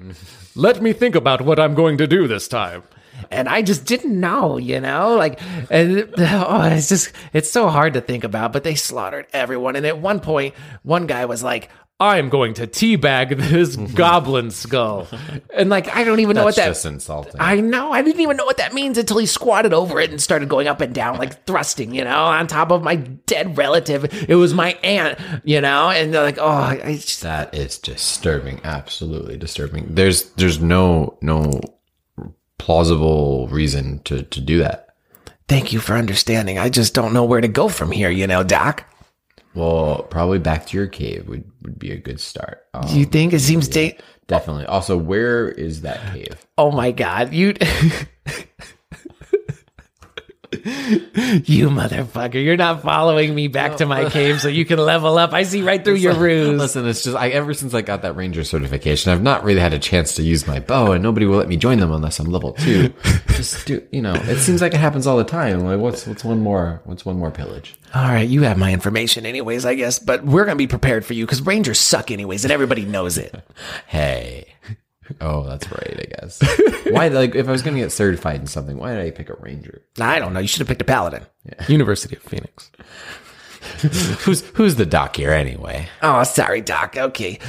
Let 0.55 0.79
me 0.79 0.93
think 0.93 1.15
about 1.15 1.41
what 1.41 1.59
I'm 1.59 1.73
going 1.73 1.97
to 1.97 2.05
do 2.05 2.27
this 2.27 2.47
time. 2.47 2.83
and 3.31 3.49
I 3.49 3.63
just 3.63 3.85
didn't 3.85 4.19
know, 4.19 4.57
you 4.57 4.79
know, 4.79 5.15
like, 5.15 5.39
and 5.71 6.13
oh, 6.17 6.61
it's 6.71 6.89
just, 6.89 7.11
it's 7.33 7.49
so 7.49 7.69
hard 7.69 7.93
to 7.93 8.01
think 8.01 8.23
about, 8.23 8.53
but 8.53 8.63
they 8.63 8.75
slaughtered 8.75 9.25
everyone. 9.33 9.75
And 9.75 9.87
at 9.87 9.97
one 9.97 10.19
point, 10.19 10.53
one 10.83 11.07
guy 11.07 11.25
was 11.25 11.41
like, 11.43 11.69
I'm 11.99 12.29
going 12.29 12.55
to 12.55 12.67
teabag 12.67 13.37
this 13.37 13.75
goblin 13.95 14.51
skull. 14.51 15.07
and 15.53 15.69
like, 15.69 15.87
I 15.95 16.03
don't 16.03 16.19
even 16.19 16.35
know 16.35 16.43
what 16.43 16.55
That's 16.55 16.67
that 16.67 16.71
just 16.71 16.85
insulting. 16.85 17.39
I 17.39 17.61
know. 17.61 17.93
I 17.93 18.01
didn't 18.01 18.19
even 18.19 18.35
know 18.35 18.45
what 18.45 18.57
that 18.57 18.73
means 18.73 18.97
until 18.97 19.19
he 19.19 19.25
squatted 19.25 19.73
over 19.73 19.99
it 20.01 20.09
and 20.09 20.21
started 20.21 20.49
going 20.49 20.67
up 20.67 20.81
and 20.81 20.93
down, 20.93 21.17
like 21.17 21.45
thrusting, 21.45 21.93
you 21.95 22.03
know, 22.03 22.25
on 22.25 22.47
top 22.47 22.71
of 22.71 22.83
my 22.83 22.95
dead 22.97 23.57
relative. 23.57 24.05
It 24.27 24.35
was 24.35 24.53
my 24.53 24.73
aunt, 24.83 25.17
you 25.45 25.61
know, 25.61 25.91
and 25.91 26.13
they're 26.13 26.23
like, 26.23 26.39
oh, 26.39 26.75
just, 26.93 27.21
That 27.21 27.53
is 27.53 27.77
disturbing. 27.79 28.59
Absolutely 28.65 29.37
disturbing. 29.37 29.95
There's 29.95 30.29
there's 30.31 30.59
no 30.59 31.17
no 31.21 31.61
plausible 32.57 33.47
reason 33.49 33.99
to 34.03 34.23
to 34.23 34.41
do 34.41 34.59
that. 34.59 34.87
thank 35.47 35.71
you 35.73 35.79
for 35.79 35.95
understanding. 35.95 36.57
I 36.57 36.69
just 36.69 36.93
don't 36.93 37.13
know 37.13 37.25
where 37.25 37.41
to 37.41 37.47
go 37.47 37.67
from 37.67 37.91
here, 37.91 38.09
you 38.09 38.25
know, 38.27 38.43
Doc. 38.43 38.85
Well, 39.55 40.03
probably 40.09 40.39
back 40.39 40.65
to 40.67 40.77
your 40.77 40.87
cave 40.87 41.27
would, 41.27 41.43
would 41.61 41.77
be 41.77 41.91
a 41.91 41.97
good 41.97 42.19
start. 42.19 42.65
Um, 42.73 42.87
Do 42.87 42.99
you 42.99 43.05
think 43.05 43.33
it 43.33 43.39
seems 43.39 43.67
da- 43.67 43.97
definitely. 44.27 44.65
Also, 44.65 44.97
where 44.97 45.49
is 45.49 45.81
that 45.81 46.13
cave? 46.13 46.45
Oh 46.57 46.71
my 46.71 46.91
God, 46.91 47.33
you. 47.33 47.53
you 50.63 51.69
motherfucker. 51.69 52.43
You're 52.43 52.55
not 52.55 52.81
following 52.81 53.35
me 53.35 53.49
back 53.49 53.77
to 53.77 53.85
my 53.85 54.09
cave 54.09 54.39
so 54.39 54.47
you 54.47 54.63
can 54.63 54.79
level 54.79 55.17
up. 55.17 55.33
I 55.33 55.43
see 55.43 55.61
right 55.61 55.83
through 55.83 55.95
your 55.95 56.13
ruse. 56.13 56.57
Listen, 56.57 56.87
it's 56.87 57.03
just 57.03 57.17
I 57.17 57.29
ever 57.29 57.53
since 57.53 57.73
I 57.73 57.81
got 57.81 58.01
that 58.03 58.15
ranger 58.15 58.43
certification, 58.43 59.11
I've 59.11 59.21
not 59.21 59.43
really 59.43 59.59
had 59.59 59.73
a 59.73 59.79
chance 59.79 60.15
to 60.15 60.23
use 60.23 60.47
my 60.47 60.59
bow, 60.59 60.93
and 60.93 61.03
nobody 61.03 61.25
will 61.25 61.37
let 61.37 61.49
me 61.49 61.57
join 61.57 61.79
them 61.79 61.91
unless 61.91 62.19
I'm 62.19 62.27
level 62.27 62.53
two. 62.53 62.93
just 63.27 63.67
do 63.67 63.85
you 63.91 64.01
know? 64.01 64.13
It 64.13 64.37
seems 64.37 64.61
like 64.61 64.73
it 64.73 64.79
happens 64.79 65.05
all 65.05 65.17
the 65.17 65.25
time. 65.25 65.61
Like, 65.65 65.79
what's 65.79 66.07
what's 66.07 66.23
one 66.23 66.39
more? 66.39 66.81
What's 66.85 67.05
one 67.05 67.17
more 67.17 67.31
pillage? 67.31 67.75
All 67.93 68.05
right, 68.05 68.27
you 68.27 68.43
have 68.43 68.57
my 68.57 68.71
information 68.71 69.25
anyways, 69.25 69.65
I 69.65 69.75
guess, 69.75 69.99
but 69.99 70.23
we're 70.23 70.45
going 70.45 70.57
to 70.57 70.61
be 70.61 70.67
prepared 70.67 71.05
for 71.05 71.13
you 71.13 71.25
because 71.25 71.41
Rangers 71.41 71.79
suck 71.79 72.09
anyways, 72.09 72.45
and 72.45 72.51
everybody 72.51 72.85
knows 72.85 73.17
it. 73.17 73.35
Hey. 73.87 74.52
Oh, 75.21 75.43
that's 75.43 75.69
right. 75.71 75.99
I 75.99 76.21
guess. 76.21 76.41
why? 76.91 77.07
Like, 77.07 77.35
if 77.35 77.47
I 77.47 77.51
was 77.51 77.61
going 77.61 77.75
to 77.75 77.81
get 77.81 77.91
certified 77.91 78.39
in 78.39 78.47
something, 78.47 78.77
why 78.77 78.95
did 78.95 79.05
I 79.05 79.11
pick 79.11 79.29
a 79.29 79.35
ranger? 79.35 79.81
I 79.99 80.19
don't 80.19 80.33
know. 80.33 80.39
You 80.39 80.47
should 80.47 80.59
have 80.59 80.67
picked 80.67 80.81
a 80.81 80.85
paladin. 80.85 81.25
University 81.67 82.15
of 82.15 82.21
Phoenix. 82.23 82.71
Who's 84.25 84.41
who's 84.55 84.75
the 84.75 84.85
doc 84.85 85.15
here 85.15 85.31
anyway? 85.31 85.87
Oh, 86.01 86.23
sorry, 86.23 86.59
Doc. 86.59 86.97
Okay. 86.97 87.39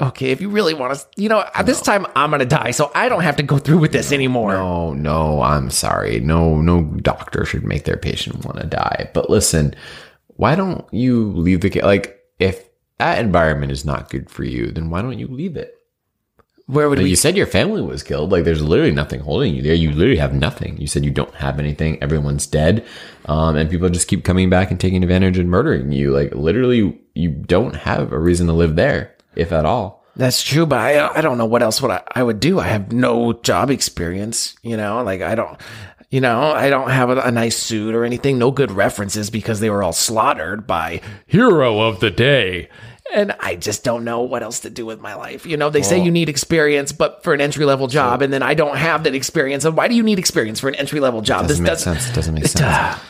Okay, 0.00 0.30
if 0.30 0.40
you 0.40 0.48
really 0.48 0.72
want 0.72 0.96
to, 0.96 1.06
you 1.16 1.28
know, 1.28 1.44
at 1.54 1.66
this 1.66 1.80
time 1.80 2.06
I'm 2.14 2.30
going 2.30 2.38
to 2.40 2.46
die, 2.46 2.70
so 2.70 2.92
I 2.94 3.08
don't 3.08 3.22
have 3.22 3.36
to 3.36 3.42
go 3.42 3.58
through 3.58 3.78
with 3.78 3.92
this 3.92 4.12
anymore. 4.12 4.52
No, 4.52 4.94
no, 4.94 5.42
I'm 5.42 5.68
sorry. 5.70 6.20
No, 6.20 6.60
no 6.60 6.84
doctor 6.84 7.44
should 7.44 7.64
make 7.64 7.84
their 7.84 7.96
patient 7.96 8.44
want 8.44 8.58
to 8.60 8.66
die. 8.66 9.10
But 9.12 9.28
listen, 9.30 9.74
why 10.28 10.54
don't 10.54 10.86
you 10.92 11.32
leave 11.32 11.60
the 11.60 11.80
like 11.82 12.20
if 12.38 12.68
that 12.98 13.18
environment 13.18 13.72
is 13.72 13.84
not 13.84 14.10
good 14.10 14.30
for 14.30 14.44
you, 14.44 14.70
then 14.70 14.90
why 14.90 15.02
don't 15.02 15.18
you 15.18 15.26
leave 15.26 15.56
it? 15.56 15.79
Where 16.70 16.88
would 16.88 16.98
Like 16.98 17.04
we 17.04 17.10
you 17.10 17.16
said 17.16 17.36
your 17.36 17.46
family 17.46 17.82
was 17.82 18.02
killed. 18.02 18.30
Like 18.30 18.44
there's 18.44 18.62
literally 18.62 18.92
nothing 18.92 19.20
holding 19.20 19.54
you 19.54 19.62
there. 19.62 19.74
You 19.74 19.90
literally 19.90 20.18
have 20.18 20.34
nothing. 20.34 20.78
You 20.78 20.86
said 20.86 21.04
you 21.04 21.10
don't 21.10 21.34
have 21.34 21.58
anything. 21.58 22.02
Everyone's 22.02 22.46
dead. 22.46 22.86
Um, 23.26 23.56
and 23.56 23.68
people 23.68 23.88
just 23.88 24.08
keep 24.08 24.24
coming 24.24 24.50
back 24.50 24.70
and 24.70 24.78
taking 24.78 25.02
advantage 25.02 25.38
and 25.38 25.50
murdering 25.50 25.90
you. 25.92 26.12
Like 26.12 26.34
literally 26.34 27.00
you 27.14 27.30
don't 27.30 27.74
have 27.74 28.12
a 28.12 28.18
reason 28.18 28.46
to 28.46 28.52
live 28.52 28.76
there, 28.76 29.16
if 29.34 29.52
at 29.52 29.64
all. 29.64 30.04
That's 30.16 30.42
true, 30.42 30.66
but 30.66 30.78
I 30.78 31.08
I 31.18 31.20
don't 31.20 31.38
know 31.38 31.46
what 31.46 31.62
else 31.62 31.80
would 31.82 31.90
I, 31.90 32.02
I 32.14 32.22
would 32.22 32.40
do. 32.40 32.60
I 32.60 32.66
have 32.68 32.92
no 32.92 33.32
job 33.32 33.70
experience, 33.70 34.54
you 34.62 34.76
know, 34.76 35.02
like 35.02 35.22
I 35.22 35.34
don't 35.34 35.58
you 36.10 36.20
know, 36.20 36.52
I 36.52 36.70
don't 36.70 36.90
have 36.90 37.08
a, 37.08 37.20
a 37.20 37.30
nice 37.30 37.56
suit 37.56 37.94
or 37.94 38.04
anything, 38.04 38.36
no 38.36 38.50
good 38.50 38.72
references 38.72 39.30
because 39.30 39.60
they 39.60 39.70
were 39.70 39.82
all 39.82 39.92
slaughtered 39.92 40.66
by 40.66 41.00
Hero 41.26 41.80
of 41.80 42.00
the 42.00 42.10
day. 42.10 42.68
And 43.12 43.34
I 43.40 43.56
just 43.56 43.84
don't 43.84 44.04
know 44.04 44.22
what 44.22 44.42
else 44.42 44.60
to 44.60 44.70
do 44.70 44.86
with 44.86 45.00
my 45.00 45.14
life. 45.14 45.46
You 45.46 45.56
know, 45.56 45.70
they 45.70 45.82
say 45.82 46.02
you 46.02 46.10
need 46.10 46.28
experience, 46.28 46.92
but 46.92 47.22
for 47.22 47.34
an 47.34 47.40
entry 47.40 47.64
level 47.64 47.86
job, 47.86 48.22
and 48.22 48.32
then 48.32 48.42
I 48.42 48.54
don't 48.54 48.76
have 48.76 49.04
that 49.04 49.14
experience. 49.14 49.64
And 49.64 49.76
why 49.76 49.88
do 49.88 49.94
you 49.94 50.02
need 50.02 50.18
experience 50.18 50.60
for 50.60 50.68
an 50.68 50.74
entry 50.76 51.00
level 51.00 51.20
job? 51.20 51.48
Doesn't 51.48 51.64
make 51.64 51.78
sense. 51.78 52.12
Doesn't 52.12 52.34
make 52.34 52.46
sense. 52.46 53.00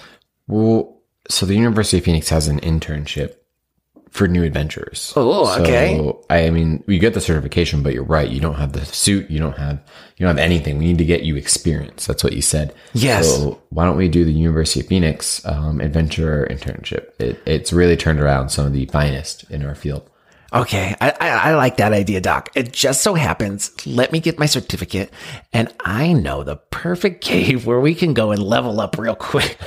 Well, 0.46 1.00
so 1.28 1.46
the 1.46 1.54
University 1.54 1.98
of 1.98 2.04
Phoenix 2.04 2.28
has 2.30 2.48
an 2.48 2.60
internship 2.60 3.36
for 4.10 4.26
new 4.26 4.42
adventures. 4.42 5.12
Oh, 5.16 5.60
okay. 5.60 5.96
So, 5.96 6.24
I 6.28 6.50
mean, 6.50 6.82
you 6.86 6.98
get 6.98 7.14
the 7.14 7.20
certification, 7.20 7.82
but 7.82 7.94
you're 7.94 8.02
right. 8.02 8.28
You 8.28 8.40
don't 8.40 8.56
have 8.56 8.72
the 8.72 8.84
suit. 8.84 9.30
You 9.30 9.38
don't 9.38 9.56
have 9.56 9.80
you 10.16 10.26
don't 10.26 10.36
have 10.36 10.44
anything. 10.44 10.78
We 10.78 10.86
need 10.86 10.98
to 10.98 11.04
get 11.04 11.22
you 11.22 11.36
experience. 11.36 12.06
That's 12.06 12.24
what 12.24 12.34
you 12.34 12.42
said. 12.42 12.74
Yes. 12.92 13.28
So 13.28 13.60
why 13.70 13.86
don't 13.86 13.96
we 13.96 14.08
do 14.08 14.24
the 14.24 14.32
University 14.32 14.80
of 14.80 14.86
Phoenix 14.86 15.44
um, 15.46 15.80
adventurer 15.80 16.46
internship? 16.50 17.12
It, 17.20 17.40
it's 17.46 17.72
really 17.72 17.96
turned 17.96 18.20
around 18.20 18.50
some 18.50 18.66
of 18.66 18.72
the 18.72 18.86
finest 18.86 19.48
in 19.50 19.64
our 19.64 19.74
field. 19.74 20.09
Okay, 20.52 20.96
I, 21.00 21.10
I, 21.20 21.28
I 21.28 21.54
like 21.54 21.76
that 21.76 21.92
idea, 21.92 22.20
Doc. 22.20 22.50
It 22.54 22.72
just 22.72 23.02
so 23.02 23.14
happens, 23.14 23.70
let 23.86 24.10
me 24.10 24.18
get 24.20 24.38
my 24.38 24.46
certificate, 24.46 25.12
and 25.52 25.72
I 25.80 26.12
know 26.12 26.42
the 26.42 26.56
perfect 26.56 27.22
cave 27.22 27.66
where 27.66 27.80
we 27.80 27.94
can 27.94 28.14
go 28.14 28.32
and 28.32 28.42
level 28.42 28.80
up 28.80 28.98
real 28.98 29.14
quick. 29.14 29.58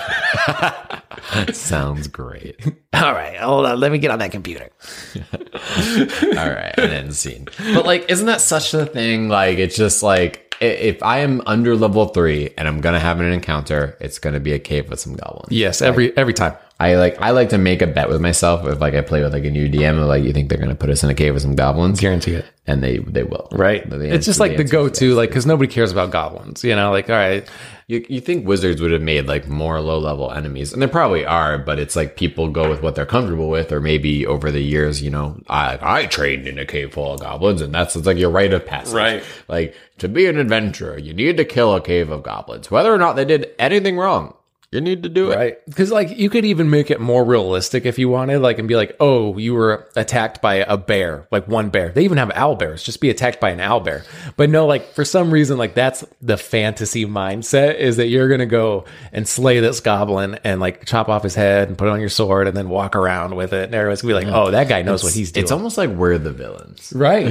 Sounds 1.54 2.08
great. 2.08 2.60
All 2.94 3.14
right, 3.14 3.38
hold 3.38 3.66
on. 3.66 3.80
Let 3.80 3.92
me 3.92 3.98
get 3.98 4.12
on 4.12 4.20
that 4.20 4.32
computer. 4.32 4.70
All 5.16 6.52
right, 6.52 6.74
and 6.78 6.92
then 6.92 7.12
scene. 7.14 7.48
But 7.74 7.86
like, 7.86 8.10
isn't 8.10 8.26
that 8.26 8.42
such 8.42 8.74
a 8.74 8.86
thing? 8.86 9.30
Like, 9.30 9.60
it's 9.60 9.78
just 9.78 10.04
like 10.04 10.54
if 10.60 11.02
I 11.04 11.20
am 11.20 11.42
under 11.46 11.76
level 11.76 12.08
three 12.08 12.52
and 12.58 12.68
I'm 12.68 12.82
gonna 12.82 13.00
have 13.00 13.20
an 13.20 13.32
encounter, 13.32 13.98
it's 14.00 14.20
gonna 14.20 14.40
be 14.40 14.54
a 14.54 14.60
cave 14.60 14.90
with 14.90 15.00
some 15.00 15.16
goblins. 15.16 15.52
Yes, 15.52 15.82
every 15.82 16.16
every 16.18 16.34
time. 16.34 16.56
I 16.84 16.96
like 16.96 17.22
I 17.22 17.32
like 17.32 17.50
to 17.50 17.58
make 17.58 17.82
a 17.82 17.88
bet 17.88 18.10
with 18.10 18.20
myself 18.22 18.66
if 18.68 18.80
like 18.82 18.94
I 18.94 19.02
play 19.02 19.22
with 19.24 19.34
like 19.34 19.46
a 19.46 19.52
new 19.52 19.70
DM 19.70 20.00
of 20.02 20.08
like 20.08 20.24
you 20.24 20.34
think 20.34 20.50
they're 20.50 20.58
gonna 20.60 20.76
put 20.76 20.90
us 20.90 21.04
in 21.04 21.10
a 21.10 21.14
cave 21.14 21.34
with 21.34 21.44
some 21.44 21.56
goblins, 21.56 22.00
Guarantee 22.00 22.34
it. 22.34 22.46
and 22.68 22.84
they 22.84 22.98
they 22.98 23.24
will. 23.24 23.48
Right. 23.52 23.88
The- 23.90 24.14
it's 24.14 24.26
just 24.26 24.40
like 24.40 24.54
the 24.58 24.64
answer 24.64 24.72
go-to, 24.72 25.14
like 25.16 25.30
because 25.30 25.46
nobody 25.46 25.72
cares 25.72 25.92
about 25.92 26.12
goblins. 26.12 26.64
You 26.64 26.76
know, 26.76 26.92
like 26.92 27.10
all 27.10 27.16
right, 27.16 27.48
You, 27.88 28.06
you 28.10 28.20
think 28.22 28.48
wizards 28.48 28.82
would 28.82 28.92
have 28.92 29.02
made 29.02 29.28
like 29.28 29.48
more 29.48 29.80
low 29.82 30.00
level 30.00 30.32
enemies, 30.32 30.74
and 30.74 30.82
they 30.82 30.88
probably 30.88 31.26
are, 31.26 31.58
but 31.58 31.80
it's 31.80 31.96
like 31.96 32.16
people 32.18 32.50
go 32.50 32.70
with 32.70 32.82
what 32.82 32.96
they're 32.96 33.06
comfortable 33.06 33.50
with, 33.50 33.72
or 33.72 33.80
maybe 33.80 34.26
over 34.26 34.52
the 34.52 34.62
years, 34.62 35.02
you 35.02 35.10
know, 35.10 35.40
I 35.50 35.78
I 35.82 36.06
trained 36.08 36.48
in 36.48 36.58
a 36.60 36.66
cave 36.66 36.94
full 36.94 37.14
of 37.14 37.20
goblins, 37.22 37.62
and 37.62 37.74
that's 37.74 37.96
it's 37.96 38.06
like 38.08 38.18
your 38.18 38.30
rite 38.32 38.54
of 38.54 38.66
passage. 38.66 38.94
Right. 38.94 39.24
Like 39.48 39.76
to 40.00 40.08
be 40.10 40.26
an 40.26 40.38
adventurer, 40.38 40.98
you 40.98 41.14
need 41.14 41.38
to 41.38 41.46
kill 41.46 41.76
a 41.76 41.82
cave 41.82 42.10
of 42.10 42.24
goblins, 42.24 42.70
whether 42.72 42.94
or 42.94 42.98
not 42.98 43.16
they 43.16 43.26
did 43.26 43.52
anything 43.60 43.98
wrong. 43.98 44.34
You 44.74 44.82
need 44.82 45.04
to 45.04 45.10
do 45.10 45.32
it. 45.32 45.36
right? 45.36 45.66
Because 45.66 45.92
like 45.92 46.10
you 46.18 46.30
could 46.30 46.46
even 46.46 46.70
make 46.70 46.90
it 46.90 47.00
more 47.00 47.24
realistic 47.24 47.86
if 47.86 48.00
you 48.00 48.10
wanted, 48.10 48.40
like, 48.40 48.58
and 48.60 48.68
be 48.68 48.76
like, 48.76 48.96
oh, 49.00 49.38
you 49.38 49.54
were 49.54 49.88
attacked 49.96 50.42
by 50.42 50.56
a 50.56 50.78
bear, 50.78 51.28
like 51.32 51.48
one 51.48 51.70
bear. 51.70 51.90
They 51.90 52.04
even 52.04 52.18
have 52.18 52.32
owl 52.34 52.56
bears. 52.56 52.82
Just 52.84 53.00
be 53.00 53.10
attacked 53.10 53.40
by 53.40 53.52
an 53.52 53.60
owl 53.60 53.80
bear. 53.82 54.04
But 54.36 54.50
no, 54.50 54.66
like 54.66 54.94
for 54.94 55.06
some 55.06 55.32
reason, 55.32 55.58
like 55.58 55.76
that's 55.76 56.04
the 56.22 56.38
fantasy 56.38 57.06
mindset 57.06 57.76
is 57.78 57.98
that 57.98 58.08
you're 58.08 58.28
gonna 58.30 58.46
go 58.46 58.86
and 59.12 59.28
slay 59.28 59.60
this 59.60 59.80
goblin 59.80 60.40
and 60.44 60.60
like 60.60 60.86
chop 60.86 61.08
off 61.10 61.24
his 61.24 61.36
head 61.36 61.68
and 61.68 61.78
put 61.78 61.88
it 61.88 61.92
on 61.92 62.00
your 62.00 62.10
sword 62.10 62.48
and 62.48 62.58
then 62.58 62.70
walk 62.70 62.96
around 62.96 63.36
with 63.36 63.54
it, 63.54 63.66
and 63.66 63.76
everyone's 63.76 64.02
gonna 64.02 64.20
be 64.20 64.26
like, 64.26 64.34
oh, 64.36 64.52
that 64.52 64.68
guy 64.68 64.82
knows 64.82 65.04
what 65.04 65.14
he's 65.14 65.32
doing. 65.32 65.44
It's 65.44 65.52
almost 65.52 65.78
like 65.78 65.92
we're 65.92 66.18
the 66.18 66.32
villains. 66.34 66.92
right. 66.96 67.24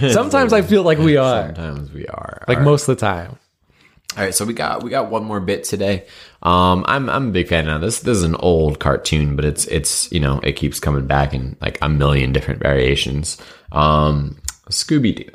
Sometimes 0.12 0.52
I 0.52 0.62
feel 0.62 0.82
like 0.82 0.98
we 0.98 1.16
are, 1.16 1.46
Sometimes 1.46 1.92
we 1.92 2.06
are. 2.06 2.44
like 2.46 2.60
most 2.60 2.88
of 2.88 2.96
the 2.96 3.00
time. 3.00 3.38
All 4.16 4.24
right, 4.24 4.34
so 4.34 4.44
we 4.44 4.54
got 4.54 4.82
we 4.82 4.90
got 4.90 5.08
one 5.08 5.24
more 5.24 5.38
bit 5.38 5.62
today. 5.62 6.04
Um, 6.42 6.84
I'm 6.88 7.08
I'm 7.10 7.28
a 7.28 7.32
big 7.32 7.48
fan 7.48 7.68
of 7.68 7.80
this. 7.80 8.00
This 8.00 8.16
is 8.18 8.22
an 8.22 8.36
old 8.36 8.78
cartoon, 8.78 9.36
but 9.36 9.44
it's 9.44 9.66
it's 9.66 10.10
you 10.10 10.20
know 10.20 10.40
it 10.42 10.52
keeps 10.52 10.80
coming 10.80 11.06
back 11.06 11.34
in 11.34 11.56
like 11.60 11.78
a 11.82 11.88
million 11.88 12.32
different 12.32 12.60
variations. 12.60 13.38
Um, 13.72 14.40
Scooby 14.70 15.14
Doo. 15.16 15.30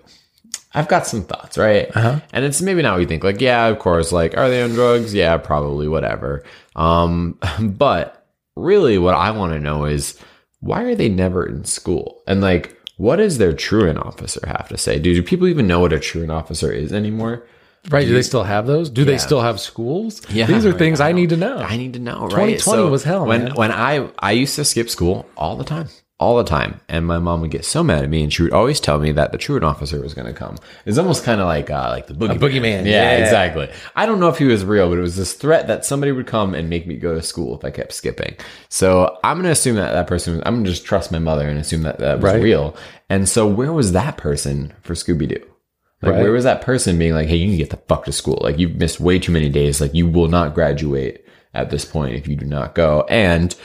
I've 0.73 0.89
got 0.89 1.07
some 1.07 1.23
thoughts, 1.23 1.57
right? 1.57 1.95
Uh-huh. 1.95 2.19
And 2.33 2.43
it's 2.43 2.61
maybe 2.61 2.81
not 2.81 2.93
what 2.93 3.01
you 3.01 3.07
think. 3.07 3.23
Like, 3.23 3.39
yeah, 3.39 3.67
of 3.67 3.79
course. 3.79 4.11
Like, 4.11 4.35
are 4.35 4.49
they 4.49 4.61
on 4.61 4.71
drugs? 4.71 5.13
Yeah, 5.13 5.37
probably. 5.37 5.87
Whatever. 5.87 6.43
Um, 6.75 7.39
but 7.59 8.27
really, 8.55 8.97
what 8.97 9.15
I 9.15 9.31
want 9.31 9.53
to 9.53 9.59
know 9.59 9.85
is 9.85 10.19
why 10.59 10.83
are 10.83 10.95
they 10.95 11.09
never 11.09 11.45
in 11.45 11.63
school? 11.63 12.23
And 12.27 12.41
like, 12.41 12.77
what 12.97 13.17
does 13.17 13.37
their 13.37 13.53
truant 13.53 13.99
officer 13.99 14.41
have 14.47 14.67
to 14.69 14.77
say? 14.77 14.99
Do, 14.99 15.13
do 15.13 15.23
people 15.23 15.47
even 15.47 15.67
know 15.67 15.79
what 15.79 15.93
a 15.93 15.99
truant 15.99 16.31
officer 16.31 16.71
is 16.71 16.91
anymore? 16.91 17.45
Right? 17.89 18.07
Do 18.07 18.13
they 18.13 18.21
still 18.23 18.43
have 18.43 18.65
those? 18.67 18.89
Do 18.89 19.05
they 19.05 19.17
still 19.17 19.41
have 19.41 19.59
schools? 19.59 20.21
Yeah, 20.29 20.45
these 20.47 20.65
are 20.65 20.71
right, 20.71 20.77
things 20.79 20.99
I 20.99 21.09
I, 21.09 21.11
need 21.11 21.29
to 21.29 21.37
know. 21.37 21.57
I 21.57 21.77
need 21.77 21.93
to 21.93 21.99
know. 21.99 22.21
Right? 22.23 22.57
2020 22.59 22.89
was 22.89 23.03
hell, 23.03 23.25
When 23.25 23.45
man. 23.45 23.55
when 23.55 23.71
I 23.71 24.09
I 24.19 24.31
used 24.31 24.55
to 24.55 24.65
skip 24.65 24.89
school 24.89 25.25
all 25.37 25.55
the 25.55 25.63
time, 25.63 25.87
all 26.17 26.37
the 26.37 26.43
time, 26.45 26.79
and 26.87 27.05
my 27.05 27.19
mom 27.19 27.41
would 27.41 27.51
get 27.51 27.65
so 27.65 27.83
mad 27.83 28.03
at 28.03 28.09
me, 28.09 28.23
and 28.23 28.31
she 28.33 28.41
would 28.41 28.53
always 28.53 28.79
tell 28.79 28.99
me 28.99 29.11
that 29.11 29.31
the 29.33 29.37
truant 29.37 29.65
officer 29.65 30.01
was 30.01 30.13
going 30.13 30.25
to 30.27 30.33
come. 30.33 30.55
It's 30.85 30.97
almost 30.97 31.23
kind 31.25 31.41
of 31.41 31.47
like 31.47 31.69
uh, 31.69 31.89
like 31.89 32.07
the 32.07 32.13
boogeyman. 32.13 32.39
boogeyman, 32.39 32.85
Yeah, 32.85 33.17
yeah. 33.17 33.17
exactly. 33.23 33.69
I 33.95 34.05
don't 34.05 34.19
know 34.19 34.29
if 34.29 34.37
he 34.37 34.45
was 34.45 34.63
real, 34.65 34.89
but 34.89 34.97
it 34.97 35.01
was 35.01 35.15
this 35.17 35.33
threat 35.33 35.67
that 35.67 35.85
somebody 35.85 36.11
would 36.11 36.25
come 36.27 36.55
and 36.55 36.69
make 36.69 36.87
me 36.87 36.95
go 36.95 37.13
to 37.13 37.21
school 37.21 37.55
if 37.57 37.63
I 37.65 37.69
kept 37.69 37.91
skipping. 37.93 38.35
So 38.69 39.17
I'm 39.23 39.35
going 39.37 39.45
to 39.45 39.51
assume 39.51 39.75
that 39.75 39.91
that 39.91 40.07
person. 40.07 40.35
Was, 40.37 40.43
I'm 40.45 40.55
going 40.55 40.63
to 40.65 40.71
just 40.71 40.85
trust 40.85 41.11
my 41.11 41.19
mother 41.19 41.47
and 41.47 41.59
assume 41.59 41.83
that 41.83 41.99
that 41.99 42.15
was 42.21 42.23
Right. 42.33 42.41
real. 42.41 42.75
And 43.09 43.27
so 43.29 43.45
where 43.45 43.71
was 43.73 43.91
that 43.91 44.17
person 44.17 44.73
for 44.81 44.93
Scooby 44.95 45.27
Doo? 45.29 45.45
Like, 46.05 46.13
Right. 46.13 46.21
where 46.21 46.31
was 46.31 46.43
that 46.43 46.61
person 46.61 46.97
being 46.97 47.13
like, 47.13 47.27
hey, 47.27 47.35
you 47.35 47.47
need 47.47 47.53
to 47.57 47.63
get 47.63 47.69
the 47.71 47.77
fuck 47.87 48.05
to 48.05 48.11
school? 48.11 48.39
Like, 48.41 48.57
you've 48.59 48.75
missed 48.75 48.99
way 48.99 49.19
too 49.19 49.31
many 49.31 49.49
days. 49.49 49.81
Like, 49.81 49.93
you 49.93 50.07
will 50.07 50.27
not 50.27 50.53
graduate 50.53 51.25
at 51.53 51.69
this 51.69 51.83
point 51.85 52.15
if 52.15 52.27
you 52.27 52.35
do 52.35 52.45
not 52.45 52.75
go. 52.75 53.05
And, 53.09 53.55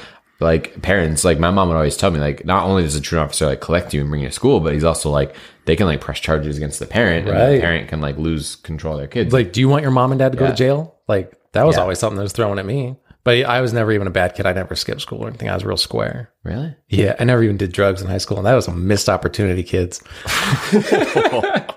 like, 0.40 0.80
parents, 0.82 1.24
like, 1.24 1.38
my 1.38 1.50
mom 1.50 1.68
would 1.68 1.74
always 1.76 1.96
tell 1.96 2.10
me, 2.10 2.18
like, 2.20 2.44
not 2.44 2.64
only 2.64 2.82
does 2.82 2.94
the 2.94 3.00
truant 3.00 3.26
officer, 3.26 3.46
like, 3.46 3.60
collect 3.60 3.92
you 3.92 4.00
and 4.00 4.08
bring 4.10 4.22
you 4.22 4.28
to 4.28 4.32
school, 4.34 4.60
but 4.60 4.72
he's 4.74 4.84
also, 4.84 5.10
like, 5.10 5.34
they 5.66 5.76
can, 5.76 5.86
like, 5.86 6.00
press 6.00 6.18
charges 6.20 6.56
against 6.56 6.78
the 6.80 6.86
parent. 6.86 7.28
And 7.28 7.36
the 7.36 7.42
Right. 7.44 7.60
parent 7.60 7.88
can, 7.88 8.00
like, 8.00 8.16
lose 8.16 8.56
control 8.56 8.94
of 8.94 9.00
their 9.00 9.08
kids. 9.08 9.32
like, 9.32 9.52
do 9.52 9.60
you 9.60 9.68
want 9.68 9.82
your 9.82 9.90
mom 9.92 10.12
and 10.12 10.18
dad 10.18 10.32
to 10.32 10.38
go 10.38 10.46
to 10.46 10.54
jail? 10.54 10.94
Like, 11.08 11.32
that 11.52 11.66
was 11.66 11.76
Yeah. 11.76 11.82
always 11.82 11.98
something 11.98 12.16
that 12.16 12.22
was 12.22 12.32
thrown 12.32 12.58
at 12.58 12.64
me. 12.66 12.96
But 13.22 13.44
I 13.44 13.60
was 13.60 13.74
never 13.74 13.92
even 13.92 14.06
a 14.06 14.10
bad 14.10 14.34
kid. 14.34 14.46
I 14.46 14.54
never 14.54 14.74
skipped 14.74 15.02
school 15.02 15.22
or 15.22 15.28
anything. 15.28 15.50
I 15.50 15.54
was 15.54 15.62
real 15.64 15.76
square. 15.76 16.30
really? 16.42 16.74
Yeah, 16.88 17.16
I 17.20 17.24
never 17.24 17.42
even 17.42 17.58
did 17.58 17.70
drugs 17.70 18.00
in 18.00 18.08
high 18.08 18.16
school, 18.16 18.38
and 18.38 18.46
that 18.46 18.54
was 18.54 18.66
a 18.66 18.72
missed 18.72 19.10
opportunity, 19.10 19.62
kids. 19.62 20.00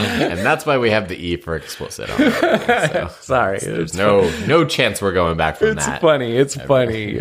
and 0.00 0.38
that's 0.40 0.64
why 0.66 0.78
we 0.78 0.90
have 0.90 1.08
the 1.08 1.16
E 1.16 1.36
for 1.36 1.56
explicit. 1.56 2.10
On 2.10 2.18
so. 2.18 3.10
Sorry, 3.20 3.58
There's 3.58 3.94
no 3.94 4.30
no 4.46 4.64
chance 4.64 5.00
we're 5.02 5.12
going 5.12 5.36
back 5.36 5.56
from 5.56 5.68
that. 5.68 5.76
it's 5.78 5.86
that. 5.86 6.00
funny. 6.00 6.36
It's 6.36 6.54
funny. 6.56 7.20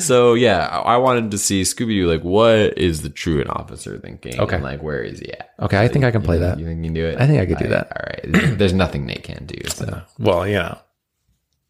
So 0.00 0.34
yeah, 0.34 0.66
I 0.66 0.96
wanted 0.96 1.30
to 1.32 1.38
see 1.38 1.62
Scooby 1.62 1.94
Doo. 1.94 2.10
Like, 2.10 2.22
what 2.22 2.76
is 2.78 3.02
the 3.02 3.08
truant 3.10 3.50
officer 3.50 3.98
thinking? 3.98 4.38
Okay. 4.40 4.56
and, 4.56 4.64
like, 4.64 4.82
where 4.82 5.02
is 5.02 5.20
he 5.20 5.32
at? 5.32 5.52
okay, 5.60 5.78
I 5.78 5.88
think 5.88 6.04
I 6.04 6.10
can 6.10 6.22
play 6.22 6.38
that. 6.38 6.58
You 6.58 6.66
think 6.66 6.78
you 6.78 6.84
can 6.84 6.94
do 6.94 7.06
it? 7.06 7.20
I 7.20 7.26
think 7.26 7.40
I 7.40 7.46
could 7.46 7.58
do 7.58 7.68
that. 7.68 7.92
All 7.96 8.04
right. 8.06 8.56
There's 8.58 8.72
nothing 8.72 9.06
Nate 9.06 9.22
can't 9.24 9.46
do. 9.46 9.68
So. 9.68 10.02
Well, 10.18 10.46
you 10.46 10.54
know, 10.54 10.78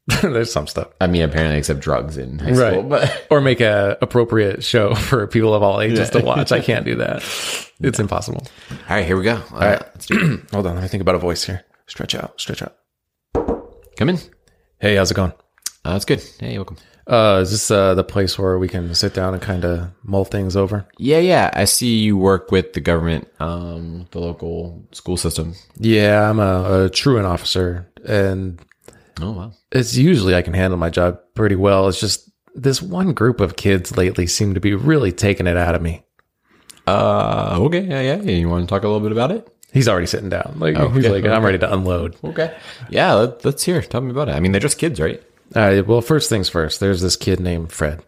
there's 0.23 0.53
some 0.53 0.67
stuff. 0.67 0.89
I 1.01 1.07
mean, 1.07 1.23
apparently, 1.23 1.59
except 1.59 1.81
drugs 1.81 2.17
in 2.17 2.39
high 2.39 2.53
Right. 2.53 2.73
school. 2.73 2.83
But 2.83 3.27
Or 3.31 3.41
make 3.41 3.61
a 3.61 3.97
appropriate 4.01 4.65
show 4.65 4.95
for 4.95 5.27
people 5.27 5.55
of 5.55 5.63
all 5.63 5.81
ages 5.81 6.11
to 6.11 6.21
watch. 6.21 6.51
I 6.53 6.61
can't 6.61 6.85
do 6.85 6.97
that. 6.97 7.23
It's 7.81 8.01
impossible. 8.01 8.47
all 8.71 8.77
right, 8.97 9.05
here 9.07 9.17
we 9.17 9.25
go. 9.25 9.41
All 9.53 9.59
right, 9.61 9.81
let's 9.81 10.07
do. 10.07 10.43
Hold 10.53 10.67
on, 10.67 10.75
let 10.75 10.83
me 10.83 10.89
think 10.89 11.01
about 11.03 11.15
a 11.15 11.19
voice 11.19 11.45
here. 11.45 11.65
Stretch 11.87 12.15
out, 12.15 12.41
stretch 12.41 12.63
out. 12.63 12.75
Come 13.97 14.09
in. 14.09 14.19
Hey, 14.81 14.97
how's 14.97 15.11
it 15.11 15.15
going? 15.15 15.33
Uh, 15.85 15.93
that's 15.93 16.05
good. 16.05 16.23
Hey, 16.41 16.57
welcome. 16.59 16.77
Uh, 17.07 17.39
is 17.43 17.51
this 17.51 17.71
uh, 17.71 17.95
the 17.95 18.05
place 18.05 18.39
where 18.39 18.59
we 18.59 18.69
can 18.69 18.95
sit 18.95 19.15
down 19.15 19.33
and 19.33 19.43
kind 19.43 19.65
of 19.65 19.89
mull 20.03 20.25
things 20.27 20.57
over? 20.57 20.87
Yeah, 20.99 21.19
yeah. 21.19 21.51
I 21.55 21.65
see 21.65 21.99
you 22.01 22.19
work 22.19 22.51
with 22.53 22.75
the 22.75 22.81
government, 22.81 23.29
um, 23.41 24.07
the 24.11 24.19
local 24.21 24.87
school 24.93 25.17
system. 25.17 25.55
Yeah, 25.79 26.29
I'm 26.29 26.39
a, 26.39 26.85
a 26.85 26.91
truant 26.91 27.27
officer, 27.27 27.91
and 28.05 28.61
Oh 29.21 29.33
wow. 29.33 29.53
it's 29.73 29.97
usually 29.97 30.35
I 30.35 30.43
can 30.43 30.55
handle 30.55 30.79
my 30.79 30.91
job 30.91 31.21
pretty 31.35 31.57
well. 31.57 31.89
It's 31.89 32.01
just 32.01 32.31
this 32.55 32.83
one 32.83 33.13
group 33.13 33.41
of 33.41 33.57
kids 33.57 33.97
lately 33.97 34.27
seem 34.27 34.55
to 34.55 34.61
be 34.61 34.75
really 34.75 35.13
taking 35.13 35.47
it 35.47 35.57
out 35.57 35.75
of 35.75 35.83
me. 35.83 36.03
Uh, 36.87 37.59
okay. 37.61 37.83
Yeah, 37.83 38.01
yeah. 38.01 38.23
You 38.23 38.49
want 38.49 38.69
to 38.69 38.73
talk 38.73 38.83
a 38.83 38.89
little 38.89 39.03
bit 39.03 39.13
about 39.13 39.31
it? 39.31 39.49
He's 39.73 39.89
already 39.89 40.07
sitting 40.07 40.31
down. 40.31 40.55
Like 40.57 40.77
he's 40.77 41.05
okay, 41.05 41.11
like, 41.11 41.25
I'm 41.27 41.45
ready 41.45 41.59
to 41.59 41.73
unload. 41.73 42.17
Okay. 42.25 42.57
Yeah. 42.89 43.13
Let, 43.15 43.45
let's 43.45 43.63
hear. 43.63 43.83
Tell 43.83 44.01
me 44.01 44.11
about 44.11 44.29
it. 44.29 44.33
I 44.35 44.41
mean, 44.41 44.53
they're 44.53 44.61
just 44.61 44.79
kids, 44.79 44.99
right? 44.99 45.23
All 45.55 45.63
right. 45.63 45.87
Well, 45.87 46.01
first 46.01 46.31
things 46.31 46.49
first. 46.49 46.81
There's 46.81 47.03
this 47.03 47.17
kid 47.17 47.41
named 47.41 47.73
Fred, 47.73 48.03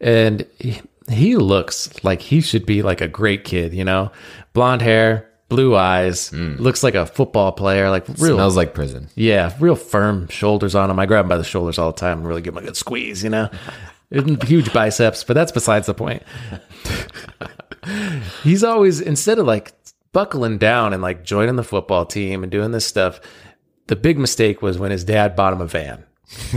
and 0.00 0.46
he, 0.58 0.80
he 1.10 1.36
looks 1.36 2.04
like 2.04 2.20
he 2.22 2.40
should 2.40 2.64
be 2.64 2.82
like 2.82 3.00
a 3.00 3.08
great 3.08 3.44
kid. 3.44 3.74
You 3.74 3.84
know, 3.84 4.12
blonde 4.52 4.82
hair, 4.82 5.28
blue 5.52 5.76
eyes, 5.76 6.30
mm. 6.30 6.58
looks 6.58 6.82
like 6.82 6.94
a 6.94 7.04
football 7.04 7.52
player. 7.52 7.90
Like 7.90 8.08
real, 8.18 8.36
Smells 8.36 8.56
like 8.56 8.72
prison. 8.72 9.08
yeah, 9.14 9.54
real 9.60 9.76
firm 9.76 10.28
shoulders 10.28 10.74
on 10.74 10.90
him. 10.90 10.98
I 10.98 11.06
grab 11.06 11.26
him 11.26 11.28
by 11.28 11.36
the 11.36 11.44
shoulders 11.44 11.78
all 11.78 11.92
the 11.92 11.98
time 11.98 12.18
and 12.18 12.26
really 12.26 12.40
give 12.40 12.54
him 12.54 12.62
a 12.62 12.66
good 12.66 12.76
squeeze. 12.76 13.22
You 13.22 13.30
know, 13.30 13.50
huge 14.10 14.72
biceps, 14.72 15.24
but 15.24 15.34
that's 15.34 15.52
besides 15.52 15.86
the 15.86 15.94
point. 15.94 16.22
he's 18.42 18.64
always 18.64 19.00
instead 19.00 19.38
of 19.38 19.46
like 19.46 19.72
buckling 20.12 20.58
down 20.58 20.92
and 20.92 21.02
like 21.02 21.24
joining 21.24 21.56
the 21.56 21.64
football 21.64 22.06
team 22.06 22.42
and 22.42 22.50
doing 22.50 22.70
this 22.70 22.86
stuff. 22.86 23.20
The 23.88 23.96
big 23.96 24.18
mistake 24.18 24.62
was 24.62 24.78
when 24.78 24.90
his 24.90 25.04
dad 25.04 25.36
bought 25.36 25.52
him 25.52 25.60
a 25.60 25.66
van. 25.66 26.04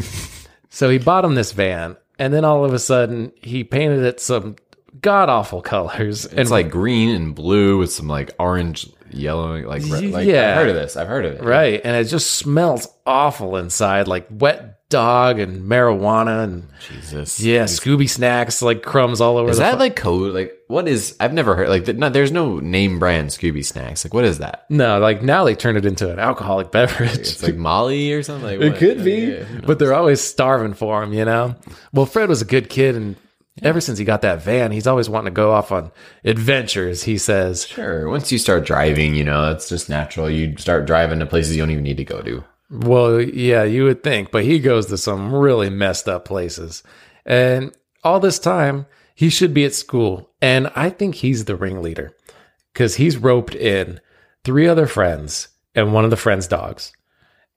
so 0.70 0.90
he 0.90 1.00
bought 1.00 1.26
him 1.26 1.36
this 1.36 1.52
van, 1.52 1.98
and 2.20 2.34
then 2.34 2.46
all 2.46 2.64
of 2.64 2.74
a 2.74 2.80
sudden 2.80 3.34
he 3.42 3.64
painted 3.64 4.04
it 4.04 4.22
some 4.22 4.56
god 5.02 5.30
awful 5.30 5.62
colors. 5.62 6.26
And 6.26 6.40
It's 6.40 6.52
like 6.52 6.70
green 6.70 7.10
and 7.10 7.34
blue 7.36 7.78
with 7.78 7.92
some 7.92 8.08
like 8.08 8.32
orange, 8.40 8.88
yellow, 9.12 9.58
like, 9.68 9.84
red, 9.90 10.04
like 10.12 10.28
Yeah. 10.28 10.52
I've 10.52 10.58
heard 10.58 10.70
of 10.70 10.76
this. 10.76 10.96
I've 10.98 11.08
heard 11.08 11.26
of 11.26 11.34
it. 11.36 11.44
right, 11.44 11.82
and 11.84 11.96
it 11.96 12.06
just 12.10 12.32
smells 12.32 12.88
awful 13.06 13.58
inside, 13.58 14.08
like 14.08 14.28
wet 14.30 14.72
dog 14.90 15.40
and 15.40 15.64
marijuana 15.70 16.44
and 16.44 16.70
Jesus. 16.88 17.40
yeah, 17.40 17.64
Scooby 17.64 18.08
snacks 18.08 18.62
like 18.62 18.84
crumbs 18.84 19.20
all 19.20 19.38
over. 19.38 19.50
Is 19.50 19.58
that 19.58 19.74
fu- 19.74 19.80
like 19.80 19.96
code? 19.96 20.34
Like, 20.36 20.54
what 20.68 20.88
is? 20.88 21.16
I've 21.20 21.34
never 21.34 21.56
heard. 21.56 21.70
Like, 21.70 21.88
no, 21.96 22.10
there's 22.10 22.32
no 22.32 22.60
name 22.60 23.00
brand 23.00 23.30
Scooby 23.30 23.66
snacks. 23.66 24.06
Like, 24.06 24.14
what 24.14 24.26
is 24.26 24.38
that? 24.40 24.66
no? 24.70 25.00
Like 25.00 25.24
now 25.24 25.44
they 25.44 25.56
turned 25.56 25.78
it 25.80 25.86
into 25.88 26.12
an 26.12 26.20
alcoholic 26.20 26.72
beverage. 26.72 27.18
It's 27.18 27.42
like 27.44 27.56
Molly 27.56 28.14
or 28.14 28.22
something. 28.22 28.46
Like, 28.46 28.62
It 28.62 28.70
what? 28.74 28.78
could 28.80 29.04
be, 29.04 29.16
Yeah, 29.38 29.44
but 29.66 29.80
they're 29.80 29.94
always 29.94 30.22
starving 30.22 30.76
for 30.76 31.02
them. 31.02 31.14
you 31.14 31.26
know? 31.26 31.56
Well, 31.92 32.06
Fred 32.06 32.30
was 32.30 32.42
a 32.44 32.46
good 32.46 32.70
kid, 32.70 32.96
and 32.96 33.16
ever 33.62 33.80
since 33.82 33.98
he 33.98 34.06
got 34.06 34.22
that 34.22 34.42
van, 34.42 34.72
he's 34.72 34.88
always 34.88 35.10
wanting 35.10 35.34
to 35.34 35.36
go 35.36 35.52
off 35.52 35.72
on 35.72 35.92
adventures, 36.24 37.04
he 37.04 37.18
says. 37.18 37.66
Sure. 37.66 38.10
Once 38.10 38.32
you 38.32 38.38
start 38.38 38.66
driving, 38.66 39.16
you 39.16 39.24
know, 39.24 39.46
that's 39.46 39.70
just 39.70 39.90
natural. 39.90 40.30
You 40.30 40.58
start 40.58 40.86
driving 40.86 41.20
to 41.20 41.26
places 41.26 41.56
you 41.56 41.62
don't 41.62 41.72
even 41.72 41.84
need 41.84 41.98
to 41.98 42.04
go 42.04 42.22
to. 42.22 42.44
Well, 42.70 43.22
yeah, 43.22 43.64
you 43.64 43.84
would 43.84 44.04
think, 44.04 44.32
but 44.32 44.44
he 44.44 44.60
goes 44.60 44.88
to 44.88 44.98
some 44.98 45.34
really 45.34 45.70
messed 45.70 46.08
up 46.10 46.26
places. 46.26 46.84
And 47.26 47.74
all 48.04 48.20
this 48.20 48.40
time, 48.40 48.88
he 49.14 49.30
should 49.30 49.54
be 49.54 49.66
at 49.66 49.74
school. 49.74 50.32
And 50.42 50.72
I 50.76 50.90
think 50.90 51.16
he's 51.16 51.46
the 51.46 51.56
ringleader 51.56 52.14
because 52.74 52.96
he's 52.96 53.18
roped 53.18 53.56
in 53.56 54.02
three 54.44 54.68
other 54.68 54.88
friends 54.88 55.48
and 55.74 55.94
one 55.94 56.04
of 56.04 56.10
the 56.10 56.18
friends' 56.18 56.48
dogs. 56.48 56.92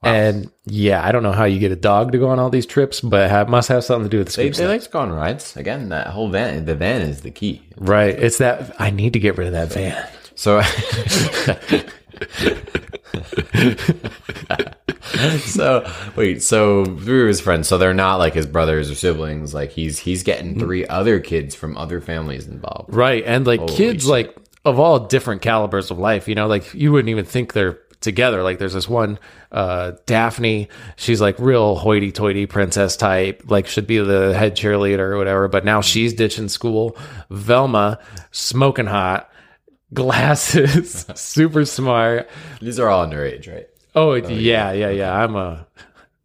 And 0.03 0.51
yeah, 0.65 1.05
I 1.05 1.11
don't 1.11 1.25
know 1.25 1.33
how 1.33 1.45
you 1.45 1.59
get 1.59 1.73
a 1.73 1.77
dog 1.77 2.13
to 2.13 2.19
go 2.19 2.29
on 2.29 2.39
all 2.39 2.51
these 2.51 2.67
trips, 2.67 3.01
but 3.01 3.31
it 3.31 3.49
must 3.49 3.69
have 3.69 3.83
something 3.83 4.05
to 4.05 4.11
do 4.11 4.19
with 4.19 4.33
the 4.33 4.43
They, 4.43 4.51
they 4.51 4.67
like 4.67 4.83
to 4.83 4.91
go 4.91 5.01
on 5.01 5.11
rides. 5.11 5.57
Again, 5.57 5.89
that 5.89 6.09
whole 6.09 6.29
van, 6.29 6.67
the 6.67 6.77
van 6.77 7.03
is 7.03 7.23
the 7.23 7.31
key. 7.31 7.63
Right. 7.77 8.17
It's 8.17 8.39
that 8.39 8.81
I 8.81 8.91
need 8.91 9.13
to 9.15 9.19
get 9.19 9.37
rid 9.37 9.49
of 9.49 9.55
that 9.55 9.73
van. 9.73 10.09
So, 10.37 10.63
so 15.39 15.93
wait, 16.15 16.45
so 16.45 16.85
through 16.85 17.27
his 17.27 17.41
friends, 17.41 17.67
so 17.67 17.77
they're 17.77 17.93
not 17.93 18.17
like 18.17 18.35
his 18.35 18.47
brothers 18.47 18.89
or 18.89 18.95
siblings. 18.95 19.53
Like 19.53 19.73
he's 19.73 19.99
he's 19.99 20.23
getting 20.23 20.51
mm-hmm. 20.51 20.61
three 20.61 20.87
other 20.87 21.19
kids 21.19 21.57
from 21.57 21.77
other 21.77 22.01
families 22.01 22.47
involved. 22.47 22.95
Right. 22.95 23.25
And 23.27 23.49
like 23.49 23.67
kids 23.67 24.05
shit. 24.05 24.11
like 24.11 24.37
of 24.65 24.79
all 24.79 25.01
different 25.01 25.43
calibers 25.43 25.91
of 25.91 25.99
life, 25.99 26.29
you 26.29 26.37
know, 26.37 26.47
like 26.47 26.73
you 26.73 26.93
wouldn't 26.93 27.09
even 27.09 27.25
think 27.25 27.53
they're 27.53 27.81
together. 28.01 28.43
Like 28.43 28.59
there's 28.59 28.75
this 28.75 28.89
one 28.89 29.19
uh 29.51 29.93
Daphne, 30.07 30.69
she's 30.97 31.21
like 31.21 31.39
real 31.39 31.77
hoity 31.77 32.13
toity 32.13 32.47
princess 32.47 32.97
type, 32.97 33.43
like 33.47 33.67
should 33.67 33.87
be 33.87 33.99
the 33.99 34.37
head 34.37 34.57
cheerleader 34.57 34.99
or 35.01 35.17
whatever, 35.19 35.49
but 35.49 35.65
now 35.65 35.81
she's 35.81 36.13
ditching 36.15 36.49
school. 36.49 36.97
Velma, 37.31 37.99
smoking 38.31 38.87
hot, 38.87 39.31
glasses, 39.95 41.07
super 41.15 41.65
smart. 41.65 42.29
These 42.61 42.79
are 42.79 42.89
all 42.89 43.07
underage, 43.07 43.53
right? 43.53 43.67
Oh, 43.95 44.15
yeah, 44.15 44.73
yeah, 44.73 44.91
yeah. 44.91 45.13
I'm 45.13 45.35
a 45.35 45.67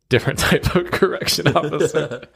different 0.10 0.38
type 0.38 0.76
of 0.76 0.92
correction 0.92 1.48
officer. 1.48 2.22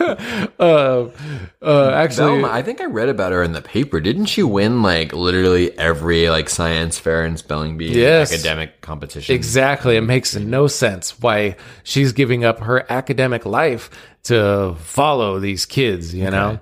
uh, 0.00 1.08
uh, 1.62 1.90
actually, 1.94 2.40
Velma, 2.40 2.48
I 2.48 2.62
think 2.62 2.80
I 2.80 2.84
read 2.86 3.08
about 3.08 3.32
her 3.32 3.42
in 3.42 3.52
the 3.52 3.62
paper. 3.62 4.00
Didn't 4.00 4.26
she 4.26 4.42
win 4.42 4.82
like 4.82 5.12
literally 5.12 5.76
every 5.78 6.28
like 6.30 6.48
science 6.48 6.98
fair 6.98 7.24
and 7.24 7.38
spelling 7.38 7.76
bee 7.78 7.88
and 7.88 7.96
Yes. 7.96 8.32
academic 8.32 8.80
competition? 8.80 9.34
exactly. 9.34 9.96
It 9.96 10.02
makes 10.02 10.34
no 10.36 10.66
sense 10.66 11.20
why 11.20 11.56
she's 11.82 12.12
giving 12.12 12.44
up 12.44 12.60
her 12.60 12.90
academic 12.90 13.44
life 13.46 13.90
to 14.24 14.74
follow 14.80 15.38
these 15.38 15.66
kids, 15.66 16.14
you 16.14 16.30
know? 16.30 16.60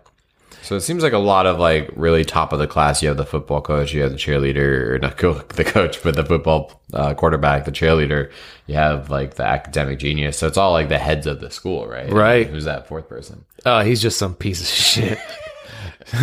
So 0.63 0.77
it 0.77 0.81
seems 0.83 1.03
like 1.03 1.13
a 1.13 1.19
lot 1.19 1.47
of 1.47 1.59
like 1.59 1.91
really 1.97 2.25
top 2.25 2.53
of 2.53 2.59
the 2.61 2.69
class. 2.69 3.03
You 3.03 3.09
have 3.09 3.17
the 3.17 3.27
football 3.27 3.61
coach, 3.61 3.93
you 3.93 4.03
have 4.03 4.13
the 4.13 4.17
cheerleader, 4.17 4.91
or 4.91 4.99
not 4.99 5.17
co- 5.17 5.33
the 5.55 5.65
coach, 5.65 6.03
but 6.03 6.15
the 6.15 6.25
football 6.25 6.81
uh, 6.95 7.15
quarterback, 7.15 7.65
the 7.65 7.73
cheerleader. 7.73 8.31
You 8.67 8.77
have 8.77 9.11
like 9.11 9.35
the 9.35 9.45
academic 9.45 9.99
genius. 9.99 10.39
So 10.39 10.47
it's 10.47 10.57
all 10.57 10.73
like 10.73 10.89
the 10.89 10.99
heads 10.99 11.27
of 11.27 11.41
the 11.41 11.51
school, 11.51 11.87
right? 11.87 12.11
Right. 12.11 12.47
Who's 12.47 12.65
that 12.65 12.87
fourth 12.87 13.09
person? 13.09 13.45
Oh, 13.67 13.81
he's 13.81 14.01
just 14.01 14.19
some 14.19 14.35
piece 14.35 14.61
of 14.61 14.67
shit 14.69 15.19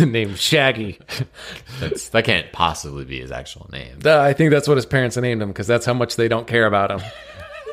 named 0.00 0.38
Shaggy. 0.38 0.98
That's, 1.78 2.08
that 2.08 2.24
can't 2.24 2.50
possibly 2.50 3.04
be 3.04 3.20
his 3.20 3.30
actual 3.30 3.68
name. 3.70 3.98
Uh, 4.04 4.18
I 4.20 4.32
think 4.32 4.50
that's 4.50 4.66
what 4.68 4.76
his 4.76 4.86
parents 4.86 5.16
named 5.18 5.42
him 5.42 5.48
because 5.48 5.66
that's 5.66 5.84
how 5.84 5.94
much 5.94 6.16
they 6.16 6.28
don't 6.28 6.46
care 6.46 6.66
about 6.66 6.90
him. 6.90 7.00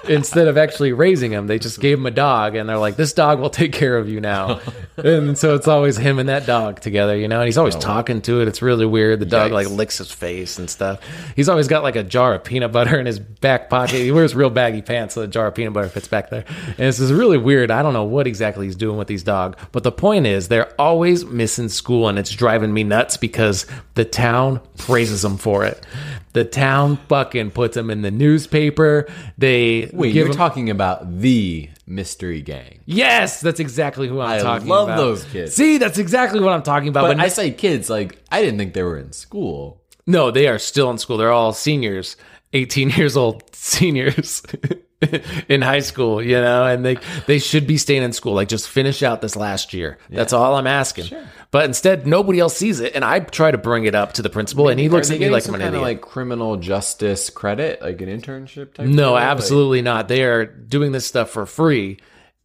Instead 0.09 0.47
of 0.47 0.57
actually 0.57 0.93
raising 0.93 1.32
him, 1.32 1.47
they 1.47 1.59
just 1.59 1.80
gave 1.82 1.97
him 1.97 2.05
a 2.05 2.11
dog, 2.11 2.55
and 2.55 2.70
they're 2.70 2.78
like, 2.78 2.95
"This 2.95 3.11
dog 3.13 3.39
will 3.39 3.49
take 3.49 3.74
care 3.74 3.97
of 3.97 4.07
you 4.07 4.22
now." 4.22 4.61
and 4.97 5.37
so 5.37 5.55
it's 5.55 5.67
always 5.67 5.97
him 5.97 6.19
and 6.19 6.29
that 6.29 6.45
dog 6.45 6.79
together, 6.79 7.15
you 7.15 7.27
know. 7.27 7.39
And 7.39 7.45
he's 7.47 7.57
always 7.57 7.75
oh. 7.75 7.79
talking 7.79 8.21
to 8.23 8.41
it. 8.41 8.47
It's 8.47 8.61
really 8.61 8.85
weird. 8.85 9.19
The 9.19 9.25
dog 9.25 9.51
Yikes. 9.51 9.53
like 9.53 9.69
licks 9.69 9.97
his 9.99 10.11
face 10.11 10.57
and 10.57 10.69
stuff. 10.69 10.99
He's 11.35 11.49
always 11.49 11.67
got 11.67 11.83
like 11.83 11.95
a 11.95 12.03
jar 12.03 12.33
of 12.33 12.43
peanut 12.43 12.71
butter 12.71 12.99
in 12.99 13.05
his 13.05 13.19
back 13.19 13.69
pocket. 13.69 13.95
He 13.95 14.11
wears 14.11 14.35
real 14.35 14.49
baggy 14.49 14.81
pants, 14.81 15.13
so 15.15 15.21
the 15.21 15.27
jar 15.27 15.47
of 15.47 15.55
peanut 15.55 15.73
butter 15.73 15.89
fits 15.89 16.07
back 16.07 16.29
there. 16.29 16.45
And 16.67 16.77
this 16.77 16.99
is 16.99 17.13
really 17.13 17.37
weird. 17.37 17.71
I 17.71 17.83
don't 17.83 17.93
know 17.93 18.03
what 18.05 18.27
exactly 18.27 18.65
he's 18.65 18.75
doing 18.75 18.97
with 18.97 19.07
these 19.07 19.23
dog, 19.23 19.57
but 19.71 19.83
the 19.83 19.91
point 19.91 20.25
is 20.25 20.47
they're 20.47 20.73
always 20.79 21.25
missing 21.25 21.69
school, 21.69 22.07
and 22.07 22.17
it's 22.17 22.31
driving 22.31 22.73
me 22.73 22.83
nuts 22.83 23.17
because 23.17 23.65
the 23.95 24.05
town 24.05 24.61
praises 24.77 25.21
them 25.21 25.37
for 25.37 25.63
it. 25.63 25.85
The 26.33 26.45
town 26.45 26.97
fucking 27.09 27.51
puts 27.51 27.75
them 27.75 27.89
in 27.89 28.01
the 28.01 28.11
newspaper. 28.11 29.07
They 29.37 29.89
Wait, 29.93 30.13
you're 30.13 30.27
'em- 30.27 30.33
talking 30.33 30.69
about 30.69 31.19
the 31.19 31.69
mystery 31.88 32.41
gang. 32.41 32.81
Yes, 32.85 33.41
that's 33.41 33.59
exactly 33.59 34.07
who 34.07 34.19
I'm 34.19 34.39
I 34.39 34.43
talking 34.43 34.67
love 34.67 34.89
about. 34.89 34.97
those 34.97 35.23
kids. 35.25 35.55
See, 35.55 35.77
that's 35.77 35.97
exactly 35.97 36.39
what 36.41 36.53
I'm 36.53 36.63
talking 36.63 36.89
about. 36.89 37.03
But 37.03 37.17
But, 37.17 37.23
I 37.25 37.29
say 37.29 37.51
kids, 37.51 37.89
like 37.89 38.21
I 38.31 38.41
didn't 38.41 38.59
think 38.59 38.73
they 38.73 38.83
were 38.83 38.97
in 38.97 39.11
school. 39.13 39.81
no, 40.05 40.29
they 40.31 40.47
are 40.47 40.59
still 40.59 40.89
in 40.91 40.97
school. 40.97 41.17
They're 41.17 41.31
all 41.31 41.53
seniors, 41.53 42.17
18 42.53 42.89
years 42.91 43.15
old 43.17 43.43
seniors 43.55 44.41
in 45.47 45.61
high 45.61 45.79
school, 45.79 46.21
you 46.21 46.35
know, 46.35 46.65
and 46.65 46.83
they 46.83 46.97
they 47.27 47.39
should 47.39 47.67
be 47.67 47.77
staying 47.77 48.03
in 48.03 48.13
school. 48.13 48.33
Like 48.33 48.47
just 48.47 48.67
finish 48.67 49.03
out 49.03 49.21
this 49.21 49.35
last 49.35 49.73
year. 49.73 49.97
That's 50.09 50.33
all 50.33 50.55
I'm 50.55 50.67
asking. 50.67 51.15
But 51.51 51.65
instead, 51.65 52.05
nobody 52.07 52.39
else 52.39 52.57
sees 52.57 52.79
it, 52.79 52.95
and 52.95 53.05
I 53.05 53.19
try 53.19 53.51
to 53.51 53.57
bring 53.57 53.85
it 53.85 53.95
up 53.95 54.13
to 54.13 54.21
the 54.21 54.29
principal, 54.29 54.69
and 54.69 54.79
he 54.79 54.89
looks 54.89 55.11
at 55.11 55.19
me 55.19 55.29
like 55.29 55.43
some 55.43 55.55
I'm 55.55 55.61
an 55.61 55.65
kind 55.65 55.75
of 55.75 55.81
idiot. 55.83 55.99
like 55.99 56.01
criminal 56.01 56.57
justice 56.57 57.29
credit, 57.29 57.81
like 57.81 58.01
an 58.01 58.09
internship 58.09 58.73
type. 58.73 58.87
No, 58.87 58.95
deal? 58.95 59.11
Like- 59.11 59.23
absolutely 59.23 59.81
not. 59.81 60.07
They 60.07 60.23
are 60.23 60.45
doing 60.45 60.91
this 60.91 61.05
stuff 61.05 61.29
for 61.29 61.45
free. 61.45 61.99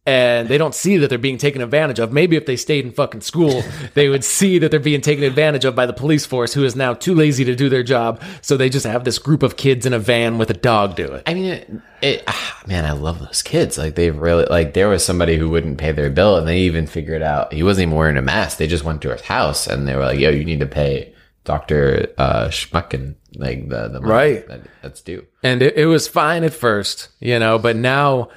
And 0.05 0.49
they 0.49 0.57
don't 0.57 0.75
see 0.75 0.97
that 0.97 1.07
they're 1.09 1.17
being 1.17 1.37
taken 1.37 1.61
advantage 1.61 1.97
of. 1.97 2.11
Maybe 2.11 2.35
if 2.35 2.45
they 2.45 2.57
stayed 2.57 2.83
in 2.83 2.91
fucking 2.91 3.21
school, 3.21 3.63
they 3.93 4.09
would 4.09 4.25
see 4.25 4.59
that 4.59 4.69
they're 4.69 4.79
being 4.81 4.99
taken 4.99 5.23
advantage 5.23 5.63
of 5.63 5.75
by 5.75 5.85
the 5.85 5.93
police 5.93 6.25
force, 6.25 6.53
who 6.53 6.65
is 6.65 6.75
now 6.75 6.93
too 6.93 7.15
lazy 7.15 7.45
to 7.45 7.55
do 7.55 7.69
their 7.69 7.83
job. 7.83 8.21
So 8.41 8.57
they 8.57 8.67
just 8.69 8.85
have 8.85 9.05
this 9.05 9.17
group 9.17 9.43
of 9.43 9.55
kids 9.55 9.85
in 9.85 9.93
a 9.93 9.99
van 9.99 10.37
with 10.37 10.49
a 10.49 10.55
dog 10.55 10.97
do 10.97 11.05
it. 11.05 11.23
I 11.25 11.33
mean, 11.33 11.45
it, 11.45 11.71
it 12.01 12.23
ah, 12.27 12.61
man, 12.67 12.83
I 12.83 12.91
love 12.91 13.19
those 13.19 13.41
kids. 13.41 13.77
Like 13.77 13.95
they 13.95 14.11
really 14.11 14.45
like 14.45 14.73
there 14.73 14.89
was 14.89 15.05
somebody 15.05 15.37
who 15.37 15.49
wouldn't 15.49 15.77
pay 15.77 15.93
their 15.93 16.09
bill, 16.09 16.37
and 16.37 16.45
they 16.45 16.59
even 16.59 16.85
figured 16.85 17.21
out 17.21 17.53
he 17.53 17.63
wasn't 17.63 17.87
even 17.87 17.95
wearing 17.95 18.17
a 18.17 18.21
mask. 18.21 18.57
They 18.57 18.67
just 18.67 18.83
went 18.83 19.01
to 19.03 19.11
his 19.11 19.21
house, 19.21 19.67
and 19.67 19.87
they 19.87 19.95
were 19.95 20.03
like, 20.03 20.19
"Yo, 20.19 20.31
you 20.31 20.43
need 20.43 20.59
to 20.59 20.65
pay 20.65 21.13
Doctor 21.45 22.07
uh, 22.17 22.47
Schmucken 22.49 23.15
like 23.35 23.69
the 23.69 23.87
the 23.87 24.01
Right. 24.01 24.45
that, 24.49 24.61
that's 24.81 24.99
due." 24.99 25.25
And 25.43 25.61
it, 25.61 25.77
it 25.77 25.85
was 25.85 26.09
fine 26.09 26.43
at 26.43 26.53
first, 26.53 27.07
you 27.21 27.39
know, 27.39 27.57
but 27.57 27.77
now 27.77 28.27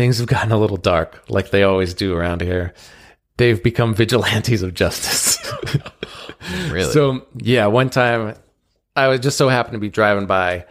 things 0.00 0.16
have 0.16 0.26
gotten 0.26 0.50
a 0.50 0.56
little 0.56 0.78
dark, 0.78 1.22
like 1.28 1.50
they 1.50 1.62
always 1.62 1.92
do 1.92 2.16
around 2.16 2.40
here. 2.40 2.72
They've 3.36 3.62
become 3.62 3.94
vigilantes 3.94 4.62
of 4.62 4.72
justice. 4.72 5.38
Really? 6.70 6.90
So 6.90 7.26
yeah, 7.36 7.66
one 7.66 7.90
time 7.90 8.34
I 8.96 9.08
was 9.08 9.20
just 9.20 9.36
so 9.36 9.48
happened 9.48 9.74
to 9.74 9.78
be 9.78 9.90
driving 9.90 10.26
by 10.26 10.64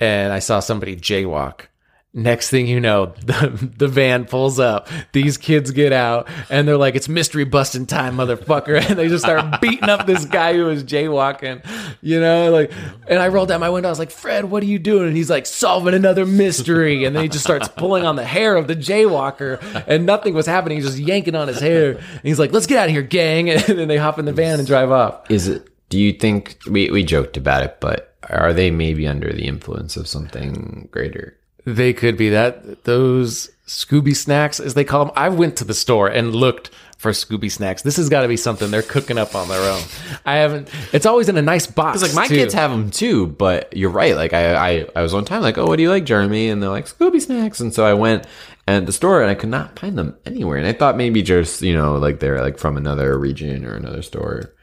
and 0.00 0.32
I 0.32 0.40
saw 0.40 0.58
somebody 0.58 0.96
jaywalk. 0.96 1.66
Next 2.14 2.50
thing 2.50 2.66
you 2.66 2.78
know, 2.78 3.06
the, 3.24 3.70
the 3.78 3.88
van 3.88 4.26
pulls 4.26 4.60
up. 4.60 4.88
These 5.12 5.38
kids 5.38 5.70
get 5.70 5.94
out 5.94 6.28
and 6.50 6.68
they're 6.68 6.76
like, 6.76 6.94
it's 6.94 7.08
mystery 7.08 7.44
busting 7.44 7.86
time, 7.86 8.16
motherfucker. 8.16 8.82
And 8.92 8.98
they 8.98 9.08
just 9.08 9.24
start 9.24 9.60
beating 9.60 9.88
up 9.88 10.06
this 10.06 10.26
guy 10.26 10.54
who 10.54 10.64
was 10.64 10.84
jaywalking, 10.84 11.64
you 12.02 12.20
know, 12.20 12.50
like, 12.50 12.70
and 13.08 13.18
I 13.18 13.28
rolled 13.28 13.48
down 13.48 13.60
my 13.60 13.70
window. 13.70 13.88
I 13.88 13.92
was 13.92 13.98
like, 13.98 14.10
Fred, 14.10 14.44
what 14.46 14.62
are 14.62 14.66
you 14.66 14.78
doing? 14.78 15.06
And 15.06 15.16
he's 15.16 15.30
like, 15.30 15.46
solving 15.46 15.94
another 15.94 16.26
mystery. 16.26 17.04
And 17.04 17.16
then 17.16 17.22
he 17.22 17.28
just 17.28 17.44
starts 17.44 17.68
pulling 17.68 18.04
on 18.04 18.16
the 18.16 18.24
hair 18.24 18.56
of 18.56 18.66
the 18.66 18.76
jaywalker 18.76 19.62
and 19.86 20.04
nothing 20.04 20.34
was 20.34 20.46
happening. 20.46 20.76
He's 20.78 20.86
just 20.86 20.98
yanking 20.98 21.34
on 21.34 21.48
his 21.48 21.60
hair. 21.60 21.92
And 21.92 22.22
he's 22.22 22.38
like, 22.38 22.52
let's 22.52 22.66
get 22.66 22.78
out 22.78 22.86
of 22.86 22.90
here, 22.90 23.02
gang. 23.02 23.50
And 23.72 23.78
then 23.78 23.88
they 23.88 23.96
hop 23.96 24.18
in 24.18 24.24
the 24.24 24.32
van 24.32 24.58
and 24.58 24.66
drive 24.66 24.90
off. 24.90 25.30
Is 25.30 25.48
it? 25.48 25.68
Do 25.88 25.98
you 25.98 26.12
think 26.12 26.58
we 26.68 26.90
we 26.90 27.04
joked 27.04 27.36
about 27.36 27.62
it, 27.62 27.78
but 27.80 28.14
are 28.28 28.52
they 28.52 28.70
maybe 28.70 29.06
under 29.06 29.32
the 29.32 29.46
influence 29.46 29.96
of 29.96 30.06
something 30.06 30.88
greater? 30.90 31.38
They 31.64 31.92
could 31.92 32.16
be 32.16 32.30
that 32.30 32.84
those 32.84 33.50
Scooby 33.66 34.14
snacks, 34.16 34.60
as 34.60 34.74
they 34.74 34.84
call 34.84 35.04
them. 35.06 35.14
I 35.16 35.28
went 35.28 35.56
to 35.58 35.64
the 35.64 35.74
store 35.74 36.08
and 36.08 36.34
looked 36.34 36.70
for 36.98 37.10
Scooby 37.10 37.50
snacks. 37.50 37.82
This 37.82 37.96
has 37.96 38.08
got 38.08 38.22
to 38.22 38.28
be 38.28 38.36
something 38.36 38.70
they're 38.70 38.82
cooking 38.82 39.18
up 39.18 39.34
on 39.34 39.48
their 39.48 39.72
own. 39.72 39.82
I 40.24 40.36
haven't. 40.36 40.68
It's 40.92 41.06
always 41.06 41.28
in 41.28 41.36
a 41.36 41.42
nice 41.42 41.66
box. 41.66 42.02
Like 42.02 42.14
my 42.14 42.28
too. 42.28 42.34
kids 42.34 42.54
have 42.54 42.70
them 42.70 42.90
too, 42.90 43.26
but 43.26 43.76
you're 43.76 43.90
right. 43.90 44.14
Like 44.14 44.32
I, 44.32 44.54
I, 44.54 44.86
I 44.94 45.02
was 45.02 45.12
one 45.12 45.24
time 45.24 45.42
like, 45.42 45.58
oh, 45.58 45.66
what 45.66 45.76
do 45.76 45.82
you 45.82 45.90
like, 45.90 46.04
Jeremy? 46.04 46.48
And 46.48 46.62
they're 46.62 46.70
like 46.70 46.86
Scooby 46.86 47.20
snacks, 47.20 47.60
and 47.60 47.72
so 47.74 47.84
I 47.84 47.94
went 47.94 48.26
at 48.68 48.86
the 48.86 48.92
store 48.92 49.20
and 49.20 49.30
I 49.30 49.34
could 49.34 49.48
not 49.48 49.78
find 49.78 49.98
them 49.98 50.16
anywhere. 50.24 50.58
And 50.58 50.66
I 50.66 50.72
thought 50.72 50.96
maybe 50.96 51.22
just 51.22 51.62
you 51.62 51.74
know 51.74 51.96
like 51.96 52.20
they're 52.20 52.40
like 52.40 52.58
from 52.58 52.76
another 52.76 53.18
region 53.18 53.64
or 53.64 53.74
another 53.74 54.02
store. 54.02 54.54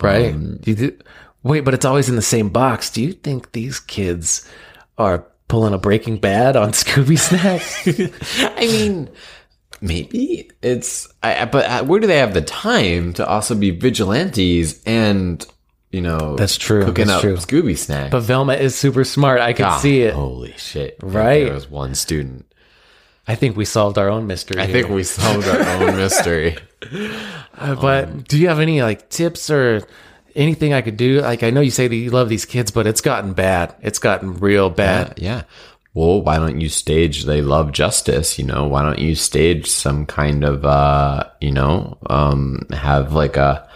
right? 0.00 0.34
Um, 0.34 0.58
Do 0.62 0.96
wait, 1.42 1.60
but 1.60 1.74
it's 1.74 1.84
always 1.84 2.08
in 2.08 2.16
the 2.16 2.22
same 2.22 2.48
box. 2.48 2.90
Do 2.90 3.02
you 3.02 3.12
think 3.12 3.52
these 3.52 3.78
kids 3.78 4.48
are 4.98 5.26
pulling 5.48 5.74
a 5.74 5.78
Breaking 5.78 6.18
Bad 6.18 6.56
on 6.56 6.70
Scooby 6.72 7.18
snacks? 7.18 7.86
I 8.56 8.60
mean, 8.66 9.08
maybe 9.80 10.50
it's. 10.62 11.08
I, 11.22 11.44
but 11.46 11.64
uh, 11.66 11.84
where 11.84 12.00
do 12.00 12.06
they 12.06 12.18
have 12.18 12.34
the 12.34 12.42
time 12.42 13.12
to 13.14 13.26
also 13.26 13.54
be 13.54 13.70
vigilantes 13.70 14.82
and 14.84 15.44
you 15.90 16.02
know 16.02 16.36
That's 16.36 16.56
true, 16.56 16.84
cooking 16.84 17.06
that's 17.06 17.16
up 17.18 17.22
true. 17.22 17.36
Scooby 17.36 17.76
snacks? 17.78 18.10
but 18.10 18.20
Velma 18.20 18.54
is 18.54 18.74
super 18.74 19.04
smart. 19.04 19.40
I 19.40 19.52
can 19.52 19.66
Ah, 19.66 19.78
see 19.78 20.02
it. 20.02 20.14
Holy 20.14 20.54
shit! 20.56 20.96
Right. 21.02 21.44
There 21.44 21.54
was 21.54 21.70
one 21.70 21.94
student. 21.94 22.44
I 23.28 23.34
think 23.34 23.56
we 23.56 23.64
solved 23.64 23.98
our 23.98 24.08
own 24.08 24.26
mystery. 24.28 24.60
I 24.60 24.66
here. 24.66 24.82
think 24.82 24.94
we 24.94 25.02
solved 25.02 25.48
our 25.48 25.60
own 25.60 25.96
mystery. 25.96 26.56
Uh, 27.58 27.74
but 27.74 28.28
do 28.28 28.38
you 28.38 28.48
have 28.48 28.60
any 28.60 28.82
like 28.82 29.08
tips 29.08 29.48
or 29.50 29.80
anything 30.36 30.72
I 30.72 30.82
could 30.82 30.96
do? 30.96 31.20
Like 31.20 31.42
I 31.42 31.50
know 31.50 31.60
you 31.60 31.70
say 31.70 31.88
that 31.88 31.96
you 31.96 32.10
love 32.10 32.28
these 32.28 32.44
kids, 32.44 32.70
but 32.70 32.86
it's 32.86 33.00
gotten 33.00 33.32
bad. 33.32 33.74
It's 33.82 33.98
gotten 33.98 34.34
real 34.34 34.70
bad. 34.70 35.14
yeah. 35.16 35.42
Well, 35.94 36.20
why 36.20 36.36
don't 36.36 36.60
you 36.60 36.68
stage 36.68 37.24
they 37.24 37.40
love 37.40 37.72
justice, 37.72 38.38
you 38.38 38.44
know? 38.44 38.66
Why 38.66 38.82
don't 38.82 38.98
you 38.98 39.14
stage 39.14 39.66
some 39.66 40.04
kind 40.04 40.44
of 40.44 40.64
uh, 40.64 41.24
you 41.40 41.52
know, 41.52 41.96
um 42.10 42.66
have 42.70 43.12
like 43.14 43.36
a 43.36 43.66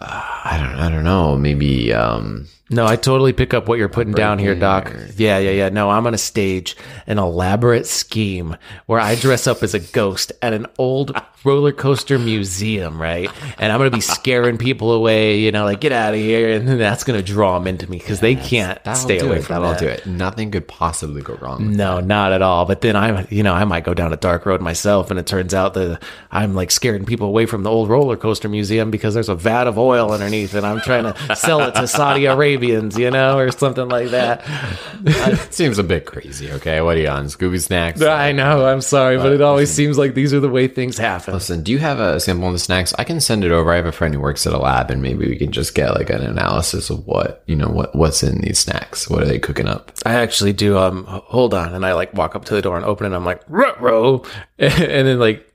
uh, 0.00 0.40
I 0.44 0.56
don't 0.58 0.80
I 0.80 0.88
don't 0.88 1.04
know, 1.04 1.36
maybe 1.36 1.92
um 1.92 2.48
No, 2.72 2.86
I 2.86 2.96
totally 2.96 3.32
pick 3.32 3.54
up 3.54 3.68
what 3.68 3.78
you're 3.78 3.88
putting 3.88 4.14
down 4.14 4.38
here, 4.38 4.54
Doc. 4.54 4.92
Yeah, 5.16 5.38
yeah, 5.38 5.50
yeah. 5.50 5.68
No, 5.68 5.90
I'm 5.90 6.02
going 6.02 6.12
to 6.12 6.18
stage 6.18 6.76
an 7.06 7.18
elaborate 7.18 7.86
scheme 7.86 8.56
where 8.86 9.00
I 9.00 9.14
dress 9.14 9.46
up 9.46 9.62
as 9.62 9.74
a 9.74 9.80
ghost 9.80 10.32
at 10.40 10.52
an 10.52 10.66
old 10.78 11.14
roller 11.44 11.72
coaster 11.72 12.18
museum, 12.18 13.00
right? 13.00 13.30
And 13.58 13.72
I'm 13.72 13.78
going 13.78 13.90
to 13.90 13.96
be 13.96 14.00
scaring 14.00 14.58
people 14.58 14.92
away, 14.92 15.38
you 15.38 15.52
know, 15.52 15.64
like 15.64 15.80
get 15.80 15.92
out 15.92 16.14
of 16.14 16.20
here. 16.20 16.50
And 16.50 16.66
then 16.66 16.78
that's 16.78 17.04
going 17.04 17.18
to 17.18 17.24
draw 17.24 17.58
them 17.58 17.66
into 17.66 17.90
me 17.90 17.98
because 17.98 18.20
they 18.20 18.34
can't 18.34 18.78
stay 18.96 19.18
away 19.18 19.38
it. 19.38 19.44
from 19.44 19.62
that'll 19.62 19.70
that. 19.72 19.80
do 19.80 19.88
it. 19.88 20.06
Nothing 20.06 20.50
could 20.50 20.68
possibly 20.68 21.22
go 21.22 21.34
wrong. 21.34 21.76
No, 21.76 22.00
not 22.00 22.32
at 22.32 22.42
all. 22.42 22.64
But 22.64 22.80
then 22.80 22.96
I'm, 22.96 23.26
you 23.30 23.42
know, 23.42 23.54
I 23.54 23.64
might 23.64 23.84
go 23.84 23.94
down 23.94 24.12
a 24.12 24.16
dark 24.16 24.46
road 24.46 24.60
myself, 24.60 25.10
and 25.10 25.18
it 25.18 25.26
turns 25.26 25.52
out 25.54 25.74
that 25.74 26.02
I'm 26.30 26.54
like 26.54 26.70
scaring 26.70 27.04
people 27.04 27.26
away 27.26 27.46
from 27.46 27.62
the 27.62 27.70
old 27.70 27.88
roller 27.88 28.16
coaster 28.16 28.48
museum 28.48 28.90
because 28.90 29.14
there's 29.14 29.28
a 29.28 29.34
vat 29.34 29.66
of 29.66 29.78
oil 29.78 30.12
underneath, 30.12 30.54
and 30.54 30.64
I'm 30.66 30.80
trying 30.80 31.12
to 31.12 31.36
sell 31.36 31.60
it 31.62 31.74
to 31.74 31.86
Saudi 31.86 32.26
Arabians, 32.62 32.96
you 32.96 33.10
know, 33.10 33.38
or 33.38 33.50
something 33.50 33.88
like 33.88 34.10
that. 34.10 34.44
It 35.04 35.52
seems 35.52 35.78
a 35.78 35.82
bit 35.82 36.06
crazy, 36.06 36.50
okay? 36.52 36.80
What 36.80 36.96
are 36.96 37.00
you 37.00 37.08
on? 37.08 37.26
Scooby 37.26 37.60
Snacks? 37.60 38.00
I 38.00 38.30
know. 38.30 38.64
I'm 38.66 38.80
sorry, 38.80 39.16
but 39.16 39.32
it 39.32 39.40
always 39.40 39.68
seems 39.70 39.98
like 39.98 40.14
these 40.14 40.32
are 40.32 40.38
the 40.38 40.48
way 40.48 40.68
things 40.68 40.96
happen. 40.96 41.34
Listen, 41.34 41.64
do 41.64 41.72
you 41.72 41.78
have 41.78 41.98
a 41.98 42.20
sample 42.20 42.46
of 42.46 42.52
the 42.52 42.58
snacks? 42.60 42.94
I 42.98 43.04
can 43.04 43.20
send 43.20 43.42
it 43.44 43.50
over. 43.50 43.72
I 43.72 43.76
have 43.76 43.86
a 43.86 43.92
friend 43.92 44.14
who 44.14 44.20
works 44.20 44.46
at 44.46 44.52
a 44.52 44.58
lab, 44.58 44.90
and 44.92 45.02
maybe 45.02 45.26
we 45.26 45.36
can 45.36 45.50
just 45.50 45.74
get 45.74 45.94
like 45.94 46.08
an 46.10 46.22
analysis 46.22 46.88
of 46.88 47.04
what 47.06 47.42
you 47.46 47.56
know 47.56 47.68
what 47.68 47.96
what's 47.96 48.22
in 48.22 48.42
these 48.42 48.60
snacks. 48.60 49.10
What 49.10 49.22
are 49.22 49.26
they 49.26 49.40
cooking 49.40 49.66
up? 49.66 49.90
I 50.06 50.14
actually 50.14 50.52
do. 50.52 50.78
Um, 50.78 51.04
hold 51.06 51.52
on, 51.52 51.74
and 51.74 51.84
I 51.84 51.94
like 51.94 52.14
walk 52.14 52.36
up 52.36 52.44
to 52.46 52.54
the 52.54 52.62
door 52.62 52.76
and 52.76 52.84
open 52.84 53.04
it. 53.04 53.08
and 53.08 53.16
I'm 53.16 53.24
like, 53.24 53.42
row, 53.48 54.24
and 54.58 55.08
then 55.08 55.18
like 55.18 55.52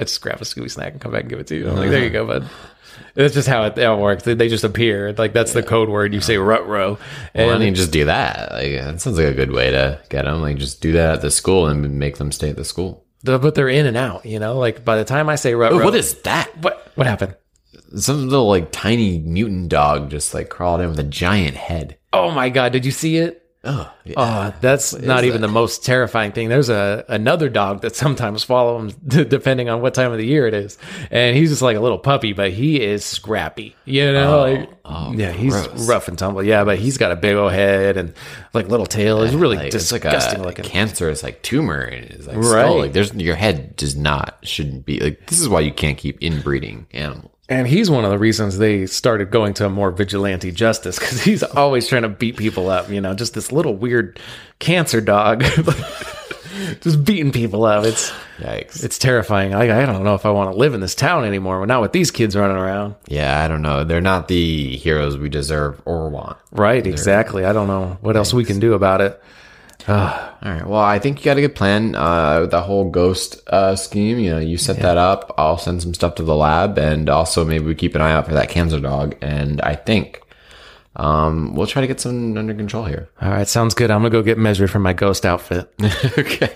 I 0.00 0.04
just 0.04 0.20
grab 0.20 0.40
a 0.40 0.44
Scooby 0.44 0.70
snack 0.70 0.92
and 0.94 1.00
come 1.00 1.12
back 1.12 1.22
and 1.22 1.30
give 1.30 1.38
it 1.38 1.46
to 1.48 1.56
you. 1.56 1.68
I'm 1.68 1.76
like, 1.76 1.90
there 1.90 2.02
you 2.02 2.10
go, 2.10 2.26
bud. 2.26 2.48
That's 3.14 3.34
just 3.34 3.48
how 3.48 3.64
it, 3.64 3.76
how 3.78 3.94
it 3.96 4.00
works. 4.00 4.22
They, 4.24 4.34
they 4.34 4.48
just 4.48 4.64
appear. 4.64 5.12
Like 5.12 5.32
that's 5.32 5.52
the 5.52 5.62
code 5.62 5.88
word. 5.88 6.14
You 6.14 6.20
say 6.20 6.36
rut 6.38 6.66
row, 6.66 6.90
Well, 6.92 6.98
why 7.34 7.42
and 7.42 7.50
don't 7.60 7.62
you 7.62 7.72
just 7.72 7.92
do 7.92 8.04
that? 8.04 8.52
Like 8.52 8.72
that 8.72 9.00
sounds 9.00 9.18
like 9.18 9.26
a 9.26 9.34
good 9.34 9.52
way 9.52 9.70
to 9.70 10.00
get 10.08 10.24
them. 10.24 10.42
Like 10.42 10.58
just 10.58 10.80
do 10.80 10.92
that 10.92 11.14
at 11.16 11.20
the 11.22 11.30
school 11.30 11.66
and 11.66 11.98
make 11.98 12.18
them 12.18 12.32
stay 12.32 12.50
at 12.50 12.56
the 12.56 12.64
school. 12.64 13.04
the- 13.22 13.38
but 13.38 13.54
they're 13.54 13.68
in 13.68 13.86
and 13.86 13.96
out. 13.96 14.24
You 14.24 14.38
know, 14.38 14.58
like 14.58 14.84
by 14.84 14.96
the 14.96 15.04
time 15.04 15.28
I 15.28 15.34
say 15.36 15.54
rut 15.54 15.72
row, 15.72 15.84
what 15.84 15.94
is 15.94 16.14
that? 16.22 16.56
what 16.58 16.90
what 16.94 17.06
happened? 17.06 17.36
Some 17.96 18.28
little 18.28 18.48
like 18.48 18.70
tiny 18.70 19.18
mutant 19.18 19.68
dog 19.68 20.10
just 20.10 20.32
like 20.32 20.48
crawled 20.48 20.80
in 20.80 20.90
with 20.90 20.98
a 21.00 21.04
giant 21.04 21.56
head. 21.56 21.98
Oh 22.12 22.30
my 22.30 22.48
god, 22.48 22.72
did 22.72 22.84
you 22.84 22.92
see 22.92 23.16
it? 23.16 23.44
Oh, 23.62 23.92
yeah. 24.04 24.14
Oh, 24.16 24.54
that's 24.62 24.94
not 24.94 25.24
even 25.24 25.42
the 25.42 25.48
most 25.48 25.84
terrifying 25.84 26.32
thing. 26.32 26.48
There's 26.48 26.70
a 26.70 27.04
another 27.08 27.50
dog 27.50 27.82
that 27.82 27.94
sometimes 27.94 28.42
follows 28.42 28.94
him 28.94 29.00
depending 29.28 29.68
on 29.68 29.82
what 29.82 29.92
time 29.92 30.12
of 30.12 30.18
the 30.18 30.26
year 30.26 30.46
it 30.46 30.54
is, 30.54 30.78
and 31.10 31.36
he's 31.36 31.50
just 31.50 31.60
like 31.60 31.76
a 31.76 31.80
little 31.80 31.98
puppy, 31.98 32.32
but 32.32 32.52
he 32.52 32.80
is 32.80 33.04
scrappy. 33.04 33.76
You 33.84 34.12
know, 34.12 34.38
oh, 34.38 34.42
like 34.42 34.70
oh, 34.86 35.12
yeah, 35.12 35.32
he's 35.32 35.54
rough 35.86 36.08
and 36.08 36.18
tumble. 36.18 36.42
Yeah, 36.42 36.64
but 36.64 36.78
he's 36.78 36.96
got 36.96 37.12
a 37.12 37.16
big 37.16 37.36
old 37.36 37.52
head 37.52 37.98
and 37.98 38.14
like 38.54 38.68
little 38.68 38.86
tail. 38.86 39.22
He's 39.24 39.34
really 39.34 39.58
like, 39.58 39.74
it's 39.74 39.92
like 39.92 40.06
a 40.06 40.38
looking. 40.42 40.64
cancerous 40.64 41.22
like 41.22 41.42
tumor 41.42 41.82
in 41.82 42.04
his 42.04 42.26
like 42.26 42.36
Right. 42.38 42.44
skull. 42.46 42.78
Like 42.78 42.92
there's 42.94 43.12
your 43.14 43.36
head 43.36 43.76
does 43.76 43.94
not 43.94 44.38
shouldn't 44.42 44.86
be 44.86 45.00
like 45.00 45.26
this 45.26 45.38
is 45.38 45.50
why 45.50 45.60
you 45.60 45.72
can't 45.72 45.98
keep 45.98 46.18
inbreeding 46.22 46.86
animals. 46.92 47.30
And 47.50 47.66
he's 47.66 47.90
one 47.90 48.04
of 48.04 48.12
the 48.12 48.18
reasons 48.18 48.58
they 48.58 48.86
started 48.86 49.32
going 49.32 49.54
to 49.54 49.66
a 49.66 49.68
more 49.68 49.90
vigilante 49.90 50.52
justice 50.52 50.98
because 50.98 51.20
he's 51.24 51.42
always 51.42 51.88
trying 51.88 52.02
to 52.02 52.08
beat 52.08 52.36
people 52.36 52.70
up. 52.70 52.88
You 52.88 53.00
know, 53.00 53.12
just 53.12 53.34
this 53.34 53.50
little 53.50 53.74
weird 53.74 54.20
cancer 54.60 55.00
dog, 55.00 55.42
just 56.80 57.04
beating 57.04 57.32
people 57.32 57.64
up. 57.64 57.84
It's 57.84 58.12
Yikes. 58.38 58.84
it's 58.84 58.98
terrifying. 58.98 59.52
I, 59.52 59.82
I 59.82 59.84
don't 59.84 60.04
know 60.04 60.14
if 60.14 60.24
I 60.24 60.30
want 60.30 60.52
to 60.52 60.56
live 60.56 60.74
in 60.74 60.80
this 60.80 60.94
town 60.94 61.24
anymore. 61.24 61.66
Not 61.66 61.82
with 61.82 61.90
these 61.92 62.12
kids 62.12 62.36
running 62.36 62.56
around. 62.56 62.94
Yeah, 63.08 63.42
I 63.42 63.48
don't 63.48 63.62
know. 63.62 63.82
They're 63.82 64.00
not 64.00 64.28
the 64.28 64.76
heroes 64.76 65.18
we 65.18 65.28
deserve 65.28 65.82
or 65.84 66.08
want. 66.08 66.38
Right, 66.52 66.86
exactly. 66.86 67.44
I 67.44 67.52
don't 67.52 67.66
know 67.66 67.98
what 68.00 68.16
else 68.16 68.32
we 68.32 68.44
can 68.44 68.60
do 68.60 68.74
about 68.74 69.00
it. 69.00 69.20
All 69.90 70.52
right. 70.52 70.66
Well, 70.66 70.80
I 70.80 70.98
think 70.98 71.18
you 71.18 71.24
got 71.24 71.36
a 71.36 71.40
good 71.40 71.54
plan. 71.54 71.94
Uh, 71.94 72.46
the 72.46 72.62
whole 72.62 72.90
ghost 72.90 73.40
uh, 73.48 73.76
scheme. 73.76 74.18
You 74.18 74.30
know, 74.30 74.38
you 74.38 74.56
set 74.56 74.76
that 74.78 74.96
up. 74.96 75.34
I'll 75.36 75.58
send 75.58 75.82
some 75.82 75.94
stuff 75.94 76.14
to 76.16 76.22
the 76.22 76.34
lab, 76.34 76.78
and 76.78 77.08
also 77.08 77.44
maybe 77.44 77.64
we 77.64 77.74
keep 77.74 77.94
an 77.94 78.00
eye 78.00 78.12
out 78.12 78.26
for 78.26 78.34
that 78.34 78.48
cancer 78.48 78.80
dog. 78.80 79.16
And 79.20 79.60
I 79.60 79.74
think 79.74 80.22
um, 80.96 81.54
we'll 81.54 81.68
try 81.68 81.82
to 81.82 81.86
get 81.86 82.00
some 82.00 82.36
under 82.36 82.52
control 82.52 82.84
here. 82.84 83.08
All 83.22 83.30
right, 83.30 83.46
sounds 83.46 83.74
good. 83.74 83.90
I'm 83.90 84.00
gonna 84.00 84.10
go 84.10 84.22
get 84.22 84.38
measured 84.38 84.70
for 84.70 84.80
my 84.80 84.92
ghost 84.92 85.24
outfit. 85.24 85.72
okay. 86.18 86.52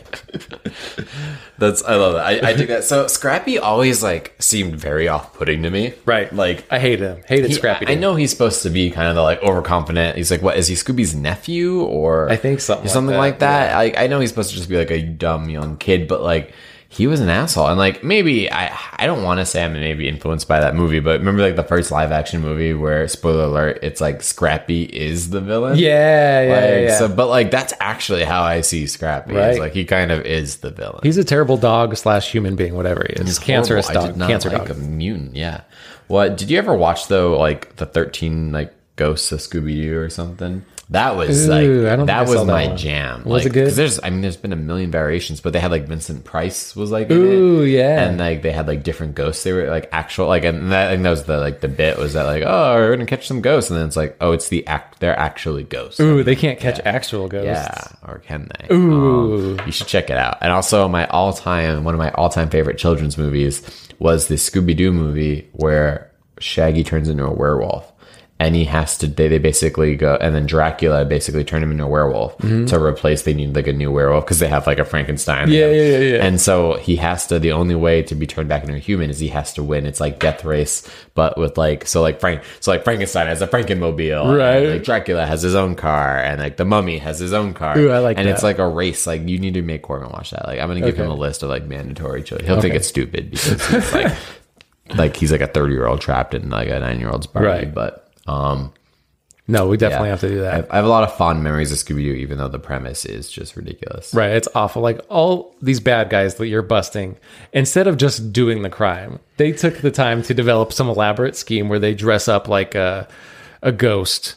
That's 1.59 1.85
I 1.85 1.95
love 1.95 2.15
that. 2.15 2.27
I, 2.27 2.49
I 2.51 2.53
dig 2.55 2.67
that. 2.69 2.83
So 2.83 3.07
Scrappy 3.07 3.59
always 3.59 4.03
like 4.03 4.35
seemed 4.41 4.75
very 4.75 5.07
off-putting 5.07 5.63
to 5.63 5.71
me. 5.71 5.95
Right. 6.05 6.33
Like 6.35 6.65
I 6.71 6.81
hate 6.81 6.99
him. 6.99 7.23
Hated 7.29 7.51
he- 7.51 7.55
Scrappy. 7.55 7.87
I 7.87 7.95
Doo. 7.95 8.01
know 8.01 8.17
he's 8.17 8.33
supposed 8.33 8.63
to 8.65 8.71
be 8.71 8.91
kind 8.91 9.09
of 9.09 9.15
the 9.15 9.23
like 9.23 9.41
overconfident. 9.41 10.17
He's 10.17 10.33
like, 10.33 10.43
what 10.43 10.57
is 10.57 10.67
he? 10.67 10.75
Scooby's 10.75 11.15
nephew 11.15 11.83
or 11.83 12.29
I 12.29 12.37
think 12.37 12.61
something 12.61 12.87
like 12.87 12.93
something 12.93 13.13
that, 13.13 13.19
like 13.19 13.39
that. 13.39 13.77
I, 13.77 14.05
I 14.05 14.07
know 14.09 14.19
he's 14.19 14.31
supposed 14.31 14.51
to 14.51 14.57
just 14.57 14.69
be 14.69 14.77
like 14.77 14.91
a 14.91 15.01
dumb 15.01 15.49
young 15.49 15.77
kid, 15.77 16.09
but 16.09 16.23
like 16.23 16.53
he 16.95 17.09
was 17.09 17.19
an 17.19 17.29
asshole. 17.29 17.67
And 17.67 17.77
like 17.79 18.05
maybe 18.05 18.51
I 18.51 18.77
I 18.97 19.07
don't 19.07 19.25
want 19.25 19.41
to 19.41 19.47
say 19.47 19.65
I'm 19.65 19.73
maybe 19.73 20.09
influenced 20.09 20.47
by 20.47 20.61
that 20.61 20.77
movie, 20.77 21.01
but 21.01 21.19
remember 21.19 21.43
like 21.43 21.57
the 21.57 21.65
first 21.65 21.91
live 21.91 22.13
action 22.13 22.41
movie 22.41 22.73
where 22.73 23.09
spoiler 23.09 23.45
alert, 23.45 23.81
it's 23.83 24.01
like 24.01 24.23
Scrappy 24.23 24.85
is 24.85 25.31
the 25.31 25.41
villain. 25.41 25.77
Yeah, 25.77 26.43
yeah, 26.43 26.53
Like, 26.53 26.63
yeah, 26.63 26.79
yeah. 26.79 26.99
So, 26.99 27.09
but 27.09 27.27
like 27.29 27.51
that's 27.51 27.73
actually 27.81 28.23
how 28.23 28.43
I 28.43 28.61
see 28.61 28.87
Scrappy. 28.87 29.35
Right. 29.35 29.51
It's 29.51 29.59
like 29.59 29.73
he 29.73 29.85
kind 29.85 30.13
of 30.13 30.25
is 30.25 30.59
the 30.59 30.71
villain. 30.71 31.01
He's 31.03 31.17
a 31.19 31.25
terrible 31.25 31.57
dog 31.57 31.97
slash 31.97 32.31
human 32.31 32.55
being, 32.55 32.75
whatever 32.75 33.05
he 33.09 33.15
is. 33.15 33.27
He's 33.27 33.39
cancerous 33.41 33.87
horrible. 33.87 34.07
Dog. 34.07 34.15
did 34.15 34.19
not 34.19 34.29
Cancer 34.29 34.51
like 34.51 34.69
dog. 34.69 34.71
a 34.71 34.75
mutant. 34.81 35.35
Yeah. 35.35 35.63
What 36.07 36.37
did 36.37 36.49
you 36.51 36.59
ever 36.59 36.75
watch 36.77 37.09
though? 37.09 37.37
Like 37.39 37.75
the 37.77 37.87
thirteen 37.87 38.53
like 38.53 38.73
ghosts 38.97 39.33
of 39.33 39.41
Scooby 39.41 39.75
Doo 39.83 39.99
or 39.99 40.11
something. 40.11 40.65
That 40.91 41.17
was 41.17 41.49
Ooh, 41.49 41.51
like 41.51 41.61
I 41.61 41.97
don't 41.97 41.99
think 41.99 42.07
that 42.09 42.29
was 42.29 42.41
that 42.41 42.45
my 42.45 42.69
jam. 42.77 43.25
Was 43.25 43.45
like, 43.45 43.47
it 43.47 43.53
good? 43.55 43.65
'cause 43.69 43.77
There's, 43.77 44.01
I 44.03 44.11
mean, 44.11 44.21
there's 44.21 44.37
been 44.37 44.53
a 44.53 44.57
million 44.57 44.91
variations, 44.91 45.41
but 45.41 45.55
they 45.55 45.59
had 45.59 45.71
like 45.71 45.87
Vincent 45.87 46.25
Price 46.25 46.77
was 46.77 46.91
like, 46.91 47.11
Ooh, 47.11 47.65
yeah. 47.65 48.03
and 48.05 48.19
like 48.19 48.43
they 48.43 48.53
had 48.53 48.67
like 48.67 48.83
different 48.83 49.15
ghosts. 49.15 49.45
They 49.45 49.53
were 49.53 49.71
like 49.71 49.89
actual, 49.93 50.27
like, 50.27 50.45
and 50.45 50.73
that, 50.73 50.89
I 50.89 50.91
think 50.93 51.05
that 51.05 51.11
was 51.11 51.25
the 51.25 51.39
like 51.39 51.61
the 51.61 51.69
bit 51.69 51.97
was 51.97 52.13
that 52.13 52.25
like, 52.25 52.43
oh, 52.45 52.75
we're 52.75 52.95
gonna 52.95 53.07
catch 53.07 53.27
some 53.27 53.41
ghosts, 53.41 53.71
and 53.71 53.79
then 53.79 53.87
it's 53.87 53.97
like, 53.97 54.17
oh, 54.21 54.33
it's 54.33 54.51
the 54.51 54.67
act, 54.67 55.01
they're 55.01 55.19
actually 55.19 55.63
ghosts. 55.65 56.01
Ooh, 56.01 56.23
they 56.23 56.37
can't 56.37 56.61
catch 56.61 56.79
actual 56.85 57.29
ghosts. 57.29 57.47
Yeah, 57.47 57.89
or 58.07 58.19
can 58.19 58.51
they? 58.59 58.75
Ooh. 58.75 59.59
Um, 59.59 59.67
you 59.67 59.73
should 59.73 59.87
check 59.87 60.11
it 60.11 60.19
out. 60.19 60.37
And 60.43 60.53
also, 60.53 60.87
my 60.89 61.07
all-time 61.07 61.85
one 61.85 61.95
of 61.95 61.99
my 61.99 62.11
all-time 62.13 62.51
favorite 62.51 62.77
children's 62.77 63.17
movies 63.17 63.63
was 63.99 64.29
the 64.29 64.35
Scooby 64.35 64.77
Doo 64.77 64.93
movie 64.93 65.49
where 65.53 66.11
Shaggy 66.41 66.85
turns 66.85 67.09
into 67.09 67.25
a 67.25 67.33
werewolf, 67.33 67.91
and 68.41 68.57
he 68.57 68.65
has 68.65 68.99
to. 68.99 69.07
They, 69.07 69.29
they 69.29 69.39
basically 69.39 69.95
go, 69.97 70.17
and 70.21 70.35
then 70.35 70.45
Dracula 70.47 71.05
basically 71.05 71.45
turned 71.45 71.63
him 71.63 71.71
into 71.71 71.85
a 71.85 71.89
werewolf 71.89 72.37
to 72.39 72.83
replace. 72.83 73.23
They 73.23 73.33
need 73.33 73.55
like 73.55 73.69
a 73.69 73.73
new 73.73 73.93
werewolf 73.93 74.25
because 74.25 74.41
they 74.41 74.49
have 74.49 74.67
like 74.67 74.79
a 74.81 74.85
Frankenstein. 74.85 75.45
Mm-hmm. 75.47 75.53
Yeah, 75.53 75.71
yeah, 75.71 75.99
yeah, 75.99 76.17
yeah. 76.17 76.25
And 76.27 76.41
so 76.41 76.75
he 76.79 76.97
has 76.97 77.27
to. 77.29 77.39
The 77.39 77.53
only 77.53 77.77
way 77.77 78.03
to 78.03 78.15
be 78.17 78.27
turned 78.27 78.49
back 78.49 78.63
into 78.65 78.75
a 78.75 78.79
human 78.79 79.09
is 79.09 79.21
he 79.21 79.29
has 79.29 79.53
to 79.55 79.63
win. 79.63 79.87
It's 79.87 80.01
like 80.01 80.19
death 80.19 80.45
race, 80.45 80.87
but 81.15 81.39
with 81.39 81.57
like 81.57 81.87
so 81.87 82.03
like 82.03 82.19
Frank. 82.19 82.43
So 82.61 82.73
like 82.73 82.83
Frankenstein 82.83 83.29
has 83.29 83.41
a 83.41 83.47
Frankenmobile, 83.47 84.27
and, 84.27 84.37
Right. 84.37 84.69
like 84.69 84.83
Dracula 84.85 85.25
has 85.27 85.43
his 85.43 85.55
own 85.55 85.77
car, 85.77 86.19
and 86.19 86.41
like 86.41 86.57
the 86.57 86.65
Mummy 86.65 86.99
has 86.99 87.21
his 87.21 87.33
own 87.33 87.55
car. 87.55 87.79
Ooh, 87.79 87.91
I 87.93 87.99
like 88.01 88.19
and 88.19 88.27
that. 88.27 88.33
it's 88.33 88.43
like 88.43 88.59
a 88.59 88.69
race. 88.69 89.07
Like 89.07 89.29
you 89.29 89.39
need 89.39 89.55
to 89.55 89.63
make 89.63 89.83
Corbin 89.83 90.09
watch 90.11 90.33
that. 90.33 90.47
Like 90.47 90.59
I'm 90.59 90.67
gonna 90.69 90.81
give 90.81 90.97
him 90.97 91.09
a 91.09 91.15
list 91.15 91.45
of 91.45 91.51
like 91.51 91.67
mandatory 91.67 92.23
children. 92.25 92.49
He'll 92.49 92.61
think 92.61 92.75
it's 92.75 92.89
stupid 92.89 93.31
because 93.31 93.65
he's 93.69 93.93
like 93.93 94.13
like 94.97 95.17
he's 95.17 95.31
like 95.33 95.41
a 95.41 95.47
30 95.47 95.73
year 95.73 95.87
old 95.87 96.01
trapped 96.01 96.35
in 96.35 96.51
like 96.51 96.69
a 96.69 96.81
nine 96.81 96.99
year 96.99 97.11
old's 97.11 97.29
body. 97.29 97.47
Right. 97.47 97.73
But 97.75 98.04
um, 98.27 98.73
No, 99.47 99.69
we 99.69 99.77
definitely 99.77 100.09
yeah. 100.09 100.13
have 100.13 100.21
to 100.21 100.29
do 100.29 100.41
that. 100.41 100.73
I 100.73 100.77
have 100.77 100.85
a 100.85 100.89
lot 100.89 101.05
of 101.05 101.15
fond 101.17 101.43
memories 101.43 101.71
of 101.71 101.79
Scooby 101.79 102.05
Doo, 102.05 102.15
even 102.15 102.39
though 102.39 102.49
the 102.49 102.59
premise 102.59 103.05
is 103.05 103.31
just 103.31 103.57
ridiculous. 103.57 104.15
Right, 104.15 104.31
it's 104.33 104.49
awful. 104.55 104.81
Like 104.81 105.01
all 105.11 105.55
these 105.61 105.81
bad 105.81 106.09
guys 106.09 106.37
that 106.37 106.49
you're 106.49 106.63
busting, 106.63 107.19
instead 107.53 107.87
of 107.87 107.99
just 107.99 108.33
doing 108.33 108.63
the 108.63 108.71
crime, 108.71 109.21
they 109.37 109.53
took 109.53 109.79
the 109.79 109.91
time 109.91 110.23
to 110.23 110.35
develop 110.35 110.73
some 110.73 110.89
elaborate 110.89 111.37
scheme 111.37 111.69
where 111.69 111.79
they 111.79 111.95
dress 111.95 112.27
up 112.29 112.49
like 112.49 112.75
a 112.75 113.07
a 113.63 113.73
ghost 113.73 114.37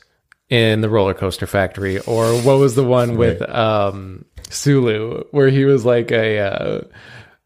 in 0.49 0.81
the 0.81 0.89
roller 0.89 1.13
coaster 1.13 1.45
factory, 1.45 1.99
or 1.99 2.33
what 2.41 2.57
was 2.57 2.75
the 2.75 2.83
one 2.83 3.17
with 3.17 3.41
um, 3.49 4.25
Sulu 4.49 5.23
where 5.31 5.49
he 5.49 5.65
was 5.65 5.85
like 5.85 6.11
a 6.11 6.39
uh, 6.39 6.81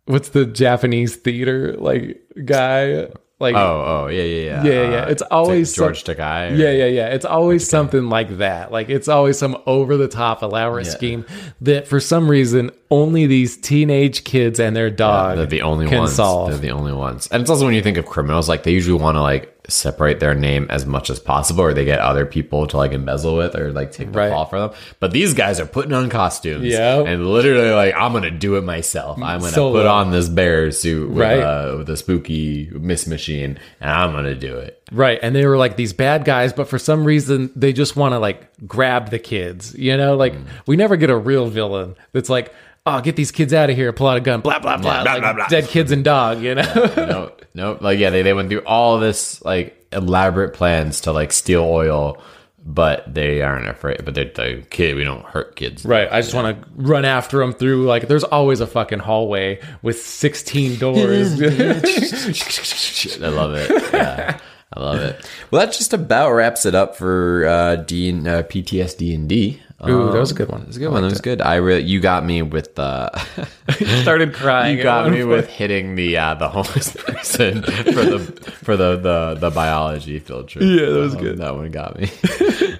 what's 0.05 0.29
the 0.29 0.45
Japanese 0.45 1.15
theater 1.15 1.73
like 1.73 2.21
guy 2.45 3.07
like 3.41 3.55
Oh, 3.55 4.03
oh, 4.05 4.07
yeah, 4.07 4.21
yeah, 4.23 4.43
yeah. 4.45 4.63
Yeah, 4.63 4.89
yeah. 4.91 4.97
Uh, 5.03 5.09
it's 5.09 5.21
always 5.23 5.73
George 5.75 6.03
some- 6.05 6.15
Takei. 6.15 6.51
or- 6.51 6.55
Yeah, 6.55 6.71
yeah, 6.71 6.85
yeah. 6.85 7.07
It's 7.07 7.25
always 7.25 7.67
something 7.67 8.07
like 8.09 8.37
that. 8.37 8.71
Like 8.71 8.89
it's 8.89 9.07
always 9.07 9.37
some 9.37 9.57
over 9.65 9.97
the 9.97 10.07
top 10.07 10.43
elaborate 10.43 10.85
Yeah. 10.85 10.91
scheme 10.93 11.25
that 11.61 11.87
for 11.87 11.99
some 11.99 12.29
reason 12.29 12.71
only 12.89 13.25
these 13.25 13.57
teenage 13.57 14.23
kids 14.23 14.59
and 14.59 14.75
their 14.75 14.89
dog 14.89 15.37
They're 15.37 15.45
the 15.45 15.61
only 15.61 15.87
can 15.87 15.99
ones. 15.99 16.13
solve. 16.13 16.49
They're 16.51 16.59
the 16.59 16.71
only 16.71 16.93
ones. 16.93 17.27
And 17.31 17.41
it's 17.41 17.49
also 17.49 17.65
when 17.65 17.73
you 17.73 17.81
think 17.81 17.97
of 17.97 18.05
criminals, 18.05 18.47
like 18.49 18.63
they 18.63 18.71
usually 18.71 18.99
want 19.01 19.15
to 19.15 19.21
like 19.21 19.47
separate 19.71 20.19
their 20.19 20.33
name 20.35 20.67
as 20.69 20.85
much 20.85 21.09
as 21.09 21.19
possible, 21.19 21.61
or 21.61 21.73
they 21.73 21.85
get 21.85 21.99
other 21.99 22.25
people 22.25 22.67
to 22.67 22.77
like 22.77 22.91
embezzle 22.91 23.35
with 23.35 23.55
or 23.55 23.71
like 23.71 23.91
take 23.91 24.11
the 24.11 24.17
Right. 24.19 24.29
fall 24.29 24.45
for 24.45 24.59
them. 24.59 24.71
But 24.99 25.11
these 25.11 25.33
guys 25.33 25.59
are 25.59 25.65
putting 25.65 25.93
on 25.93 26.09
costumes, 26.09 26.65
Yeah. 26.65 26.99
and 27.01 27.27
literally 27.27 27.71
like 27.71 27.93
I'm 27.97 28.13
gonna 28.13 28.31
do 28.31 28.55
it 28.55 28.63
myself. 28.63 29.17
I'm 29.21 29.39
gonna 29.39 29.51
Solo. 29.51 29.79
put 29.79 29.85
on 29.87 30.11
this 30.11 30.29
bear 30.29 30.71
suit 30.71 31.09
with, 31.09 31.17
Right. 31.19 31.39
uh, 31.39 31.75
with 31.79 31.89
a 31.89 31.97
spooky 31.97 32.69
Miss 32.73 33.07
machine, 33.07 33.57
and 33.79 33.91
I'm 33.91 34.11
gonna 34.13 34.35
do 34.35 34.57
it. 34.57 34.77
Right. 34.91 35.19
And 35.21 35.33
they 35.35 35.45
were 35.45 35.57
like 35.57 35.77
these 35.77 35.93
bad 35.93 36.25
guys, 36.25 36.51
but 36.51 36.67
for 36.67 36.77
some 36.77 37.05
reason 37.05 37.49
they 37.55 37.71
just 37.73 37.95
want 37.95 38.13
to 38.13 38.19
like 38.19 38.47
grab 38.67 39.09
the 39.09 39.19
kids. 39.19 39.73
You 39.77 39.95
know, 39.97 40.15
like 40.15 40.33
Mm. 40.33 40.43
we 40.67 40.75
never 40.75 40.97
get 40.97 41.09
a 41.09 41.15
real 41.17 41.47
villain 41.47 41.95
that's 42.13 42.29
like, 42.29 42.53
oh, 42.85 43.01
get 43.01 43.15
these 43.15 43.31
kids 43.31 43.53
out 43.53 43.69
of 43.69 43.75
here, 43.75 43.91
pull 43.93 44.07
out 44.07 44.17
a 44.17 44.21
gun, 44.21 44.41
blah, 44.41 44.59
blah, 44.59 44.77
blah. 44.77 45.03
blah, 45.03 45.13
like 45.13 45.21
blah, 45.21 45.33
blah. 45.33 45.47
Dead 45.47 45.67
kids 45.67 45.91
and 45.91 46.03
dog, 46.03 46.41
you 46.41 46.55
know? 46.55 46.73
no, 46.97 47.31
no, 47.53 47.77
like 47.81 47.99
yeah, 47.99 48.09
they 48.09 48.21
they 48.21 48.33
went 48.33 48.49
through 48.49 48.63
all 48.65 48.99
this 48.99 49.43
like 49.43 49.87
elaborate 49.91 50.53
plans 50.53 51.01
to 51.01 51.11
like 51.11 51.31
steal 51.31 51.63
oil. 51.63 52.21
But 52.63 53.11
they 53.11 53.41
aren't 53.41 53.67
afraid. 53.67 54.05
But 54.05 54.13
they're 54.13 54.25
the 54.25 54.63
kid. 54.69 54.95
We 54.95 55.03
don't 55.03 55.25
hurt 55.25 55.55
kids. 55.55 55.83
Right. 55.83 56.07
I 56.11 56.21
just 56.21 56.35
want 56.35 56.61
to 56.61 56.69
run 56.75 57.05
after 57.05 57.39
them 57.39 57.53
through 57.53 57.85
like 57.85 58.07
there's 58.07 58.23
always 58.23 58.59
a 58.59 58.67
fucking 58.67 58.99
hallway 58.99 59.59
with 59.81 59.99
16 59.99 60.77
doors. 60.77 61.41
I 61.41 61.45
love 63.29 63.55
it. 63.55 63.71
Yeah, 63.91 64.39
I 64.73 64.79
love 64.79 64.99
it. 64.99 65.27
Well, 65.49 65.65
that 65.65 65.73
just 65.73 65.91
about 65.91 66.33
wraps 66.33 66.63
it 66.67 66.75
up 66.75 66.95
for 66.95 67.47
uh, 67.47 67.77
D 67.77 68.09
and 68.09 68.27
uh, 68.27 68.43
PTSD 68.43 69.15
and 69.15 69.27
D. 69.27 69.59
Ooh, 69.89 70.11
that 70.11 70.19
was 70.19 70.31
a 70.31 70.35
good 70.35 70.49
one. 70.49 70.61
It 70.61 70.67
was 70.67 70.77
a 70.77 70.79
good 70.79 70.91
one. 70.91 71.01
That 71.01 71.09
was 71.09 71.21
good. 71.21 71.41
I 71.41 71.55
really, 71.55 71.83
you 71.83 71.99
got 71.99 72.23
me 72.25 72.41
with 72.41 72.75
the. 72.75 73.09
started 74.03 74.33
crying. 74.33 74.77
you 74.77 74.83
got 74.83 75.09
me 75.09 75.23
with 75.23 75.47
hitting 75.49 75.95
the 75.95 76.17
uh, 76.17 76.35
the 76.35 76.49
homeless 76.49 76.91
person 76.97 77.63
for 77.63 78.03
the 78.03 78.19
for 78.63 78.77
the 78.77 78.97
the, 78.97 79.35
the 79.39 79.49
biology 79.49 80.19
field 80.19 80.47
trip. 80.49 80.63
Yeah, 80.63 80.85
that 80.87 80.99
was 80.99 81.15
Um, 81.15 81.21
good. 81.21 81.37
That 81.39 81.55
one 81.55 81.71
got 81.71 81.99
me. 81.99 82.09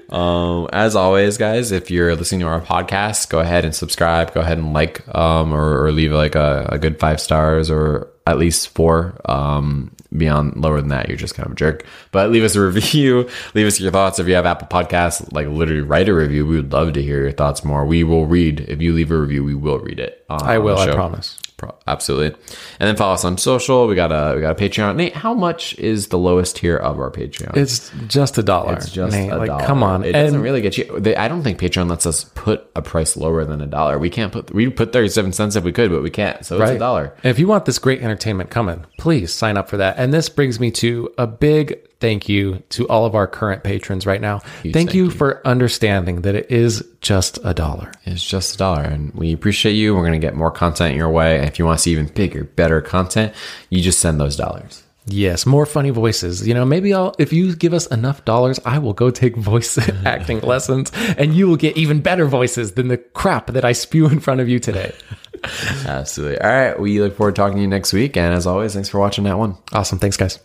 um, 0.09 0.67
as 0.73 0.95
always, 0.95 1.37
guys, 1.37 1.71
if 1.71 1.89
you're 1.89 2.15
listening 2.15 2.41
to 2.41 2.47
our 2.47 2.61
podcast, 2.61 3.29
go 3.29 3.39
ahead 3.39 3.65
and 3.65 3.73
subscribe. 3.75 4.33
Go 4.33 4.41
ahead 4.41 4.57
and 4.57 4.73
like 4.73 5.07
um 5.15 5.53
or, 5.53 5.83
or 5.85 5.91
leave 5.91 6.11
like 6.11 6.35
a, 6.35 6.67
a 6.71 6.77
good 6.77 6.99
five 6.99 7.19
stars 7.19 7.69
or 7.71 8.09
at 8.27 8.37
least 8.37 8.69
four. 8.69 9.19
Um, 9.25 9.95
beyond 10.15 10.57
lower 10.57 10.79
than 10.79 10.89
that, 10.89 11.07
you're 11.07 11.17
just 11.17 11.35
kind 11.35 11.45
of 11.45 11.53
a 11.53 11.55
jerk. 11.55 11.85
But 12.11 12.31
leave 12.31 12.43
us 12.43 12.55
a 12.55 12.61
review. 12.61 13.29
Leave 13.53 13.67
us 13.67 13.79
your 13.79 13.91
thoughts. 13.91 14.19
If 14.19 14.27
you 14.27 14.35
have 14.35 14.45
Apple 14.45 14.67
Podcasts, 14.67 15.31
like 15.31 15.47
literally 15.47 15.81
write 15.81 16.09
a 16.09 16.13
review. 16.13 16.45
We 16.45 16.55
would 16.57 16.71
love 16.73 16.93
to 16.93 17.01
hear 17.01 17.21
your 17.21 17.31
thoughts 17.31 17.63
more. 17.63 17.85
We 17.85 18.03
will 18.03 18.25
read. 18.25 18.61
If 18.61 18.81
you 18.81 18.93
leave 18.93 19.11
a 19.11 19.17
review, 19.19 19.43
we 19.43 19.55
will 19.55 19.79
read 19.79 19.99
it. 19.99 20.25
Uh, 20.29 20.33
on- 20.35 20.49
I 20.49 20.57
will, 20.57 20.77
I 20.77 20.91
promise. 20.93 21.37
Pro- 21.61 21.75
Absolutely. 21.85 22.39
And 22.79 22.87
then 22.87 22.95
follow 22.95 23.13
us 23.13 23.23
on 23.23 23.37
social. 23.37 23.85
We 23.87 23.93
got 23.93 24.11
a 24.11 24.33
we 24.33 24.41
got 24.41 24.59
a 24.59 24.63
Patreon. 24.63 24.95
Nate, 24.95 25.13
how 25.13 25.35
much 25.35 25.77
is 25.77 26.07
the 26.07 26.17
lowest 26.17 26.55
tier 26.55 26.75
of 26.75 26.99
our 26.99 27.11
Patreon? 27.11 27.55
It's 27.55 27.91
just 28.07 28.39
a 28.39 28.43
dollar. 28.43 28.73
It's 28.73 28.89
just 28.89 29.13
Nate. 29.13 29.31
a 29.31 29.37
like, 29.37 29.45
dollar. 29.45 29.63
come 29.63 29.83
on. 29.83 30.03
It 30.03 30.13
doesn't 30.13 30.41
really 30.41 30.61
get 30.61 30.79
you. 30.79 30.99
They, 30.99 31.15
I 31.15 31.27
don't 31.27 31.43
think 31.43 31.59
Patreon 31.59 31.87
lets 31.87 32.07
us 32.07 32.23
put 32.33 32.67
a 32.75 32.81
price 32.81 33.15
lower 33.15 33.45
than 33.45 33.61
a 33.61 33.67
dollar. 33.67 33.99
We 33.99 34.09
can't 34.09 34.33
put 34.33 34.51
we 34.51 34.71
put 34.71 34.91
thirty 34.91 35.09
seven 35.09 35.33
cents 35.33 35.55
if 35.55 35.63
we 35.63 35.71
could, 35.71 35.91
but 35.91 36.01
we 36.01 36.09
can't. 36.09 36.43
So 36.43 36.59
it's 36.59 36.71
a 36.71 36.79
dollar. 36.79 37.13
If 37.21 37.37
you 37.37 37.45
want 37.45 37.65
this 37.65 37.77
great 37.77 38.01
entertainment 38.01 38.49
coming, 38.49 38.83
please 38.97 39.31
sign 39.31 39.55
up 39.55 39.69
for 39.69 39.77
that. 39.77 39.99
And 39.99 40.11
this 40.11 40.29
brings 40.29 40.59
me 40.59 40.71
to 40.71 41.13
a 41.19 41.27
big 41.27 41.79
thank 42.01 42.27
you 42.27 42.61
to 42.69 42.87
all 42.89 43.05
of 43.05 43.15
our 43.15 43.27
current 43.27 43.63
patrons 43.63 44.05
right 44.05 44.19
now. 44.19 44.39
thank 44.39 44.73
thank 44.73 44.93
you 44.93 45.05
you. 45.05 45.11
for 45.11 45.45
understanding 45.47 46.21
that 46.21 46.35
it 46.35 46.51
is 46.51 46.85
just 46.99 47.39
a 47.43 47.53
dollar. 47.53 47.91
It's 48.05 48.23
just 48.23 48.55
a 48.55 48.57
dollar, 48.57 48.81
and 48.81 49.13
we 49.13 49.31
appreciate 49.31 49.73
you. 49.73 49.95
We're 49.95 50.03
gonna 50.03 50.19
get 50.19 50.35
more 50.35 50.51
content 50.51 50.95
your 50.95 51.09
way. 51.09 51.37
And 51.37 51.47
if 51.47 51.57
you 51.57 51.65
want 51.65 51.79
to 51.79 51.83
see 51.83 51.91
even 51.91 52.07
bigger, 52.07 52.43
better 52.43 52.81
content, 52.81 53.33
you 53.69 53.81
just 53.81 53.99
send 53.99 54.19
those 54.19 54.35
dollars. 54.35 54.83
Yes, 55.07 55.45
more 55.45 55.65
funny 55.65 55.89
voices. 55.89 56.47
You 56.47 56.53
know, 56.53 56.63
maybe 56.63 56.93
I'll 56.93 57.15
if 57.17 57.33
you 57.33 57.55
give 57.55 57.73
us 57.73 57.87
enough 57.87 58.23
dollars, 58.23 58.59
I 58.65 58.77
will 58.77 58.93
go 58.93 59.09
take 59.09 59.35
voice 59.35 59.77
acting 60.05 60.39
lessons 60.41 60.91
and 61.17 61.33
you 61.33 61.47
will 61.47 61.55
get 61.55 61.75
even 61.75 62.01
better 62.01 62.25
voices 62.25 62.73
than 62.73 62.87
the 62.87 62.97
crap 62.97 63.47
that 63.47 63.65
I 63.65 63.71
spew 63.71 64.07
in 64.07 64.19
front 64.19 64.41
of 64.41 64.49
you 64.49 64.59
today. 64.59 64.93
Absolutely. 65.85 66.39
All 66.39 66.49
right. 66.49 66.79
We 66.79 67.01
look 67.01 67.17
forward 67.17 67.35
to 67.35 67.41
talking 67.41 67.57
to 67.57 67.61
you 67.61 67.67
next 67.67 67.93
week. 67.93 68.15
And 68.15 68.33
as 68.33 68.45
always, 68.45 68.73
thanks 68.73 68.89
for 68.89 68.99
watching 68.99 69.23
that 69.23 69.39
one. 69.39 69.57
Awesome. 69.73 69.97
Thanks 69.97 70.17
guys. 70.17 70.39